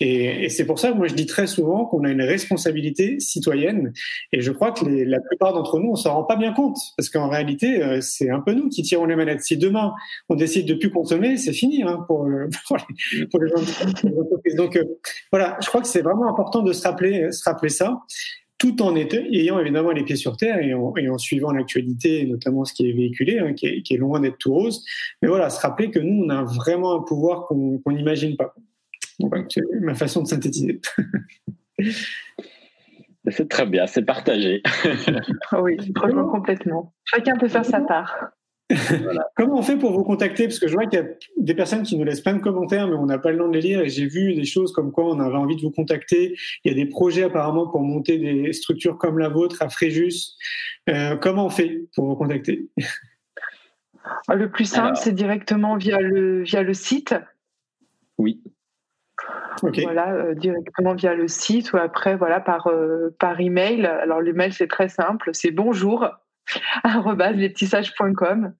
Et, 0.00 0.48
c'est 0.48 0.66
pour 0.66 0.78
ça 0.78 0.92
que 0.92 0.96
moi 0.96 1.06
je 1.06 1.14
dis 1.14 1.26
très 1.26 1.46
souvent 1.46 1.86
qu'on 1.86 2.04
a 2.04 2.10
une 2.10 2.22
responsabilité 2.22 3.20
citoyenne, 3.20 3.92
et 4.32 4.40
je 4.40 4.50
crois 4.50 4.72
que 4.72 4.84
la 4.84 5.20
plupart 5.20 5.52
d'entre 5.52 5.78
nous 5.78 5.90
on 5.90 5.96
s'en 5.96 6.14
rend 6.14 6.24
pas 6.24 6.36
bien 6.36 6.52
compte, 6.52 6.78
parce 6.96 7.08
qu'en 7.08 7.28
réalité 7.28 7.81
euh, 7.82 8.00
c'est 8.00 8.30
un 8.30 8.40
peu 8.40 8.52
nous 8.52 8.68
qui 8.68 8.82
tirons 8.82 9.04
les 9.04 9.16
manettes. 9.16 9.42
Si 9.42 9.56
demain 9.56 9.92
on 10.28 10.34
décide 10.34 10.66
de 10.66 10.74
plus 10.74 10.90
consommer, 10.90 11.36
c'est 11.36 11.52
fini 11.52 11.82
hein, 11.82 12.04
pour, 12.06 12.26
euh, 12.26 12.48
pour, 13.30 13.40
les, 13.42 13.48
gens 13.48 13.56
de 13.56 14.56
Donc 14.56 14.76
euh, 14.76 14.84
voilà, 15.30 15.58
je 15.60 15.66
crois 15.68 15.80
que 15.80 15.88
c'est 15.88 16.02
vraiment 16.02 16.28
important 16.28 16.62
de 16.62 16.72
se 16.72 16.82
rappeler, 16.86 17.32
se 17.32 17.42
rappeler 17.44 17.70
ça 17.70 18.00
tout 18.58 18.80
en 18.80 18.94
ayant 18.94 19.58
évidemment 19.58 19.90
les 19.90 20.04
pieds 20.04 20.14
sur 20.14 20.36
terre 20.36 20.58
et 20.60 20.72
en, 20.72 21.18
suivant 21.18 21.50
l'actualité, 21.50 22.24
notamment 22.26 22.64
ce 22.64 22.72
qui 22.72 22.88
est 22.88 22.92
véhiculé, 22.92 23.40
hein, 23.40 23.54
qui, 23.54 23.66
est, 23.66 23.82
qui, 23.82 23.94
est, 23.94 23.96
loin 23.96 24.20
d'être 24.20 24.38
tout 24.38 24.54
rose. 24.54 24.84
Mais 25.20 25.26
voilà, 25.26 25.50
se 25.50 25.60
rappeler 25.60 25.90
que 25.90 25.98
nous, 25.98 26.22
on 26.24 26.28
a 26.28 26.44
vraiment 26.44 26.94
un 26.94 27.02
pouvoir 27.02 27.46
qu'on 27.46 27.80
n'imagine 27.88 28.36
pas. 28.36 28.54
c'est 29.48 29.62
ma 29.80 29.96
façon 29.96 30.22
de 30.22 30.28
synthétiser. 30.28 30.80
C'est 33.28 33.48
très 33.48 33.66
bien, 33.66 33.86
c'est 33.86 34.04
partagé. 34.04 34.62
oui, 35.52 35.76
complètement. 35.94 36.92
Chacun 37.04 37.36
peut 37.36 37.48
faire 37.48 37.64
sa 37.64 37.80
part. 37.80 38.32
Comment 39.36 39.58
on 39.58 39.62
fait 39.62 39.76
pour 39.76 39.92
vous 39.92 40.04
contacter? 40.04 40.44
Parce 40.44 40.58
que 40.58 40.66
je 40.66 40.72
vois 40.72 40.86
qu'il 40.86 40.98
y 40.98 41.02
a 41.02 41.06
des 41.36 41.54
personnes 41.54 41.82
qui 41.82 41.96
nous 41.96 42.04
laissent 42.04 42.20
plein 42.20 42.34
de 42.34 42.40
commentaires, 42.40 42.88
mais 42.88 42.94
on 42.94 43.06
n'a 43.06 43.18
pas 43.18 43.32
le 43.32 43.38
temps 43.38 43.48
de 43.48 43.54
les 43.54 43.60
lire. 43.60 43.80
Et 43.80 43.88
j'ai 43.88 44.06
vu 44.06 44.34
des 44.34 44.44
choses 44.44 44.72
comme 44.72 44.92
quoi 44.92 45.04
on 45.04 45.20
avait 45.20 45.36
envie 45.36 45.56
de 45.56 45.60
vous 45.60 45.70
contacter. 45.70 46.36
Il 46.64 46.72
y 46.72 46.74
a 46.74 46.84
des 46.84 46.88
projets 46.88 47.24
apparemment 47.24 47.68
pour 47.68 47.82
monter 47.82 48.18
des 48.18 48.52
structures 48.52 48.98
comme 48.98 49.18
la 49.18 49.28
vôtre 49.28 49.62
à 49.62 49.68
Fréjus. 49.68 50.36
Euh, 50.88 51.16
comment 51.16 51.46
on 51.46 51.50
fait 51.50 51.86
pour 51.94 52.06
vous 52.06 52.16
contacter? 52.16 52.68
Le 54.34 54.50
plus 54.50 54.64
simple, 54.64 54.96
c'est 54.96 55.14
directement 55.14 55.76
via 55.76 56.00
le, 56.00 56.42
via 56.42 56.62
le 56.62 56.74
site. 56.74 57.14
Oui. 58.18 58.40
Voilà, 59.62 60.12
euh, 60.12 60.34
directement 60.34 60.94
via 60.94 61.14
le 61.14 61.28
site 61.28 61.72
ou 61.72 61.76
après 61.76 62.16
voilà 62.16 62.40
par 62.40 62.66
euh, 62.66 63.14
par 63.18 63.40
email. 63.40 63.86
Alors 63.86 64.20
l'email 64.20 64.52
c'est 64.52 64.66
très 64.66 64.88
simple, 64.88 65.30
c'est 65.32 65.50
bonjour 65.50 66.08
lestissages.com 67.34 68.54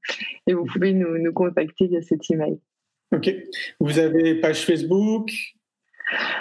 et 0.46 0.54
vous 0.54 0.64
pouvez 0.64 0.92
nous, 0.92 1.18
nous 1.18 1.32
contacter 1.32 1.88
via 1.88 2.02
cet 2.02 2.30
email. 2.30 2.58
Ok. 3.14 3.30
Vous 3.80 3.98
avez 3.98 4.36
page 4.36 4.64
Facebook? 4.64 5.30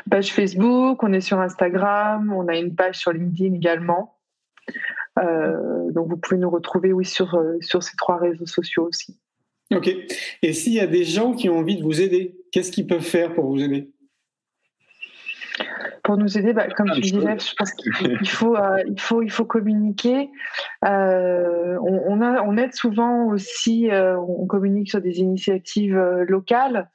Page 0.09 0.33
Facebook, 0.33 1.01
on 1.03 1.13
est 1.13 1.21
sur 1.21 1.39
Instagram, 1.39 2.31
on 2.33 2.47
a 2.47 2.57
une 2.57 2.75
page 2.75 2.97
sur 2.97 3.11
LinkedIn 3.13 3.55
également. 3.55 4.17
Euh, 5.19 5.91
donc 5.91 6.09
vous 6.09 6.17
pouvez 6.17 6.37
nous 6.37 6.49
retrouver 6.49 6.93
oui 6.93 7.05
sur 7.05 7.41
sur 7.61 7.83
ces 7.83 7.95
trois 7.97 8.17
réseaux 8.17 8.45
sociaux 8.45 8.87
aussi. 8.87 9.19
Ok. 9.73 9.89
Et 10.41 10.53
s'il 10.53 10.73
y 10.73 10.79
a 10.79 10.87
des 10.87 11.05
gens 11.05 11.33
qui 11.33 11.49
ont 11.49 11.57
envie 11.57 11.77
de 11.77 11.83
vous 11.83 12.01
aider, 12.01 12.37
qu'est-ce 12.51 12.71
qu'ils 12.71 12.87
peuvent 12.87 12.99
faire 13.01 13.33
pour 13.33 13.47
vous 13.47 13.63
aider? 13.63 13.89
Pour 16.03 16.17
nous 16.17 16.37
aider, 16.37 16.53
bah, 16.53 16.67
comme 16.69 16.89
tu 16.91 17.01
disais, 17.01 17.39
je 17.39 17.53
pense 17.55 17.71
qu'il 17.73 17.91
faut, 18.29 18.55
euh, 18.55 18.83
il 18.87 18.99
faut, 18.99 19.21
il 19.21 19.31
faut 19.31 19.45
communiquer. 19.45 20.29
Euh, 20.85 21.77
on, 21.81 22.21
a, 22.21 22.41
on 22.43 22.57
aide 22.57 22.73
souvent 22.73 23.25
aussi, 23.25 23.89
euh, 23.91 24.17
on 24.17 24.45
communique 24.47 24.89
sur 24.89 25.01
des 25.01 25.19
initiatives 25.19 25.97
locales. 26.27 26.89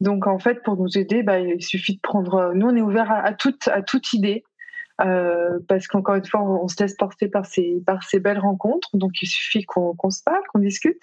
Donc 0.00 0.26
en 0.26 0.38
fait, 0.38 0.62
pour 0.62 0.76
nous 0.76 0.98
aider, 0.98 1.22
bah, 1.22 1.38
il 1.38 1.62
suffit 1.62 1.96
de 1.96 2.00
prendre. 2.00 2.52
Nous, 2.54 2.66
on 2.66 2.76
est 2.76 2.82
ouvert 2.82 3.10
à, 3.10 3.32
toute, 3.34 3.68
à 3.68 3.82
toute 3.82 4.12
idée. 4.12 4.44
parce 4.98 5.86
qu'encore 5.88 6.16
une 6.16 6.26
fois, 6.26 6.42
on, 6.42 6.68
se 6.68 6.82
laisse 6.82 6.94
porter 6.94 7.28
par 7.28 7.46
ces, 7.46 7.82
par 7.86 8.02
ces 8.02 8.20
belles 8.20 8.38
rencontres. 8.38 8.88
Donc, 8.94 9.12
il 9.22 9.26
suffit 9.26 9.64
qu'on 9.64 10.10
se 10.10 10.22
parle, 10.24 10.42
qu'on 10.52 10.60
discute. 10.60 11.00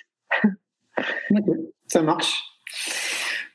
Ça 1.87 2.01
marche. 2.01 2.43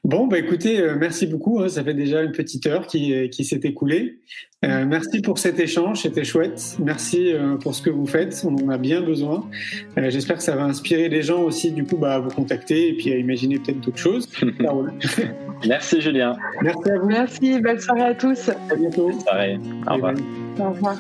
Bon, 0.05 0.27
bah 0.27 0.37
écoutez, 0.37 0.81
euh, 0.81 0.97
merci 0.99 1.29
beaucoup. 1.29 1.61
Hein. 1.61 1.69
ça 1.69 1.85
fait 1.85 1.95
déjà 1.95 2.23
une 2.23 2.33
petite 2.33 2.67
heure 2.67 2.89
qui, 2.89 3.15
euh, 3.15 3.29
qui 3.29 3.45
s'est 3.45 3.61
écoulée. 3.63 4.19
Euh, 4.65 4.85
merci 4.85 5.23
pour 5.23 5.39
cet 5.39 5.61
échange, 5.61 6.03
c'était 6.03 6.25
chouette. 6.25 6.77
Merci 6.81 7.33
pour 7.61 7.75
ce 7.75 7.83
que 7.83 7.91
vous 7.91 8.07
faites, 8.07 8.45
on 8.45 8.55
en 8.57 8.69
a 8.69 8.79
bien 8.79 9.01
besoin. 9.01 9.49
J'espère 9.97 10.39
que 10.39 10.43
ça 10.43 10.57
va 10.57 10.65
inspirer 10.65 11.09
les 11.09 11.23
gens 11.23 11.43
aussi, 11.43 11.71
du 11.71 11.85
coup, 11.85 11.97
bah, 11.97 12.15
à 12.15 12.19
vous 12.19 12.31
contacter 12.31 12.89
et 12.89 12.93
puis 12.95 13.13
à 13.13 13.17
imaginer 13.17 13.59
peut-être 13.59 13.81
d'autres 13.81 13.99
choses. 13.99 14.29
merci 15.69 16.01
Julien. 16.01 16.37
Merci 16.63 16.91
à 16.91 16.99
vous. 16.99 17.07
Merci, 17.07 17.61
belle 17.61 17.81
soirée 17.81 18.03
à 18.03 18.15
tous. 18.15 18.49
À 18.49 18.77
bientôt. 18.77 19.09
Bonne 19.09 19.21
soirée. 19.21 19.59
Au 19.89 19.95
revoir. 19.95 20.15
Au 20.59 20.71
revoir. 20.71 20.99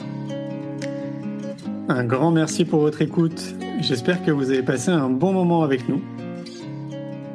Un 1.88 2.05
grand 2.05 2.30
merci 2.30 2.64
pour 2.64 2.80
votre 2.80 3.03
écoute. 3.03 3.55
J'espère 3.80 4.24
que 4.24 4.30
vous 4.30 4.50
avez 4.50 4.62
passé 4.62 4.90
un 4.90 5.11
bon 5.11 5.32
moment 5.32 5.62
avec 5.62 5.88
nous. 5.88 6.00